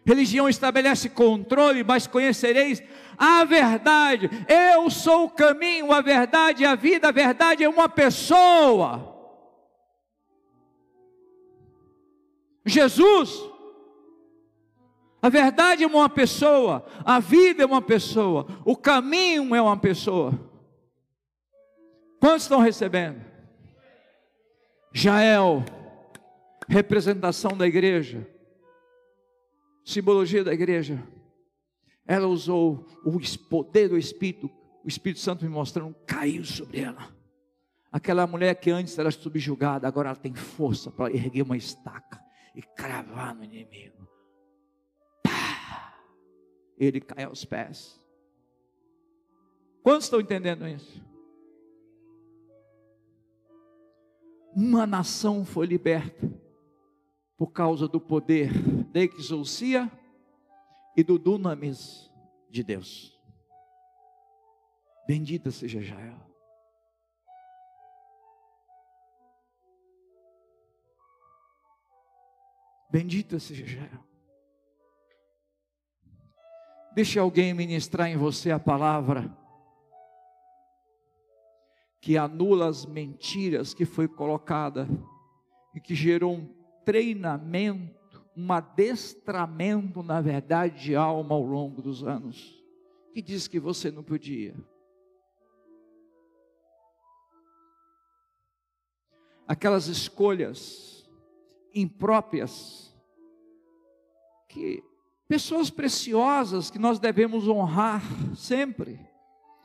Religião 0.06 0.50
estabelece 0.50 1.10
controle, 1.10 1.84
mas 1.84 2.08
conhecereis 2.08 2.82
a 3.18 3.44
verdade. 3.44 4.30
Eu 4.48 4.90
sou 4.90 5.26
o 5.26 5.30
caminho, 5.30 5.92
a 5.92 6.02
verdade 6.02 6.66
a 6.66 6.74
vida. 6.74 7.10
A 7.10 7.12
verdade 7.12 7.64
é 7.64 7.70
uma 7.70 7.88
pessoa. 7.88 9.11
Jesus. 12.72 13.50
A 15.22 15.30
verdade 15.30 15.84
é 15.84 15.88
uma 15.88 16.10
pessoa, 16.10 16.86
a 17.06 17.20
vida 17.20 17.62
é 17.62 17.66
uma 17.66 17.82
pessoa, 17.82 18.48
o 18.66 18.76
caminho 18.76 19.54
é 19.54 19.62
uma 19.62 19.78
pessoa. 19.78 20.34
Quantos 22.20 22.44
estão 22.44 22.60
recebendo? 22.60 23.22
Jael, 24.92 25.64
representação 26.68 27.56
da 27.56 27.68
igreja 27.68 28.28
simbologia 29.84 30.44
da 30.44 30.54
igreja, 30.54 31.02
ela 32.06 32.28
usou 32.28 32.86
o 33.04 33.20
poder 33.50 33.90
do 33.90 33.98
Espírito, 33.98 34.50
o 34.84 34.88
Espírito 34.88 35.20
Santo 35.20 35.46
me 35.46 35.52
mostrando, 35.52 35.96
caiu 36.06 36.44
sobre 36.44 36.82
ela. 36.82 37.10
Aquela 37.92 38.26
mulher 38.26 38.56
que 38.56 38.72
antes 38.72 38.98
era 38.98 39.12
subjugada, 39.12 39.88
agora 39.88 40.10
ela 40.10 40.16
tem 40.16 40.34
força 40.34 40.90
para 40.90 41.14
erguer 41.14 41.42
uma 41.42 41.58
estaca 41.58 42.21
e 42.56 42.62
cravar 42.62 43.36
no 43.36 43.44
inimigo. 43.44 44.08
Pá! 45.24 45.96
Ele 46.78 47.00
cai 47.00 47.24
aos 47.24 47.46
pés. 47.46 48.00
Quantos 49.84 50.06
estão 50.06 50.20
entendendo 50.20 50.68
isso? 50.68 51.04
Uma 54.56 54.86
nação 54.86 55.46
foi 55.46 55.66
liberta 55.66 56.30
por 57.38 57.48
causa 57.48 57.88
do 57.88 58.00
poder 58.00 58.52
da 58.92 59.00
exousia 59.00 59.90
e 60.96 61.04
do 61.04 61.18
dunamis 61.18 62.12
de 62.50 62.64
Deus. 62.64 63.18
Bendita 65.08 65.50
seja 65.50 65.82
Jael. 65.82 66.31
Bendita 72.92 73.40
seja 73.40 73.66
Jael. 73.66 74.04
Deixe 76.94 77.18
alguém 77.18 77.54
ministrar 77.54 78.10
em 78.10 78.18
você 78.18 78.52
a 78.52 78.60
palavra 78.60 79.32
que 82.02 82.18
anula 82.18 82.68
as 82.68 82.86
mentiras 82.86 83.74
que 83.74 83.86
foi 83.86 84.10
colocada 84.10 84.90
e 85.74 85.80
que 85.80 85.96
gerou 85.96 86.34
um 86.34 86.54
treinamento, 86.84 88.26
um 88.36 88.52
adestramento, 88.52 90.04
na 90.04 90.20
verdade, 90.20 90.84
de 90.84 90.96
alma 90.96 91.34
ao 91.34 91.44
longo 91.44 91.82
dos 91.82 92.04
anos, 92.04 92.62
que 93.14 93.22
diz 93.22 93.48
que 93.48 93.60
você 93.60 93.90
não 93.90 94.04
podia. 94.04 94.54
Aquelas 99.48 99.88
escolhas 99.88 101.01
impróprias, 101.74 102.96
que 104.48 104.84
pessoas 105.28 105.70
preciosas 105.70 106.70
que 106.70 106.80
nós 106.80 107.00
devemos 107.00 107.48
honrar 107.48 108.02
sempre, 108.36 109.00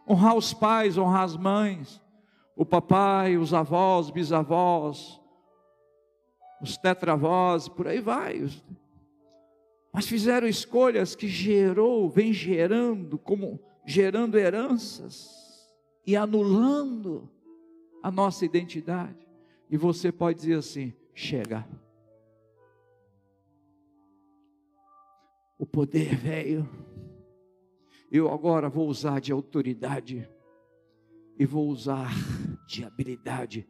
Honrar 0.08 0.36
os 0.36 0.54
pais, 0.54 0.96
honrar 0.96 1.24
as 1.24 1.36
mães, 1.36 2.00
o 2.54 2.64
papai, 2.64 3.36
os 3.36 3.52
avós, 3.52 4.08
bisavós, 4.08 5.20
os 6.62 6.76
tetravós, 6.76 7.68
por 7.68 7.88
aí 7.88 8.00
vai. 8.00 8.48
Mas 9.92 10.06
fizeram 10.06 10.46
escolhas 10.46 11.16
que 11.16 11.26
gerou, 11.26 12.08
vem 12.08 12.32
gerando, 12.32 13.18
como 13.18 13.58
gerando 13.84 14.38
heranças 14.38 15.68
e 16.06 16.14
anulando 16.14 17.28
a 18.00 18.10
nossa 18.10 18.44
identidade. 18.44 19.26
E 19.68 19.76
você 19.76 20.12
pode 20.12 20.38
dizer 20.38 20.58
assim: 20.58 20.94
chega. 21.12 21.66
O 25.58 25.64
poder 25.64 26.14
veio. 26.16 26.68
Eu 28.10 28.32
agora 28.32 28.68
vou 28.68 28.88
usar 28.88 29.20
de 29.20 29.32
autoridade 29.32 30.28
e 31.38 31.44
vou 31.44 31.68
usar 31.68 32.10
de 32.66 32.84
habilidade 32.84 33.68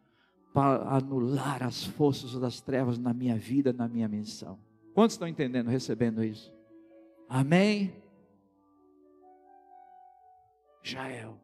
para 0.53 0.89
anular 0.89 1.63
as 1.63 1.85
forças 1.85 2.39
das 2.39 2.61
trevas 2.61 2.99
na 2.99 3.13
minha 3.13 3.37
vida, 3.37 3.73
na 3.73 3.89
minha 3.89 4.09
missão. 4.09 4.59
Quantos 4.95 5.15
estão 5.15 5.29
entendendo, 5.29 5.69
recebendo 5.69 6.25
isso? 6.25 6.53
Amém? 7.29 8.03
Jael. 10.83 11.39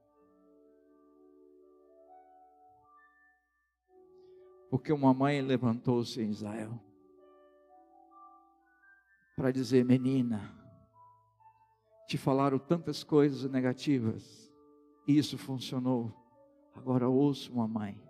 Porque 4.70 4.93
uma 4.93 5.12
mãe 5.12 5.43
levantou-se 5.43 6.22
em 6.22 6.30
Israel 6.30 6.80
para 9.37 9.51
dizer: 9.51 9.85
Menina, 9.85 10.53
te 12.07 12.18
falaram 12.18 12.59
tantas 12.59 13.03
coisas 13.03 13.51
negativas, 13.51 14.53
e 15.07 15.16
isso 15.16 15.39
funcionou. 15.39 16.12
Agora 16.74 17.09
ouço 17.09 17.53
uma 17.53 17.68
mãe. 17.68 18.01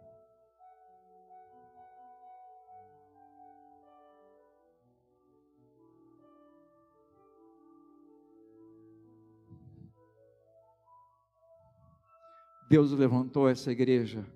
Deus 12.73 12.91
levantou 12.93 13.51
essa 13.51 13.70
igreja 13.70 14.27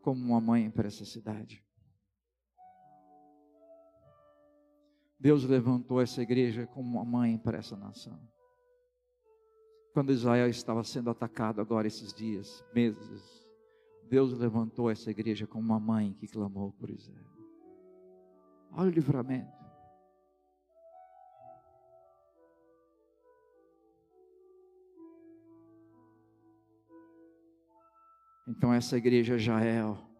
como 0.00 0.24
uma 0.24 0.40
mãe 0.40 0.70
para 0.70 0.86
essa 0.86 1.04
cidade. 1.04 1.65
Deus 5.18 5.44
levantou 5.44 6.00
essa 6.00 6.22
igreja 6.22 6.66
como 6.66 6.98
uma 6.98 7.04
mãe 7.04 7.38
para 7.38 7.58
essa 7.58 7.76
nação. 7.76 8.18
Quando 9.92 10.12
Israel 10.12 10.48
estava 10.48 10.84
sendo 10.84 11.08
atacado 11.08 11.60
agora 11.60 11.86
esses 11.86 12.12
dias, 12.12 12.62
meses, 12.74 13.46
Deus 14.08 14.32
levantou 14.32 14.90
essa 14.90 15.10
igreja 15.10 15.46
como 15.46 15.64
uma 15.64 15.80
mãe 15.80 16.12
que 16.12 16.28
clamou 16.28 16.72
por 16.72 16.90
Israel. 16.90 17.24
Olha 18.72 18.88
o 18.88 18.92
livramento. 18.92 19.56
Então 28.46 28.72
essa 28.72 28.96
igreja 28.96 29.38
Jael, 29.38 29.98
é, 29.98 30.16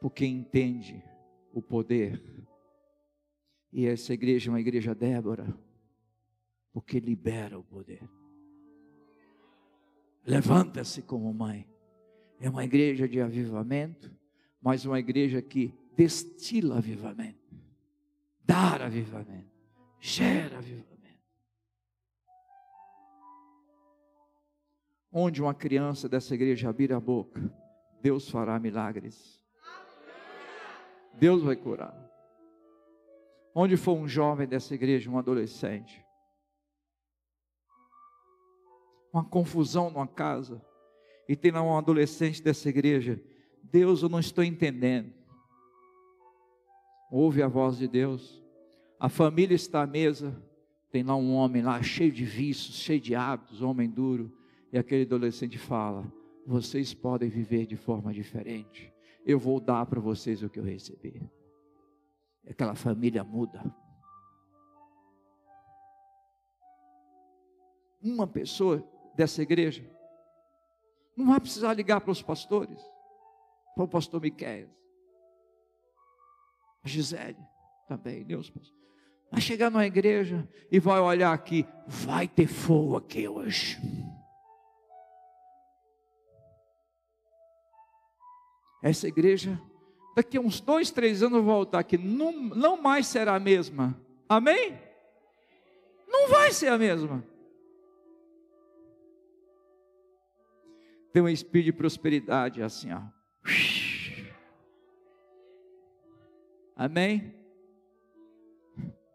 porque 0.00 0.26
entende 0.26 1.02
o 1.52 1.62
poder. 1.62 2.20
E 3.72 3.86
essa 3.86 4.12
igreja 4.12 4.50
é 4.50 4.52
uma 4.52 4.60
igreja 4.60 4.94
Débora, 4.94 5.46
porque 6.72 6.98
libera 6.98 7.58
o 7.58 7.62
poder. 7.62 8.08
Levanta-se 10.26 11.02
como 11.02 11.32
mãe. 11.32 11.68
É 12.40 12.48
uma 12.48 12.64
igreja 12.64 13.08
de 13.08 13.20
avivamento, 13.20 14.10
mas 14.60 14.84
uma 14.84 14.98
igreja 14.98 15.40
que 15.42 15.74
destila 15.96 16.78
avivamento, 16.78 17.54
dá 18.44 18.76
avivamento, 18.76 19.50
gera 20.00 20.58
avivamento. 20.58 20.90
Onde 25.12 25.42
uma 25.42 25.54
criança 25.54 26.08
dessa 26.08 26.34
igreja 26.34 26.70
abrir 26.70 26.92
a 26.92 27.00
boca, 27.00 27.40
Deus 28.00 28.30
fará 28.30 28.58
milagres. 28.58 29.44
Deus 31.14 31.42
vai 31.42 31.56
curar. 31.56 32.09
Onde 33.54 33.76
for 33.76 33.96
um 33.96 34.06
jovem 34.06 34.46
dessa 34.46 34.74
igreja, 34.74 35.10
um 35.10 35.18
adolescente, 35.18 36.04
uma 39.12 39.24
confusão 39.24 39.90
numa 39.90 40.06
casa, 40.06 40.64
e 41.28 41.34
tem 41.34 41.50
lá 41.50 41.62
um 41.62 41.76
adolescente 41.76 42.42
dessa 42.42 42.68
igreja, 42.68 43.20
Deus, 43.62 44.02
eu 44.02 44.08
não 44.08 44.20
estou 44.20 44.42
entendendo. 44.42 45.12
Ouve 47.10 47.42
a 47.42 47.48
voz 47.48 47.78
de 47.78 47.88
Deus. 47.88 48.42
A 48.98 49.08
família 49.08 49.54
está 49.54 49.82
à 49.82 49.86
mesa, 49.86 50.40
tem 50.90 51.02
lá 51.02 51.16
um 51.16 51.34
homem 51.34 51.62
lá 51.62 51.82
cheio 51.82 52.12
de 52.12 52.24
vícios, 52.24 52.76
cheio 52.76 53.00
de 53.00 53.14
hábitos, 53.14 53.62
homem 53.62 53.88
duro. 53.88 54.32
E 54.72 54.78
aquele 54.78 55.02
adolescente 55.02 55.58
fala: 55.58 56.04
vocês 56.46 56.94
podem 56.94 57.28
viver 57.28 57.66
de 57.66 57.76
forma 57.76 58.12
diferente. 58.12 58.92
Eu 59.24 59.38
vou 59.38 59.60
dar 59.60 59.86
para 59.86 60.00
vocês 60.00 60.42
o 60.42 60.48
que 60.48 60.58
eu 60.58 60.64
recebi. 60.64 61.22
Aquela 62.50 62.74
família 62.74 63.22
muda. 63.22 63.62
Uma 68.02 68.26
pessoa 68.26 68.84
dessa 69.14 69.40
igreja 69.40 69.88
não 71.16 71.26
vai 71.26 71.40
precisar 71.40 71.74
ligar 71.74 72.00
para 72.00 72.10
os 72.10 72.22
pastores, 72.22 72.82
para 73.74 73.84
o 73.84 73.88
pastor 73.88 74.20
Miquel, 74.20 74.68
a 76.82 76.88
Gisele 76.88 77.38
também, 77.86 78.24
Deus 78.24 78.50
pastor. 78.50 78.78
Vai 79.30 79.40
chegar 79.40 79.70
numa 79.70 79.86
igreja 79.86 80.48
e 80.72 80.80
vai 80.80 80.98
olhar 80.98 81.32
aqui, 81.32 81.66
vai 81.86 82.26
ter 82.26 82.46
fogo 82.46 82.96
aqui 82.96 83.28
hoje. 83.28 83.78
essa 88.82 89.06
igreja, 89.06 89.60
daqui 90.20 90.36
a 90.36 90.40
uns 90.40 90.60
dois, 90.60 90.90
três 90.90 91.22
anos, 91.22 91.42
voltar 91.42 91.78
aqui, 91.78 91.96
não, 91.96 92.32
não 92.32 92.80
mais 92.80 93.06
será 93.06 93.34
a 93.34 93.40
mesma. 93.40 93.98
Amém? 94.28 94.78
Não 96.06 96.28
vai 96.28 96.52
ser 96.52 96.68
a 96.68 96.78
mesma. 96.78 97.24
Tem 101.12 101.22
um 101.22 101.28
espírito 101.28 101.66
de 101.66 101.72
prosperidade 101.72 102.62
assim, 102.62 102.92
ó. 102.92 103.00
Amém? 106.76 107.34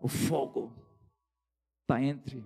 O 0.01 0.07
fogo 0.07 0.73
está 1.81 2.01
entre. 2.01 2.43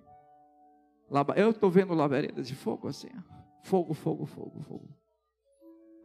Eu 1.36 1.50
estou 1.50 1.72
vendo 1.72 1.94
labaredas 1.94 2.48
de 2.48 2.56
fogo 2.56 2.88
assim. 2.88 3.10
Ó. 3.18 3.64
Fogo, 3.64 3.94
fogo, 3.94 4.26
fogo, 4.26 4.62
fogo. 4.62 4.90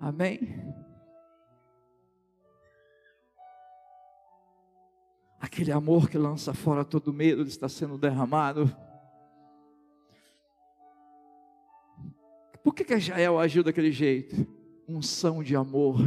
Amém? 0.01 0.39
Aquele 5.55 5.71
amor 5.71 6.11
que 6.11 6.19
lança 6.19 6.53
fora 6.53 6.85
todo 6.85 7.13
medo 7.13 7.43
está 7.43 7.69
sendo 7.69 7.97
derramado. 7.97 8.77
Por 12.65 12.75
que, 12.75 12.83
que 12.85 12.99
Jael 12.99 13.39
agiu 13.39 13.63
daquele 13.63 13.93
jeito? 13.93 14.45
Unção 14.89 15.45
de 15.45 15.55
amor 15.55 15.99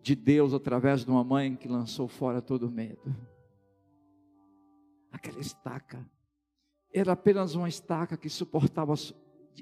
de 0.00 0.14
Deus 0.14 0.54
através 0.54 1.04
de 1.04 1.10
uma 1.10 1.22
mãe 1.22 1.54
que 1.54 1.68
lançou 1.68 2.08
fora 2.08 2.40
todo 2.40 2.70
medo. 2.70 3.14
Aquela 5.12 5.40
estaca 5.40 6.08
era 6.90 7.12
apenas 7.12 7.54
uma 7.54 7.68
estaca 7.68 8.16
que 8.16 8.30
suportava, 8.30 8.94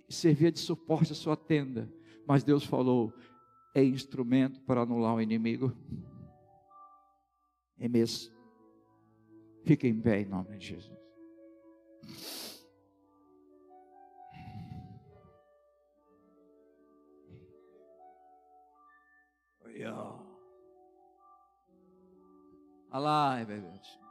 servia 0.09 0.53
de 0.53 0.61
suporte 0.61 1.11
à 1.11 1.17
sua 1.17 1.37
tenda. 1.37 1.93
Mas 2.25 2.45
Deus 2.45 2.65
falou: 2.65 3.13
é 3.75 3.83
instrumento 3.83 4.61
para 4.61 4.83
anular 4.83 5.17
o 5.17 5.21
inimigo. 5.21 5.77
É 7.77 7.89
mesmo. 7.89 8.34
Fique 9.65 9.89
em 9.89 10.01
pé 10.01 10.21
em 10.21 10.27
nome 10.27 10.59
de 10.59 10.67
Jesus. 10.67 11.05
Alá, 22.95 23.45
bebê. 23.45 24.04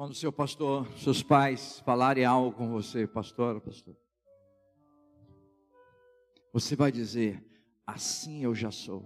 Quando 0.00 0.14
seu 0.14 0.32
pastor, 0.32 0.90
seus 0.96 1.22
pais 1.22 1.80
falarem 1.80 2.24
algo 2.24 2.56
com 2.56 2.70
você, 2.70 3.06
pastor, 3.06 3.60
pastor, 3.60 3.94
você 6.54 6.74
vai 6.74 6.90
dizer: 6.90 7.44
assim 7.86 8.42
eu 8.42 8.54
já 8.54 8.70
sou. 8.70 9.04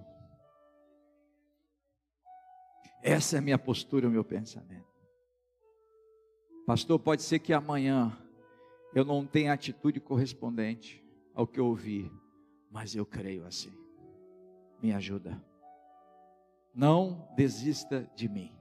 Essa 3.02 3.34
é 3.34 3.38
a 3.40 3.42
minha 3.42 3.58
postura, 3.58 4.06
o 4.06 4.10
meu 4.10 4.22
pensamento. 4.22 4.86
Pastor, 6.64 7.00
pode 7.00 7.22
ser 7.22 7.40
que 7.40 7.52
amanhã 7.52 8.16
eu 8.94 9.04
não 9.04 9.26
tenha 9.26 9.52
atitude 9.52 9.98
correspondente 9.98 11.04
ao 11.34 11.44
que 11.44 11.58
eu 11.58 11.66
ouvi, 11.66 12.08
mas 12.70 12.94
eu 12.94 13.04
creio 13.04 13.44
assim. 13.44 13.76
Me 14.80 14.92
ajuda. 14.92 15.44
Não 16.72 17.28
desista 17.34 18.08
de 18.14 18.28
mim. 18.28 18.56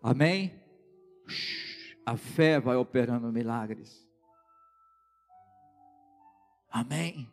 Amém? 0.00 0.69
A 2.04 2.16
fé 2.16 2.58
vai 2.58 2.76
operando 2.76 3.32
milagres. 3.32 4.08
Amém? 6.68 7.30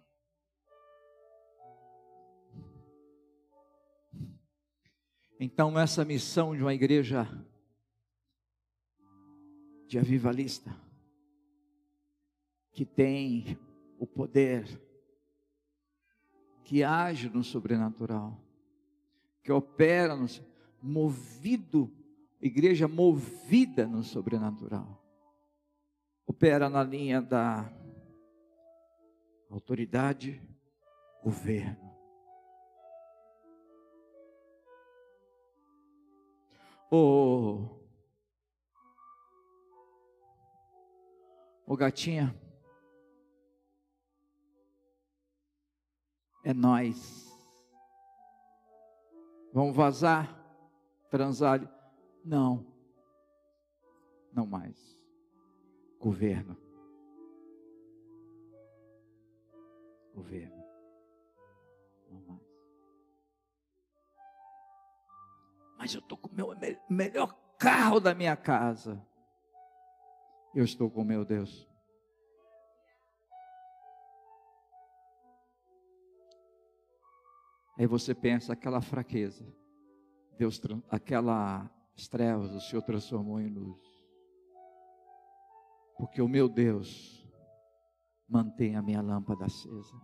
Então, 5.40 5.78
essa 5.78 6.04
missão 6.04 6.56
de 6.56 6.62
uma 6.62 6.74
igreja 6.74 7.28
de 9.88 10.00
avivalista, 10.00 10.76
que 12.72 12.84
tem 12.84 13.58
o 13.98 14.06
poder, 14.06 14.66
que 16.64 16.84
age 16.84 17.30
no 17.30 17.44
sobrenatural, 17.44 18.38
que 19.44 19.52
opera 19.52 20.16
no 20.16 20.28
movido, 20.82 21.90
igreja 22.40 22.88
movida 22.88 23.88
no 23.88 24.04
sobrenatural. 24.04 25.04
Opera 26.26 26.70
na 26.70 26.84
linha 26.84 27.22
da 27.22 27.72
autoridade, 29.50 30.42
governo. 31.24 31.88
Ô, 36.90 37.68
ô 41.66 41.76
gatinha, 41.76 42.34
é 46.44 46.54
nós. 46.54 47.28
Vamos 49.54 49.76
vazar, 49.76 50.34
transar? 51.10 51.76
Não, 52.28 52.67
não 54.34 54.45
mais. 54.45 54.99
Governo. 55.97 56.57
Governo. 60.13 60.61
Não 62.09 62.19
mais. 62.28 62.41
Mas 65.78 65.93
eu 65.93 66.01
estou 66.01 66.17
com 66.17 66.28
o 66.28 66.36
meu 66.36 66.49
melhor 66.89 67.34
carro 67.57 68.01
da 68.01 68.13
minha 68.13 68.36
casa. 68.36 69.01
Eu 70.53 70.65
estou 70.65 70.91
com 70.91 71.05
meu 71.05 71.23
Deus. 71.23 71.65
Aí 77.78 77.88
você 77.88 78.13
pensa 78.13 78.51
aquela 78.51 78.82
fraqueza, 78.82 79.45
Deus, 80.38 80.59
aquela 80.89 81.71
trevas, 82.06 82.52
o 82.52 82.60
Senhor 82.60 82.82
transformou 82.82 83.39
em 83.39 83.48
luz. 83.48 83.80
Porque 85.98 86.22
o 86.22 86.28
meu 86.28 86.50
Deus 86.50 87.26
mantém 88.28 88.76
a 88.76 88.82
minha 88.82 89.02
lâmpada 89.02 89.45
acesa. 89.45 89.95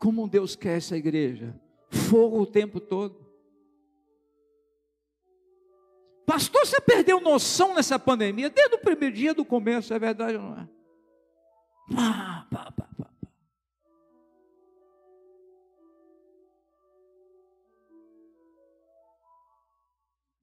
Como 0.00 0.26
Deus 0.26 0.56
quer 0.56 0.78
essa 0.78 0.96
igreja? 0.96 1.60
Fogo 1.90 2.40
o 2.40 2.46
tempo 2.46 2.80
todo. 2.80 3.26
Pastor, 6.26 6.66
você 6.66 6.80
perdeu 6.80 7.20
noção 7.20 7.74
nessa 7.74 7.98
pandemia 7.98 8.50
desde 8.50 8.74
o 8.74 8.80
primeiro 8.80 9.14
dia 9.14 9.32
do 9.32 9.44
começo, 9.44 9.94
é 9.94 9.98
verdade 9.98 10.36
ou 10.36 10.42
não 10.42 10.58
é? 10.58 10.68
Pá, 11.94 12.35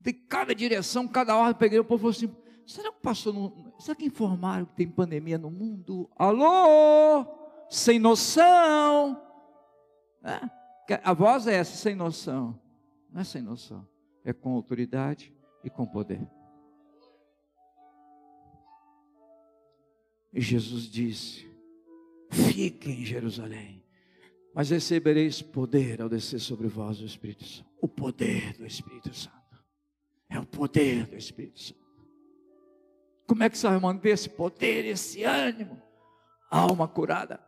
De 0.03 0.11
cada 0.11 0.53
direção, 0.53 1.07
cada 1.07 1.33
ordem, 1.33 1.55
peguei 1.55 1.79
o 1.79 1.85
povo 1.85 1.99
falou 1.99 2.11
assim: 2.11 2.35
será 2.65 2.91
que 2.91 2.99
passou 3.01 3.31
no, 3.31 3.73
será 3.79 3.95
que 3.95 4.05
informaram 4.05 4.65
que 4.65 4.75
tem 4.75 4.87
pandemia 4.87 5.37
no 5.37 5.49
mundo? 5.49 6.09
Alô? 6.17 7.25
Sem 7.69 7.99
noção. 7.99 9.19
É? 10.21 10.99
A 11.01 11.13
voz 11.13 11.47
é 11.47 11.55
essa, 11.55 11.77
sem 11.77 11.95
noção. 11.95 12.59
Não 13.09 13.21
é 13.21 13.23
sem 13.23 13.41
noção, 13.41 13.87
é 14.25 14.33
com 14.33 14.53
autoridade 14.53 15.33
e 15.63 15.69
com 15.69 15.85
poder. 15.85 16.27
E 20.33 20.41
Jesus 20.41 20.83
disse: 20.83 21.47
Fiquem 22.29 23.03
em 23.03 23.05
Jerusalém, 23.05 23.81
mas 24.53 24.69
recebereis 24.69 25.41
poder 25.41 26.01
ao 26.01 26.09
descer 26.09 26.41
sobre 26.41 26.67
vós 26.67 26.99
o 26.99 27.05
Espírito 27.05 27.45
Santo. 27.45 27.69
O 27.79 27.87
poder 27.87 28.57
do 28.57 28.65
Espírito 28.65 29.13
Santo. 29.13 29.42
Poder 30.55 31.07
do 31.07 31.15
Espírito 31.15 31.59
Santo. 31.59 31.83
Como 33.27 33.43
é 33.43 33.49
que 33.49 33.57
você 33.57 33.67
vai 33.67 33.79
manter 33.79 34.09
esse 34.09 34.29
poder, 34.29 34.85
esse 34.85 35.23
ânimo? 35.23 35.81
Alma 36.49 36.87
curada. 36.87 37.39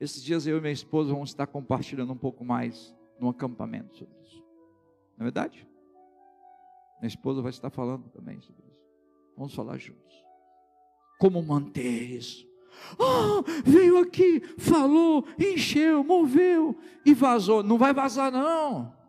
Esses 0.00 0.22
dias 0.22 0.46
eu 0.46 0.56
e 0.56 0.60
minha 0.60 0.72
esposa 0.72 1.12
vamos 1.12 1.30
estar 1.30 1.46
compartilhando 1.46 2.12
um 2.12 2.16
pouco 2.16 2.42
mais 2.44 2.96
no 3.18 3.28
acampamento 3.28 3.94
sobre 3.96 4.16
isso. 4.24 4.42
Não 5.18 5.20
é 5.20 5.24
verdade? 5.24 5.68
Minha 7.00 7.08
esposa 7.08 7.42
vai 7.42 7.50
estar 7.50 7.68
falando 7.68 8.08
também 8.08 8.40
sobre 8.40 8.64
isso. 8.66 8.80
Vamos 9.36 9.54
falar 9.54 9.76
juntos. 9.76 10.24
Como 11.18 11.42
manter 11.42 11.82
isso? 11.82 12.48
Oh, 12.98 13.42
veio 13.64 13.98
aqui, 13.98 14.40
falou, 14.58 15.26
encheu, 15.38 16.02
moveu 16.02 16.78
e 17.04 17.12
vazou. 17.12 17.62
Não 17.62 17.76
vai 17.76 17.92
vazar, 17.92 18.32
não. 18.32 18.99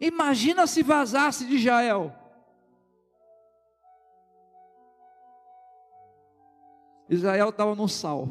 Imagina 0.00 0.66
se 0.66 0.82
vazasse 0.82 1.44
de 1.44 1.58
Jael. 1.58 2.14
Israel 7.08 7.48
estava 7.48 7.74
no 7.74 7.88
sal. 7.88 8.28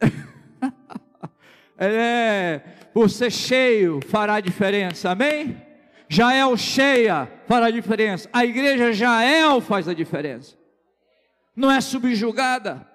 é, 1.78 2.62
ser 3.08 3.30
cheio 3.30 4.00
fará 4.06 4.40
diferença, 4.40 5.10
amém? 5.10 5.60
Jael 6.08 6.56
cheia 6.56 7.30
fará 7.46 7.70
diferença. 7.70 8.28
A 8.32 8.44
igreja 8.44 8.92
Jael 8.92 9.60
faz 9.60 9.88
a 9.88 9.94
diferença. 9.94 10.56
Não 11.54 11.70
é 11.70 11.80
subjugada, 11.80 12.86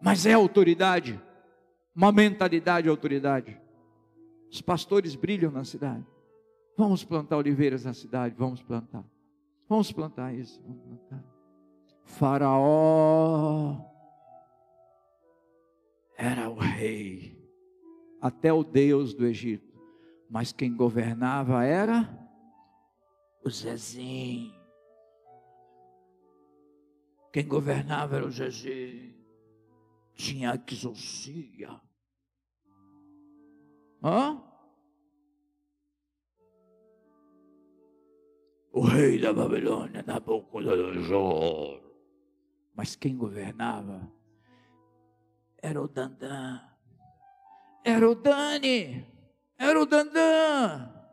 mas 0.00 0.24
é 0.24 0.32
autoridade, 0.32 1.20
uma 1.96 2.12
mentalidade 2.12 2.84
de 2.84 2.90
autoridade. 2.90 3.63
Os 4.54 4.62
pastores 4.62 5.16
brilham 5.16 5.50
na 5.50 5.64
cidade. 5.64 6.06
Vamos 6.78 7.02
plantar 7.02 7.36
oliveiras 7.36 7.84
na 7.84 7.92
cidade, 7.92 8.36
vamos 8.38 8.62
plantar. 8.62 9.04
Vamos 9.68 9.90
plantar 9.90 10.32
isso, 10.32 10.62
vamos 10.62 10.80
plantar. 10.80 11.24
Faraó 12.04 13.80
era 16.16 16.48
o 16.48 16.54
rei, 16.54 17.36
até 18.20 18.52
o 18.52 18.62
Deus 18.62 19.12
do 19.12 19.26
Egito, 19.26 19.76
mas 20.30 20.52
quem 20.52 20.72
governava 20.72 21.64
era 21.64 22.08
o 23.44 23.50
Zezinho. 23.50 24.54
Quem 27.32 27.44
governava 27.48 28.14
era 28.14 28.24
o 28.24 28.30
Zezinho. 28.30 29.16
Tinha 30.14 30.62
exorcia. 30.70 31.83
Hã? 34.04 34.38
O 38.70 38.82
rei 38.82 39.18
da 39.18 39.32
Babilônia, 39.32 40.04
Nabucodonosor. 40.06 41.80
Mas 42.74 42.94
quem 42.96 43.16
governava 43.16 44.06
era 45.62 45.80
o 45.80 45.88
Dandan. 45.88 46.60
Era 47.82 48.10
o 48.10 48.14
Dani. 48.14 49.06
Era 49.56 49.80
o 49.80 49.86
Dandan. 49.86 51.03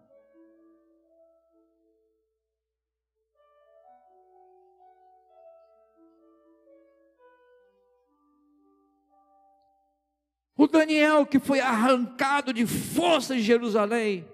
O 10.61 10.67
Daniel 10.67 11.25
que 11.25 11.39
foi 11.39 11.59
arrancado 11.59 12.53
de 12.53 12.67
força 12.67 13.33
de 13.33 13.41
Jerusalém, 13.41 14.27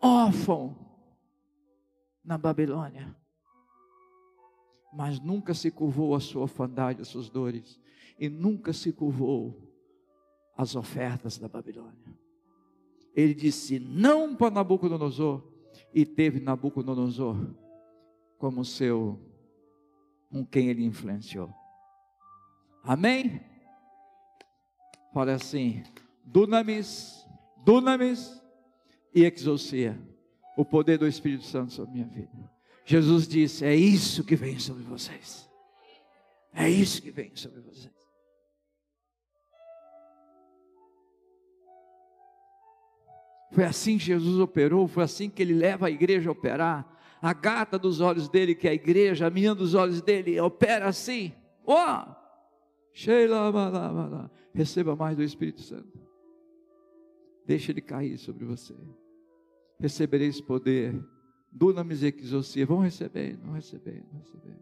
órfão 0.00 0.74
na 2.24 2.38
Babilônia, 2.38 3.14
mas 4.90 5.20
nunca 5.20 5.52
se 5.52 5.70
curvou 5.70 6.14
a 6.14 6.20
sua 6.20 6.40
orfandade, 6.40 7.02
as 7.02 7.08
suas 7.08 7.28
dores, 7.28 7.78
e 8.18 8.30
nunca 8.30 8.72
se 8.72 8.94
curvou 8.94 9.70
às 10.56 10.74
ofertas 10.74 11.36
da 11.36 11.48
Babilônia. 11.48 12.18
Ele 13.14 13.34
disse 13.34 13.78
não 13.78 14.34
para 14.34 14.54
Nabucodonosor, 14.54 15.46
e 15.92 16.06
teve 16.06 16.40
Nabucodonosor 16.40 17.36
como 18.38 18.64
seu, 18.64 19.20
com 20.30 20.46
quem 20.46 20.70
ele 20.70 20.82
influenciou. 20.82 21.52
Amém? 22.82 23.49
Fala 25.12 25.32
assim: 25.32 25.82
Dunamis, 26.24 27.26
Dunamis 27.64 28.40
e 29.14 29.24
exousia, 29.24 29.98
o 30.56 30.64
poder 30.64 30.98
do 30.98 31.06
Espírito 31.06 31.44
Santo 31.44 31.72
sobre 31.72 31.94
minha 31.94 32.06
vida. 32.06 32.50
Jesus 32.84 33.26
disse: 33.26 33.64
É 33.64 33.74
isso 33.74 34.24
que 34.24 34.36
vem 34.36 34.58
sobre 34.58 34.82
vocês. 34.84 35.48
É 36.52 36.68
isso 36.68 37.00
que 37.02 37.10
vem 37.10 37.34
sobre 37.34 37.60
vocês. 37.60 37.90
Foi 43.52 43.64
assim 43.64 43.98
que 43.98 44.04
Jesus 44.04 44.38
operou, 44.38 44.86
foi 44.86 45.02
assim 45.02 45.28
que 45.28 45.42
ele 45.42 45.54
leva 45.54 45.88
a 45.88 45.90
igreja 45.90 46.28
a 46.28 46.32
operar. 46.32 46.98
A 47.20 47.34
gata 47.34 47.78
dos 47.78 48.00
olhos 48.00 48.28
dele, 48.28 48.54
que 48.54 48.66
é 48.66 48.70
a 48.70 48.74
igreja, 48.74 49.26
a 49.26 49.30
menina 49.30 49.54
dos 49.54 49.74
olhos 49.74 50.00
dele, 50.00 50.40
opera 50.40 50.88
assim. 50.88 51.34
Ó! 51.66 52.04
Oh! 52.06 52.20
Receba 54.52 54.96
mais 54.96 55.16
do 55.16 55.22
Espírito 55.22 55.62
Santo. 55.62 56.00
Deixa 57.46 57.72
ele 57.72 57.80
cair 57.80 58.18
sobre 58.18 58.44
você. 58.44 58.74
Recebereis 59.78 60.40
poder. 60.40 61.02
Dunamis 61.50 62.02
exocia. 62.02 62.66
Vão 62.66 62.80
receber, 62.80 63.36
vão 63.36 63.54
receber, 63.54 64.04
vão 64.10 64.20
receber. 64.20 64.58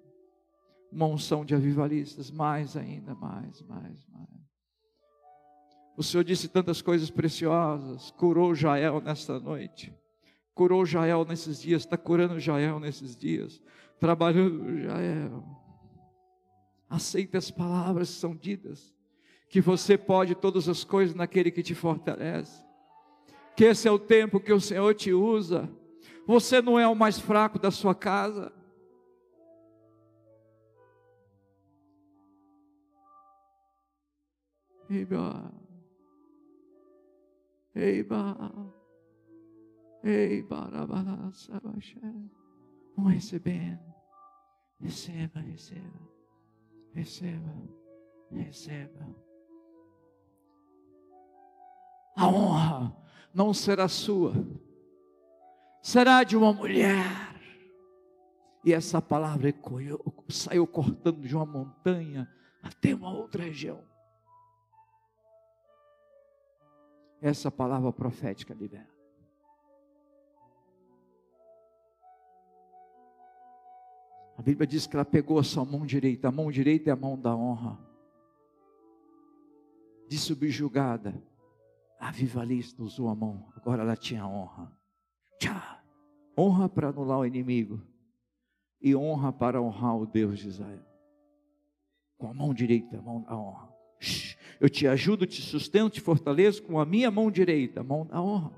Uma 0.90 1.06
unção 1.06 1.44
de 1.44 1.54
avivalistas, 1.54 2.30
mais 2.30 2.76
ainda, 2.76 3.14
mais, 3.14 3.60
mais, 3.62 4.06
mais. 4.08 4.28
O 5.98 6.02
Senhor 6.02 6.22
disse 6.22 6.48
tantas 6.48 6.80
coisas 6.80 7.10
preciosas, 7.10 8.12
curou 8.12 8.54
Jael 8.54 9.00
nesta 9.00 9.40
noite, 9.40 9.92
curou 10.54 10.86
Jael 10.86 11.24
nesses 11.24 11.60
dias, 11.60 11.82
está 11.82 11.96
curando 11.96 12.38
Jael 12.38 12.78
nesses 12.78 13.16
dias, 13.16 13.60
trabalhando 13.98 14.78
Jael. 14.78 15.44
Aceite 16.88 17.36
as 17.36 17.50
palavras 17.50 18.14
que 18.14 18.20
são 18.20 18.34
ditas, 18.34 18.94
que 19.48 19.60
você 19.60 19.96
pode 19.96 20.34
todas 20.34 20.68
as 20.68 20.84
coisas 20.84 21.14
naquele 21.14 21.50
que 21.50 21.62
te 21.62 21.74
fortalece, 21.74 22.64
que 23.56 23.64
esse 23.64 23.88
é 23.88 23.90
o 23.90 23.98
tempo 23.98 24.40
que 24.40 24.52
o 24.52 24.60
Senhor 24.60 24.94
te 24.94 25.12
usa, 25.12 25.68
você 26.26 26.60
não 26.60 26.78
é 26.78 26.86
o 26.86 26.94
mais 26.94 27.18
fraco 27.18 27.58
da 27.58 27.70
sua 27.70 27.94
casa, 27.94 28.52
Eba. 34.90 35.52
Eiba. 37.74 38.72
Eiba. 40.02 40.86
Vamos 42.96 43.12
recebendo. 43.12 43.94
Receba, 44.80 45.40
receba. 45.40 46.08
Receba. 46.94 47.54
Receba. 48.30 49.27
A 52.18 52.26
honra 52.26 52.96
não 53.32 53.54
será 53.54 53.86
sua, 53.86 54.32
será 55.80 56.24
de 56.24 56.36
uma 56.36 56.52
mulher. 56.52 57.04
E 58.64 58.72
essa 58.72 59.00
palavra 59.00 59.54
saiu 60.28 60.66
cortando 60.66 61.20
de 61.20 61.34
uma 61.36 61.46
montanha 61.46 62.28
até 62.62 62.92
uma 62.94 63.10
outra 63.10 63.44
região. 63.44 63.88
essa 67.20 67.50
palavra 67.50 67.92
profética 67.92 68.54
libera. 68.54 68.88
A 74.36 74.42
Bíblia 74.42 74.66
diz 74.66 74.86
que 74.86 74.94
ela 74.94 75.04
pegou 75.04 75.38
a 75.38 75.42
sua 75.42 75.64
mão 75.64 75.84
direita, 75.84 76.28
a 76.28 76.32
mão 76.32 76.50
direita 76.50 76.90
é 76.90 76.92
a 76.92 76.96
mão 76.96 77.18
da 77.20 77.34
honra, 77.34 77.76
de 80.08 80.16
subjugada, 80.16 81.20
a 81.98 82.10
vivalista 82.10 82.82
usou 82.82 83.08
a 83.08 83.14
mão, 83.14 83.48
agora 83.56 83.82
ela 83.82 83.96
tinha 83.96 84.26
honra. 84.26 84.72
Tchá! 85.38 85.82
Honra 86.36 86.68
para 86.68 86.88
anular 86.88 87.18
o 87.18 87.26
inimigo 87.26 87.82
e 88.80 88.94
honra 88.94 89.32
para 89.32 89.60
honrar 89.60 89.96
o 89.96 90.06
Deus 90.06 90.38
de 90.38 90.48
Israel. 90.48 90.84
Com 92.16 92.28
a 92.28 92.34
mão 92.34 92.54
direita, 92.54 92.98
a 92.98 93.02
mão 93.02 93.22
da 93.22 93.36
honra. 93.36 93.68
Eu 94.60 94.68
te 94.68 94.86
ajudo, 94.86 95.26
te 95.26 95.40
sustento, 95.40 95.94
te 95.94 96.00
fortaleço 96.00 96.62
com 96.62 96.78
a 96.80 96.86
minha 96.86 97.10
mão 97.10 97.30
direita, 97.30 97.80
a 97.80 97.84
mão 97.84 98.06
da 98.06 98.20
honra. 98.20 98.52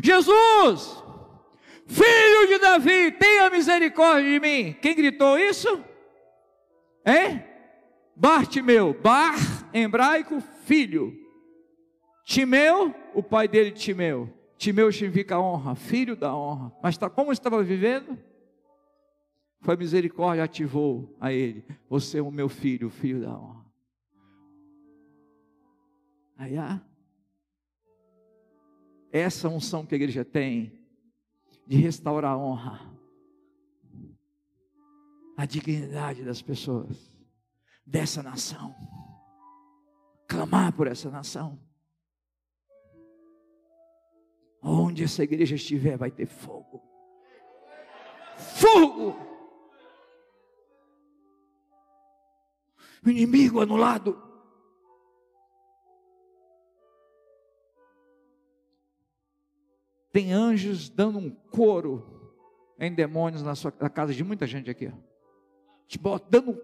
Jesus, 0.00 1.02
filho 1.86 2.48
de 2.48 2.58
Davi, 2.58 3.12
tenha 3.12 3.50
misericórdia 3.50 4.30
de 4.30 4.40
mim. 4.40 4.72
Quem 4.74 4.94
gritou 4.94 5.38
isso? 5.38 5.68
Hein? 7.04 7.44
Bartimeu, 8.14 8.94
Bar, 9.00 9.34
hebraico, 9.80 10.40
filho. 10.64 11.12
Timeu, 12.24 12.94
o 13.14 13.22
pai 13.22 13.48
dele 13.48 13.72
Timeu. 13.72 14.32
Timeu 14.56 14.92
significa 14.92 15.40
honra, 15.40 15.74
filho 15.74 16.14
da 16.14 16.34
honra. 16.34 16.72
Mas 16.82 16.96
tá, 16.96 17.10
como 17.10 17.32
estava 17.32 17.62
vivendo? 17.62 18.18
Foi 19.60 19.74
a 19.74 19.78
misericórdia 19.78 20.44
ativou 20.44 21.16
a 21.20 21.32
ele. 21.32 21.64
Você 21.88 22.18
é 22.18 22.22
o 22.22 22.30
meu 22.30 22.48
filho, 22.48 22.90
filho 22.90 23.22
da 23.22 23.36
honra. 23.36 23.64
Aí 26.36 26.56
há. 26.56 26.80
Essa 29.12 29.48
unção 29.48 29.84
que 29.86 29.94
a 29.94 29.96
igreja 29.96 30.24
tem 30.24 30.80
de 31.66 31.76
restaurar 31.76 32.32
a 32.32 32.38
honra, 32.38 32.80
a 35.36 35.44
dignidade 35.44 36.24
das 36.24 36.42
pessoas, 36.42 37.12
dessa 37.86 38.22
nação. 38.22 38.74
Clamar 40.32 40.72
por 40.72 40.86
essa 40.86 41.10
nação. 41.10 41.58
Onde 44.62 45.04
essa 45.04 45.22
igreja 45.22 45.54
estiver, 45.54 45.96
vai 45.96 46.10
ter 46.10 46.26
fogo. 46.26 46.82
Fogo! 48.36 49.32
o 53.04 53.10
inimigo 53.10 53.60
anulado. 53.60 54.16
Tem 60.12 60.32
anjos 60.32 60.88
dando 60.88 61.18
um 61.18 61.30
coro 61.30 62.36
em 62.78 62.94
demônios 62.94 63.42
na, 63.42 63.54
sua, 63.54 63.72
na 63.80 63.88
casa 63.88 64.12
de 64.12 64.22
muita 64.22 64.46
gente 64.46 64.70
aqui. 64.70 64.92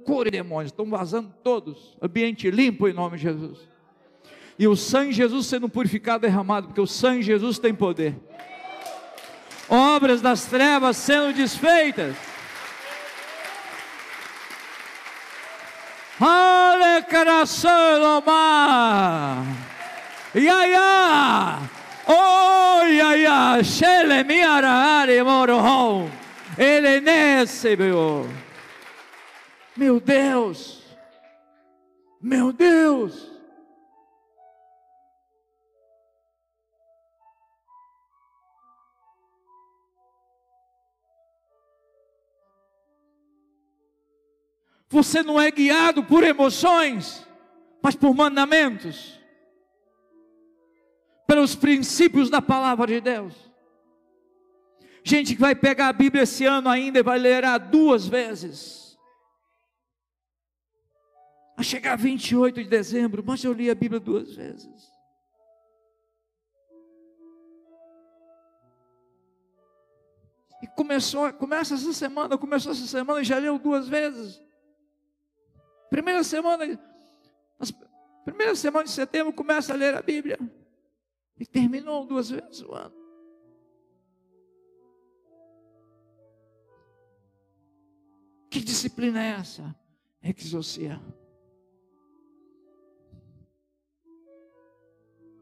Coro 0.04 0.28
em 0.28 0.32
demônios, 0.32 0.72
estão 0.72 0.88
vazando 0.88 1.32
todos. 1.42 1.96
Ambiente 2.00 2.50
limpo 2.50 2.88
em 2.88 2.92
nome 2.92 3.16
de 3.16 3.24
Jesus. 3.24 3.58
E 4.58 4.66
o 4.66 4.74
sangue 4.74 5.10
de 5.10 5.16
Jesus 5.16 5.46
sendo 5.46 5.68
purificado, 5.68 6.22
derramado, 6.22 6.68
porque 6.68 6.80
o 6.80 6.86
sangue 6.86 7.20
de 7.20 7.26
Jesus 7.26 7.58
tem 7.58 7.74
poder. 7.74 8.16
Obras 9.68 10.20
das 10.20 10.46
trevas 10.46 10.96
sendo 10.96 11.32
desfeitas 11.34 12.16
ya. 20.66 21.58
Oh 22.06 22.82
ya 22.82 23.14
ya. 23.14 23.62
Shele 23.62 24.24
miara 24.24 25.02
are 25.02 25.22
morohom. 25.22 26.10
Ele 26.56 27.00
meu. 27.76 28.26
Meu 29.78 30.00
Deus. 30.00 30.82
Meu 32.20 32.52
Deus. 32.52 33.30
Você 44.88 45.22
não 45.22 45.40
é 45.40 45.48
guiado 45.48 46.02
por 46.02 46.24
emoções, 46.24 47.24
mas 47.80 47.94
por 47.94 48.12
mandamentos, 48.12 49.20
pelos 51.24 51.54
princípios 51.54 52.28
da 52.28 52.42
palavra 52.42 52.88
de 52.88 53.00
Deus. 53.00 53.32
Gente 55.04 55.36
que 55.36 55.40
vai 55.40 55.54
pegar 55.54 55.86
a 55.86 55.92
Bíblia 55.92 56.24
esse 56.24 56.44
ano 56.44 56.68
ainda 56.68 56.98
e 56.98 57.02
vai 57.04 57.16
ler 57.16 57.44
duas 57.70 58.08
vezes. 58.08 58.87
A 61.58 61.62
chegar 61.64 61.96
28 61.96 62.62
de 62.62 62.68
dezembro, 62.68 63.20
mas 63.26 63.42
eu 63.42 63.52
li 63.52 63.68
a 63.68 63.74
Bíblia 63.74 63.98
duas 63.98 64.32
vezes. 64.32 64.92
E 70.62 70.68
começou, 70.68 71.32
começa 71.32 71.74
essa 71.74 71.92
semana, 71.92 72.38
começou 72.38 72.70
essa 72.70 72.86
semana 72.86 73.20
e 73.20 73.24
já 73.24 73.38
leu 73.38 73.58
duas 73.58 73.88
vezes. 73.88 74.40
Primeira 75.90 76.22
semana, 76.22 76.80
primeira 78.24 78.54
semana 78.54 78.84
de 78.84 78.92
setembro 78.92 79.32
começa 79.32 79.72
a 79.72 79.76
ler 79.76 79.96
a 79.96 80.02
Bíblia. 80.02 80.38
E 81.40 81.44
terminou 81.44 82.06
duas 82.06 82.30
vezes 82.30 82.62
o 82.62 82.72
ano. 82.72 82.94
Que 88.48 88.60
disciplina 88.60 89.20
é 89.20 89.30
essa? 89.30 89.74
Exocia. 90.22 91.00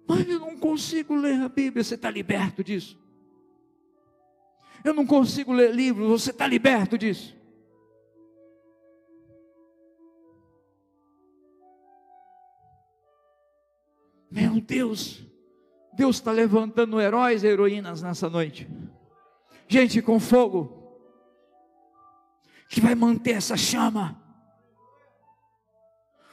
Mas 0.06 0.28
eu 0.28 0.38
não 0.38 0.56
consigo 0.56 1.14
ler 1.14 1.40
a 1.40 1.48
Bíblia. 1.48 1.82
Você 1.82 1.96
está 1.96 2.10
liberto 2.10 2.62
disso? 2.62 2.98
Eu 4.84 4.94
não 4.94 5.06
consigo 5.06 5.52
ler 5.52 5.74
livros. 5.74 6.08
Você 6.08 6.30
está 6.30 6.46
liberto 6.46 6.96
disso? 6.96 7.36
Meu 14.30 14.60
Deus, 14.60 15.24
Deus 15.94 16.16
está 16.16 16.30
levantando 16.30 17.00
heróis 17.00 17.42
e 17.42 17.46
heroínas 17.46 18.02
nessa 18.02 18.28
noite. 18.28 18.68
Gente 19.66 20.02
com 20.02 20.20
fogo, 20.20 21.00
que 22.68 22.80
vai 22.80 22.94
manter 22.94 23.32
essa 23.32 23.56
chama. 23.56 24.25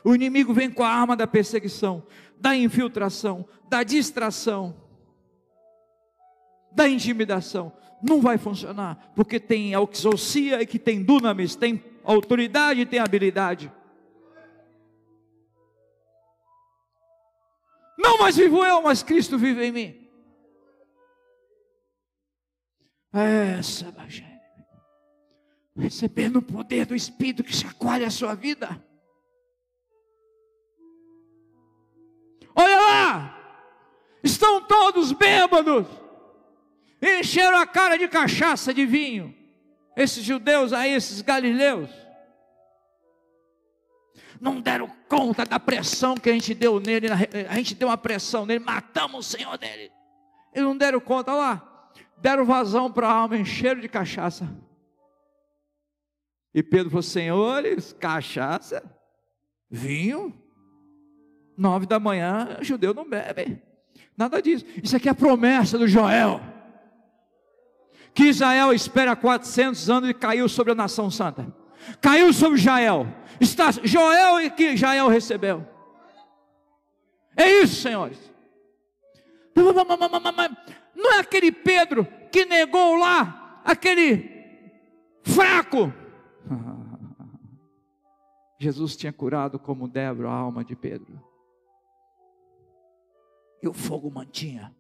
O 0.03 0.13
inimigo 0.13 0.53
vem 0.53 0.69
com 0.69 0.83
a 0.83 0.89
arma 0.89 1.15
da 1.15 1.25
perseguição, 1.25 2.05
da 2.39 2.55
infiltração, 2.55 3.47
da 3.69 3.83
distração, 3.83 4.75
da 6.71 6.89
intimidação. 6.89 7.71
Não 8.01 8.21
vai 8.21 8.37
funcionar, 8.37 9.13
porque 9.15 9.39
tem 9.39 9.73
auxocia 9.73 10.61
e 10.61 10.65
que 10.65 10.77
tem 10.77 11.01
dunamis, 11.01 11.55
tem 11.55 11.81
autoridade 12.03 12.81
e 12.81 12.85
tem 12.85 12.99
habilidade. 12.99 13.71
Não 17.97 18.17
mais 18.17 18.35
vivo 18.35 18.65
eu, 18.65 18.81
mas 18.81 19.01
Cristo 19.01 19.37
vive 19.37 19.63
em 19.63 19.71
mim. 19.71 20.09
Essa 23.13 23.91
bagagem. 23.91 24.33
Recebendo 25.77 26.37
o 26.37 26.41
poder 26.41 26.85
do 26.85 26.95
Espírito 26.95 27.43
que 27.43 27.55
chacoalha 27.55 28.07
a 28.07 28.11
sua 28.11 28.35
vida. 28.35 28.83
Lá! 32.93 33.39
Estão 34.23 34.61
todos 34.61 35.11
bêbados. 35.11 35.87
Encheram 37.01 37.57
a 37.57 37.67
cara 37.67 37.97
de 37.97 38.07
cachaça, 38.07 38.73
de 38.73 38.85
vinho. 38.85 39.35
Esses 39.95 40.23
judeus 40.23 40.71
aí, 40.71 40.93
esses 40.93 41.21
galileus 41.21 41.89
não 44.43 44.59
deram 44.59 44.91
conta 45.07 45.45
da 45.45 45.57
pressão 45.57 46.15
que 46.15 46.29
a 46.29 46.33
gente 46.33 46.53
deu 46.53 46.77
nele, 46.77 47.07
a 47.49 47.55
gente 47.55 47.73
deu 47.73 47.87
uma 47.87 47.97
pressão 47.97 48.45
nele, 48.45 48.59
matamos 48.59 49.25
o 49.25 49.37
Senhor 49.37 49.57
dele. 49.57 49.89
Eles 50.53 50.67
não 50.67 50.75
deram 50.75 50.99
conta, 50.99 51.33
lá, 51.33 51.89
deram 52.17 52.43
vazão 52.43 52.91
para 52.91 53.07
a 53.07 53.13
alma, 53.13 53.37
encheram 53.37 53.79
de 53.79 53.87
cachaça. 53.87 54.45
E 56.53 56.61
Pedro 56.61 56.89
falou: 56.89 57.03
Senhores, 57.03 57.93
cachaça, 57.93 58.83
vinho, 59.69 60.37
nove 61.57 61.85
da 61.85 61.99
manhã, 61.99 62.57
judeu 62.61 62.93
não 62.93 63.07
bebe, 63.07 63.61
nada 64.17 64.41
disso. 64.41 64.65
Isso 64.81 64.95
aqui 64.95 65.07
é 65.07 65.11
a 65.11 65.15
promessa 65.15 65.77
do 65.77 65.87
Joel. 65.87 66.41
Que 68.13 68.25
Israel 68.25 68.71
espera 68.73 69.15
400 69.15 69.89
anos 69.89 70.09
e 70.09 70.13
caiu 70.13 70.47
sobre 70.47 70.71
a 70.71 70.75
nação 70.75 71.09
santa 71.09 71.47
caiu 72.01 72.31
sobre 72.33 72.57
Jael. 72.57 73.07
Está 73.39 73.71
Joel 73.71 74.41
e 74.41 74.49
que 74.49 74.77
Jael 74.77 75.07
recebeu. 75.07 75.67
É 77.35 77.61
isso, 77.61 77.81
senhores. 77.81 78.17
Não 80.95 81.13
é 81.13 81.19
aquele 81.19 81.51
Pedro 81.51 82.07
que 82.31 82.45
negou 82.45 82.95
lá, 82.95 83.61
aquele 83.65 84.29
fraco. 85.23 85.91
Jesus 88.59 88.95
tinha 88.95 89.11
curado 89.11 89.59
como 89.59 89.87
Débora 89.87 90.29
a 90.29 90.33
alma 90.33 90.63
de 90.63 90.75
Pedro. 90.75 91.21
E 93.63 93.67
o 93.67 93.73
fogo 93.73 94.11
mantinha. 94.11 94.75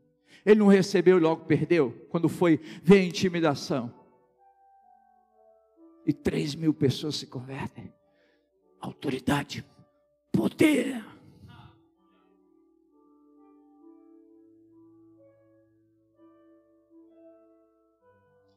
Ele 0.45 0.59
não 0.59 0.67
recebeu 0.67 1.17
e 1.17 1.21
logo 1.21 1.45
perdeu. 1.45 2.05
Quando 2.09 2.27
foi 2.27 2.57
ver 2.83 2.99
a 2.99 3.05
intimidação 3.05 3.93
e 6.05 6.11
três 6.11 6.53
mil 6.53 6.73
pessoas 6.73 7.15
se 7.15 7.25
convertem. 7.25 7.93
Autoridade, 8.81 9.65
poder. 10.33 11.01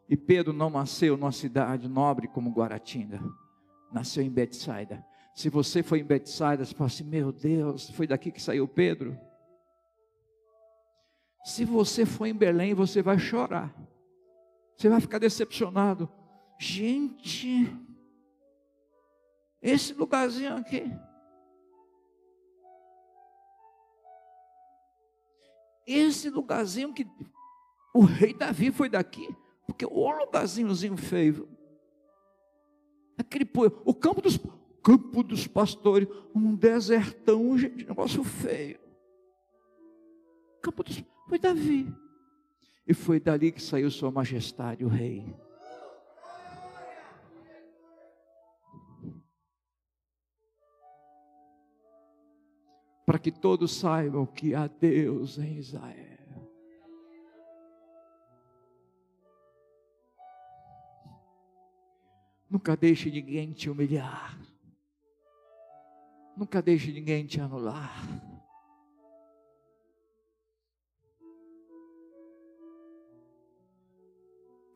E 0.08 0.16
Pedro 0.16 0.52
não 0.52 0.70
nasceu 0.70 1.16
numa 1.16 1.30
cidade 1.30 1.88
nobre 1.88 2.26
como 2.26 2.50
Guaratinga, 2.50 3.20
nasceu 3.92 4.24
em 4.24 4.30
Betsaida. 4.30 5.04
Se 5.34 5.48
você 5.48 5.82
foi 5.82 6.00
em 6.00 6.04
Betsaida, 6.04 6.64
você 6.64 6.74
fala 6.74 6.88
assim: 6.88 7.04
Meu 7.04 7.30
Deus, 7.30 7.90
foi 7.90 8.06
daqui 8.08 8.32
que 8.32 8.42
saiu 8.42 8.66
Pedro. 8.66 9.16
Se 11.46 11.64
você 11.64 12.04
for 12.04 12.26
em 12.26 12.34
Belém, 12.34 12.74
você 12.74 13.00
vai 13.00 13.20
chorar, 13.20 13.72
você 14.76 14.88
vai 14.88 15.00
ficar 15.00 15.20
decepcionado. 15.20 16.10
Gente, 16.58 17.72
esse 19.62 19.94
lugarzinho 19.94 20.56
aqui. 20.56 20.82
Esse 25.86 26.28
lugarzinho 26.30 26.92
que 26.92 27.06
o 27.94 28.00
rei 28.00 28.34
Davi 28.34 28.72
foi 28.72 28.88
daqui, 28.88 29.32
porque 29.68 29.86
o 29.86 30.10
lugarzinhozinho 30.10 30.96
feio. 30.96 31.48
Aquele 33.16 33.48
o 33.84 33.94
campo 33.94 34.20
dos 34.20 34.36
campo 34.82 35.22
dos 35.22 35.46
pastores, 35.46 36.08
um 36.34 36.56
desertão, 36.56 37.56
gente, 37.56 37.86
negócio 37.86 38.24
feio. 38.24 38.80
Campo 40.60 40.82
dos 40.82 41.00
foi 41.28 41.38
Davi. 41.38 41.92
E 42.86 42.94
foi 42.94 43.18
dali 43.18 43.50
que 43.50 43.62
saiu 43.62 43.90
sua 43.90 44.10
majestade, 44.10 44.84
o 44.84 44.88
rei. 44.88 45.34
para 53.06 53.20
que 53.20 53.30
todos 53.30 53.72
saibam 53.72 54.26
que 54.26 54.52
há 54.52 54.66
Deus 54.66 55.38
em 55.38 55.58
Israel. 55.58 56.50
Nunca 62.50 62.76
deixe 62.76 63.08
ninguém 63.08 63.52
te 63.52 63.70
humilhar. 63.70 64.36
Nunca 66.36 66.60
deixe 66.60 66.92
ninguém 66.92 67.24
te 67.24 67.40
anular. 67.40 68.04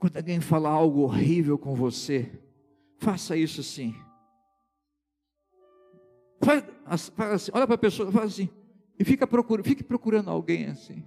Quando 0.00 0.16
alguém 0.16 0.40
falar 0.40 0.70
algo 0.70 1.02
horrível 1.02 1.58
com 1.58 1.74
você, 1.74 2.32
faça 2.96 3.36
isso 3.36 3.62
sim. 3.62 3.94
Faz, 6.42 7.10
faz 7.10 7.32
assim, 7.32 7.50
olha 7.52 7.66
para 7.66 7.74
a 7.74 7.78
pessoa, 7.78 8.10
faz 8.10 8.32
assim, 8.32 8.48
e 8.98 9.04
fica 9.04 9.26
procurando, 9.26 9.66
fique 9.66 9.84
procurando 9.84 10.30
alguém 10.30 10.68
assim. 10.68 11.06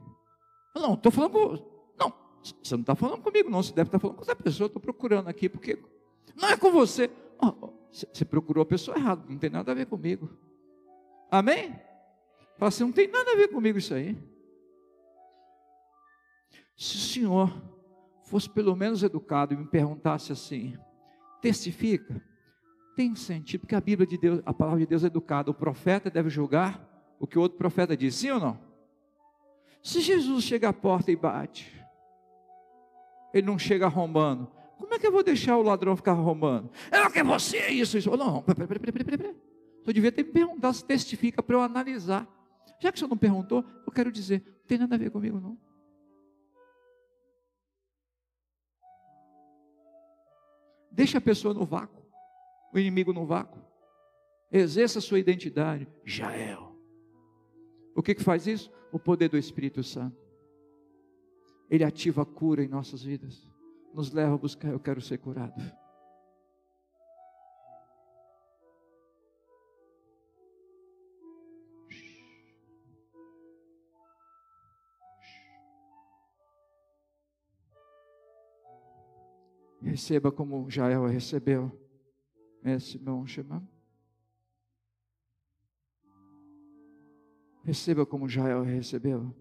Não, 0.75 0.93
estou 0.93 1.11
falando 1.11 1.31
com. 1.31 1.93
Não, 1.97 2.13
você 2.61 2.75
não 2.75 2.81
está 2.81 2.93
falando 2.93 3.23
comigo, 3.23 3.49
não. 3.49 3.63
Você 3.63 3.73
deve 3.73 3.87
estar 3.87 3.97
tá 3.97 4.01
falando 4.01 4.17
com 4.17 4.21
essa 4.21 4.35
pessoa, 4.35 4.67
estou 4.67 4.81
procurando 4.81 5.27
aqui, 5.27 5.49
porque 5.49 5.79
não 6.35 6.49
é 6.49 6.55
com 6.55 6.71
você. 6.71 7.09
Oh, 7.41 7.69
você 7.91 8.23
procurou 8.23 8.61
a 8.61 8.65
pessoa 8.65 8.95
errada, 8.95 9.25
não 9.27 9.39
tem 9.39 9.49
nada 9.49 9.71
a 9.71 9.75
ver 9.75 9.87
comigo. 9.87 10.29
Amém? 11.31 11.75
Fala 12.59 12.69
assim, 12.69 12.83
não 12.83 12.91
tem 12.91 13.07
nada 13.07 13.31
a 13.31 13.35
ver 13.35 13.47
comigo 13.47 13.79
isso 13.79 13.95
aí. 13.95 14.15
Se 16.77 16.95
o 16.95 16.99
senhor 16.99 17.72
fosse 18.23 18.49
pelo 18.49 18.75
menos 18.75 19.03
educado 19.03 19.53
e 19.53 19.57
me 19.57 19.65
perguntasse 19.65 20.31
assim, 20.31 20.77
testifica, 21.41 22.21
tem 22.95 23.15
sentido, 23.15 23.61
porque 23.61 23.75
a 23.75 23.81
Bíblia 23.81 24.07
de 24.07 24.17
Deus, 24.17 24.41
a 24.45 24.53
palavra 24.53 24.79
de 24.79 24.85
Deus 24.85 25.03
é 25.03 25.07
educada. 25.07 25.49
O 25.49 25.53
profeta 25.53 26.09
deve 26.09 26.29
julgar 26.29 27.15
o 27.19 27.25
que 27.25 27.37
o 27.37 27.41
outro 27.41 27.57
profeta 27.57 27.97
diz, 27.97 28.15
sim 28.15 28.29
ou 28.29 28.39
não? 28.39 28.59
Se 29.81 29.99
Jesus 29.99 30.43
chega 30.43 30.69
à 30.69 30.73
porta 30.73 31.11
e 31.11 31.15
bate, 31.15 31.73
ele 33.33 33.47
não 33.47 33.57
chega 33.57 33.85
arrombando. 33.85 34.49
Como 34.77 34.93
é 34.93 34.99
que 34.99 35.07
eu 35.07 35.11
vou 35.11 35.23
deixar 35.23 35.57
o 35.57 35.63
ladrão 35.63 35.95
ficar 35.95 36.11
arrombando? 36.11 36.69
É 36.91 37.09
que 37.09 37.23
você 37.23 37.57
é 37.57 37.71
isso, 37.71 37.97
isso. 37.97 38.15
Não, 38.15 38.41
peraí, 38.43 38.67
peraí, 38.67 38.91
peraí, 38.91 39.17
peraí. 39.17 39.35
Tu 39.83 39.93
devia 39.93 40.11
ter 40.11 40.23
me 40.23 40.31
perguntado 40.31 40.73
se 40.73 40.85
testifica 40.85 41.41
para 41.41 41.55
eu 41.55 41.61
analisar. 41.61 42.27
Já 42.79 42.91
que 42.91 42.97
o 42.97 42.99
senhor 42.99 43.09
não 43.09 43.17
perguntou, 43.17 43.65
eu 43.85 43.91
quero 43.91 44.11
dizer, 44.11 44.43
não 44.45 44.67
tem 44.67 44.77
nada 44.77 44.95
a 44.95 44.97
ver 44.97 45.09
comigo 45.09 45.39
não. 45.39 45.57
Deixa 50.93 51.17
a 51.17 51.21
pessoa 51.21 51.55
no 51.55 51.65
vácuo, 51.65 52.05
o 52.71 52.77
inimigo 52.77 53.11
no 53.11 53.25
vácuo. 53.25 53.59
Exerça 54.51 54.99
a 54.99 55.01
sua 55.01 55.17
identidade, 55.17 55.87
Jael. 56.05 56.77
O 57.95 58.03
que, 58.03 58.13
que 58.13 58.23
faz 58.23 58.45
isso? 58.45 58.71
O 58.91 58.99
poder 58.99 59.27
do 59.27 59.37
Espírito 59.37 59.83
Santo. 59.83 60.15
Ele 61.67 61.83
ativa 61.83 62.21
a 62.21 62.25
cura 62.25 62.63
em 62.63 62.67
nossas 62.67 63.03
vidas. 63.03 63.49
Nos 63.91 64.11
leva 64.11 64.35
a 64.35 64.37
buscar, 64.37 64.71
eu 64.71 64.79
quero 64.79 65.01
ser 65.01 65.17
curado. 65.17 65.59
Receba 79.83 80.31
como 80.31 80.69
Jael 80.69 81.05
recebeu. 81.05 81.71
Esse 82.63 82.97
meu 82.97 83.27
chamado. 83.27 83.67
Receba 87.63 88.05
como 88.05 88.29
Jael 88.29 88.63
recebeu. 88.63 89.35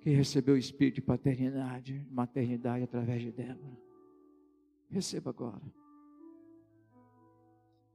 Que 0.00 0.10
recebeu 0.10 0.54
o 0.54 0.58
espírito 0.58 0.96
de 0.96 1.02
paternidade, 1.02 2.06
maternidade 2.10 2.84
através 2.84 3.22
de 3.22 3.30
Débora. 3.30 3.78
Receba 4.88 5.30
agora. 5.30 5.62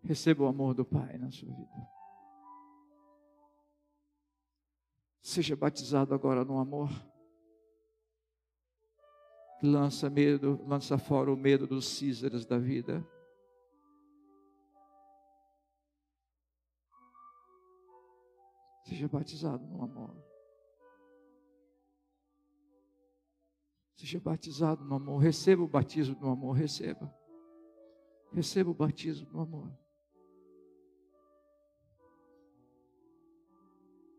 Receba 0.01 0.43
o 0.43 0.47
amor 0.47 0.73
do 0.73 0.85
Pai 0.85 1.17
na 1.17 1.29
sua 1.29 1.49
vida. 1.49 1.89
Seja 5.19 5.55
batizado 5.55 6.13
agora 6.13 6.45
no 6.45 6.59
amor 6.59 6.89
lança 9.65 10.09
medo, 10.09 10.63
lança 10.65 10.97
fora 10.97 11.31
o 11.31 11.35
medo 11.35 11.67
dos 11.67 11.87
Císares 11.87 12.45
da 12.45 12.57
vida. 12.57 13.05
Seja 18.85 19.07
batizado 19.07 19.65
no 19.65 19.83
amor. 19.83 20.15
Seja 23.95 24.19
batizado 24.19 24.83
no 24.85 24.95
amor. 24.95 25.17
Receba 25.17 25.63
o 25.63 25.67
batismo 25.67 26.15
no 26.21 26.29
amor. 26.29 26.53
Receba. 26.53 27.13
Receba 28.31 28.69
o 28.69 28.73
batismo 28.73 29.27
no 29.31 29.41
amor. 29.41 29.71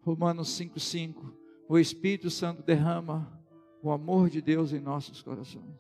Romanos 0.03 0.49
5,5. 0.59 1.33
O 1.69 1.79
Espírito 1.79 2.31
Santo 2.31 2.63
derrama 2.63 3.46
o 3.83 3.91
amor 3.91 4.29
de 4.31 4.41
Deus 4.41 4.73
em 4.73 4.81
nossos 4.81 5.23
corações. 5.23 5.79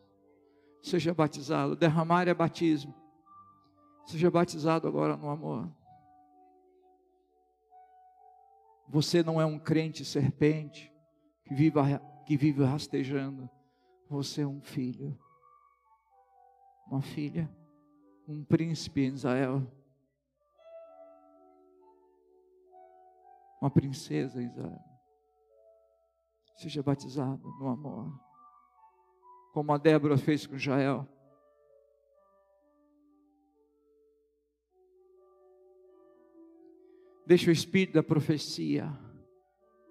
Seja 0.82 1.12
batizado, 1.12 1.74
derramar 1.74 2.28
é 2.28 2.35
batismo. 2.35 2.94
Seja 4.06 4.31
batizado 4.31 4.86
agora 4.86 5.16
no 5.16 5.28
amor. 5.28 5.68
Você 8.89 9.23
não 9.23 9.40
é 9.40 9.44
um 9.44 9.59
crente 9.59 10.05
serpente 10.05 10.93
que 11.44 11.55
vive, 11.55 11.81
que 12.24 12.36
vive 12.36 12.62
rastejando. 12.62 13.51
Você 14.09 14.43
é 14.43 14.47
um 14.47 14.60
filho, 14.60 15.18
uma 16.86 17.02
filha, 17.02 17.51
um 18.28 18.44
príncipe 18.44 19.01
em 19.01 19.14
Israel, 19.14 19.66
uma 23.60 23.70
princesa 23.70 24.40
em 24.40 24.47
Israel. 24.47 24.95
Seja 26.56 26.82
batizado 26.82 27.42
no 27.60 27.68
amor. 27.68 28.12
Como 29.52 29.72
a 29.72 29.78
Débora 29.78 30.16
fez 30.16 30.46
com 30.46 30.56
Jael. 30.56 31.06
Deixa 37.26 37.50
o 37.50 37.52
espírito 37.52 37.94
da 37.94 38.02
profecia. 38.02 38.92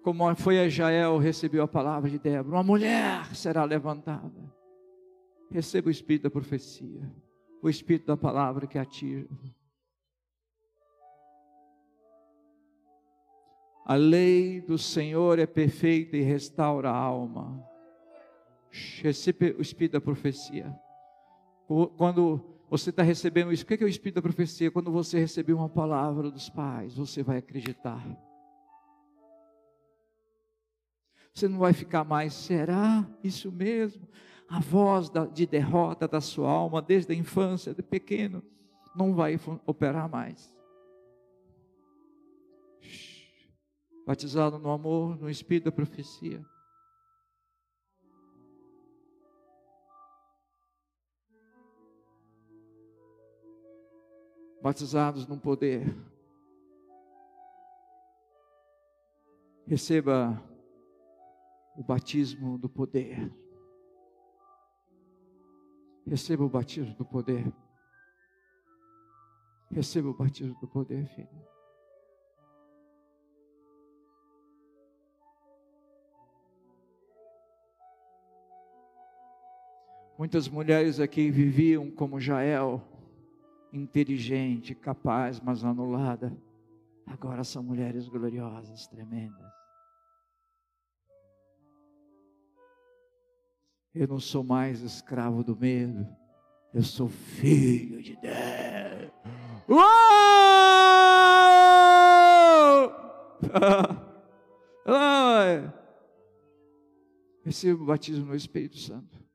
Como 0.02 0.34
foi 0.36 0.58
a 0.58 0.68
Jael, 0.68 1.18
recebeu 1.18 1.62
a 1.62 1.68
palavra 1.68 2.08
de 2.08 2.18
Débora. 2.18 2.56
Uma 2.56 2.62
mulher 2.62 3.34
será 3.34 3.64
levantada. 3.64 4.54
Receba 5.50 5.88
o 5.88 5.90
espírito 5.90 6.24
da 6.24 6.30
profecia. 6.30 7.12
O 7.62 7.68
espírito 7.68 8.06
da 8.06 8.16
palavra 8.16 8.66
que 8.66 8.78
ativa. 8.78 9.28
A 13.88 13.94
lei 13.94 14.60
do 14.60 14.76
Senhor 14.76 15.38
é 15.38 15.46
perfeita 15.46 16.16
e 16.16 16.20
restaura 16.20 16.90
a 16.90 16.96
alma. 16.96 17.64
Recebe 19.00 19.54
o 19.56 19.62
espírito 19.62 19.92
da 19.92 20.00
profecia. 20.00 20.74
Quando 21.96 22.44
você 22.68 22.90
está 22.90 23.04
recebendo 23.04 23.52
isso, 23.52 23.62
o 23.62 23.66
que 23.66 23.74
é 23.74 23.86
o 23.86 23.88
espírito 23.88 24.16
da 24.16 24.22
profecia? 24.22 24.72
Quando 24.72 24.90
você 24.90 25.20
receber 25.20 25.52
uma 25.52 25.68
palavra 25.68 26.32
dos 26.32 26.50
pais, 26.50 26.96
você 26.96 27.22
vai 27.22 27.36
acreditar. 27.36 28.04
Você 31.32 31.46
não 31.46 31.58
vai 31.58 31.72
ficar 31.72 32.02
mais, 32.02 32.34
será 32.34 33.08
isso 33.22 33.52
mesmo? 33.52 34.08
A 34.48 34.58
voz 34.58 35.08
de 35.32 35.46
derrota 35.46 36.08
da 36.08 36.20
sua 36.20 36.50
alma, 36.50 36.82
desde 36.82 37.12
a 37.12 37.16
infância, 37.16 37.72
de 37.72 37.84
pequeno, 37.84 38.42
não 38.96 39.14
vai 39.14 39.38
operar 39.64 40.10
mais. 40.10 40.55
Batizado 44.06 44.56
no 44.56 44.70
amor, 44.70 45.18
no 45.18 45.28
espírito 45.28 45.64
da 45.64 45.72
profecia. 45.72 46.46
Batizados 54.62 55.26
no 55.26 55.36
poder. 55.36 55.92
Receba 59.66 60.40
o 61.76 61.82
batismo 61.82 62.56
do 62.56 62.68
poder. 62.68 63.34
Receba 66.06 66.44
o 66.44 66.48
batismo 66.48 66.94
do 66.94 67.04
poder. 67.04 67.52
Receba 69.68 70.08
o 70.08 70.14
batismo 70.14 70.56
do 70.60 70.68
poder, 70.68 71.08
filho. 71.08 71.55
Muitas 80.18 80.48
mulheres 80.48 80.98
aqui 80.98 81.30
viviam 81.30 81.90
como 81.90 82.18
Jael, 82.18 82.82
inteligente, 83.70 84.74
capaz, 84.74 85.38
mas 85.40 85.62
anulada. 85.62 86.34
Agora 87.06 87.44
são 87.44 87.62
mulheres 87.62 88.08
gloriosas, 88.08 88.86
tremendas. 88.86 89.46
Eu 93.94 94.08
não 94.08 94.18
sou 94.18 94.42
mais 94.42 94.80
escravo 94.80 95.44
do 95.44 95.56
medo, 95.56 96.06
eu 96.72 96.82
sou 96.82 97.08
filho 97.08 98.02
de 98.02 98.16
Deus. 98.16 99.12
Uou! 99.68 99.86
O 107.80 107.84
batismo 107.86 108.26
no 108.26 108.34
Espírito 108.34 108.76
Santo. 108.76 109.25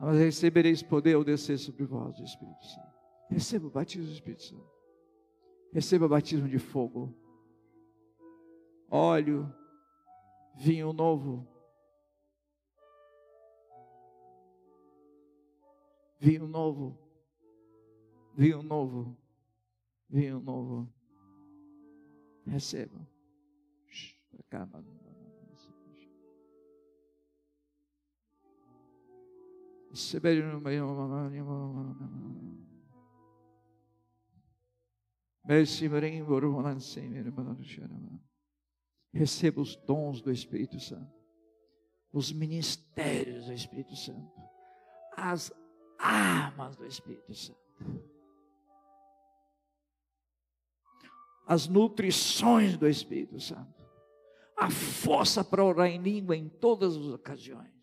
Mas 0.00 0.16
recebereis 0.16 0.82
poder 0.82 1.14
ao 1.14 1.22
descer 1.22 1.58
sobre 1.58 1.84
vós 1.84 2.18
o 2.18 2.24
Espírito 2.24 2.64
Santo. 2.64 2.96
Receba 3.28 3.66
o 3.66 3.70
batismo 3.70 4.06
do 4.06 4.12
Espírito 4.12 4.42
Santo. 4.42 4.70
Receba 5.74 6.06
o 6.06 6.08
batismo 6.08 6.48
de 6.48 6.58
fogo. 6.58 7.14
Óleo, 8.90 9.54
vinho 10.56 10.90
novo. 10.94 11.46
Vinho 16.18 16.48
novo. 16.48 16.98
Vinho 18.34 18.62
novo. 18.62 19.16
Vinho 20.08 20.40
novo. 20.40 20.90
Receba. 22.46 23.06
Mano. 24.50 25.09
Receba 39.12 39.60
os 39.60 39.74
dons 39.76 40.20
do 40.22 40.30
Espírito 40.30 40.78
Santo, 40.78 41.12
os 42.12 42.30
ministérios 42.32 43.46
do 43.46 43.52
Espírito 43.52 43.96
Santo, 43.96 44.40
as 45.16 45.52
armas 45.98 46.76
do 46.76 46.86
Espírito 46.86 47.34
Santo. 47.34 47.60
as 51.50 51.66
nutrições 51.66 52.76
do 52.76 52.86
Espírito 52.86 53.40
Santo, 53.40 53.74
a 54.56 54.70
força 54.70 55.42
para 55.42 55.64
orar 55.64 55.88
em 55.88 56.00
língua 56.00 56.36
em 56.36 56.48
todas 56.48 56.96
as 56.96 57.06
ocasiões. 57.06 57.79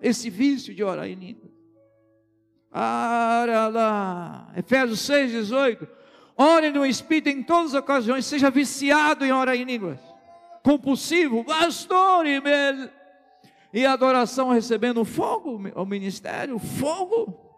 Esse, 0.00 0.30
vício 0.30 0.74
de 0.74 0.84
orar 0.84 1.06
em 1.06 1.14
língua. 1.14 1.50
Efésios 4.56 5.00
6, 5.00 5.32
18. 5.32 5.88
Ore 6.36 6.70
no 6.70 6.86
Espírito 6.86 7.28
em 7.28 7.42
todas 7.42 7.74
as 7.74 7.80
ocasiões, 7.82 8.24
seja 8.26 8.50
viciado 8.50 9.24
em 9.24 9.32
orar 9.32 9.56
em 9.56 9.64
línguas. 9.64 9.98
Compulsivo, 10.62 11.44
pastor 11.44 12.24
e 13.72 13.86
adoração 13.86 14.50
recebendo 14.50 15.04
fogo, 15.04 15.60
o 15.74 15.84
ministério, 15.84 16.58
fogo. 16.58 17.51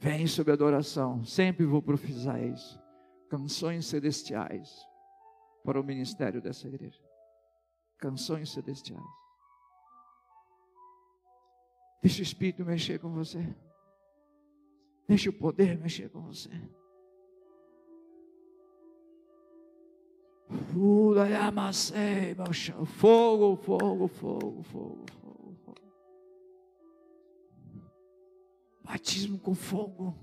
Vem 0.00 0.26
sobre 0.26 0.54
adoração, 0.54 1.22
sempre 1.24 1.66
vou 1.66 1.82
profetizar 1.82 2.42
isso. 2.42 2.80
Canções 3.28 3.84
celestiais 3.84 4.88
para 5.62 5.78
o 5.78 5.84
ministério 5.84 6.40
dessa 6.40 6.66
igreja. 6.66 6.98
Canções 7.98 8.50
celestiais. 8.50 9.04
Deixa 12.02 12.20
o 12.20 12.22
Espírito 12.22 12.64
mexer 12.64 12.98
com 12.98 13.10
você. 13.10 13.46
Deixa 15.06 15.28
o 15.28 15.34
poder 15.34 15.78
mexer 15.78 16.08
com 16.08 16.22
você. 16.22 16.50
Fogo, 22.86 23.54
fogo, 23.56 24.08
fogo, 24.08 24.62
fogo. 24.62 25.19
Batismo 28.90 29.38
com 29.38 29.54
fogo. 29.54 30.18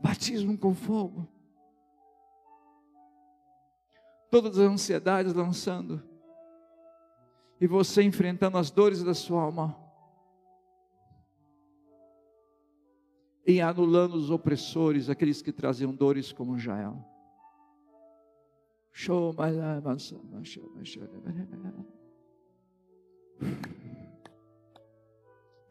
Batismo 0.00 0.58
com 0.58 0.74
fogo. 0.74 1.28
Todas 4.28 4.58
as 4.58 4.68
ansiedades 4.68 5.32
lançando 5.32 6.02
e 7.60 7.68
você 7.68 8.02
enfrentando 8.02 8.58
as 8.58 8.68
dores 8.68 9.04
da 9.04 9.14
sua 9.14 9.42
alma 9.42 9.78
e 13.46 13.60
anulando 13.60 14.14
os 14.14 14.28
opressores, 14.28 15.08
aqueles 15.08 15.40
que 15.40 15.52
traziam 15.52 15.94
dores 15.94 16.32
como 16.32 16.58
Jael. 16.58 16.98
Show, 18.90 19.32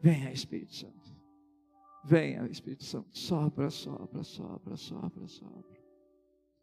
Venha, 0.00 0.30
Espírito 0.32 0.74
Santo. 0.74 1.16
Venha, 2.04 2.46
Espírito 2.46 2.84
Santo. 2.84 3.08
Sopra, 3.12 3.70
sopra, 3.70 4.22
sopra, 4.22 4.76
sopra, 4.76 5.26
sopra. 5.26 5.78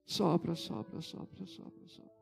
Sopra, 0.06 0.56
sopra, 0.56 1.02
sopra, 1.02 1.46
sopra, 1.46 1.88
sopra. 1.88 2.15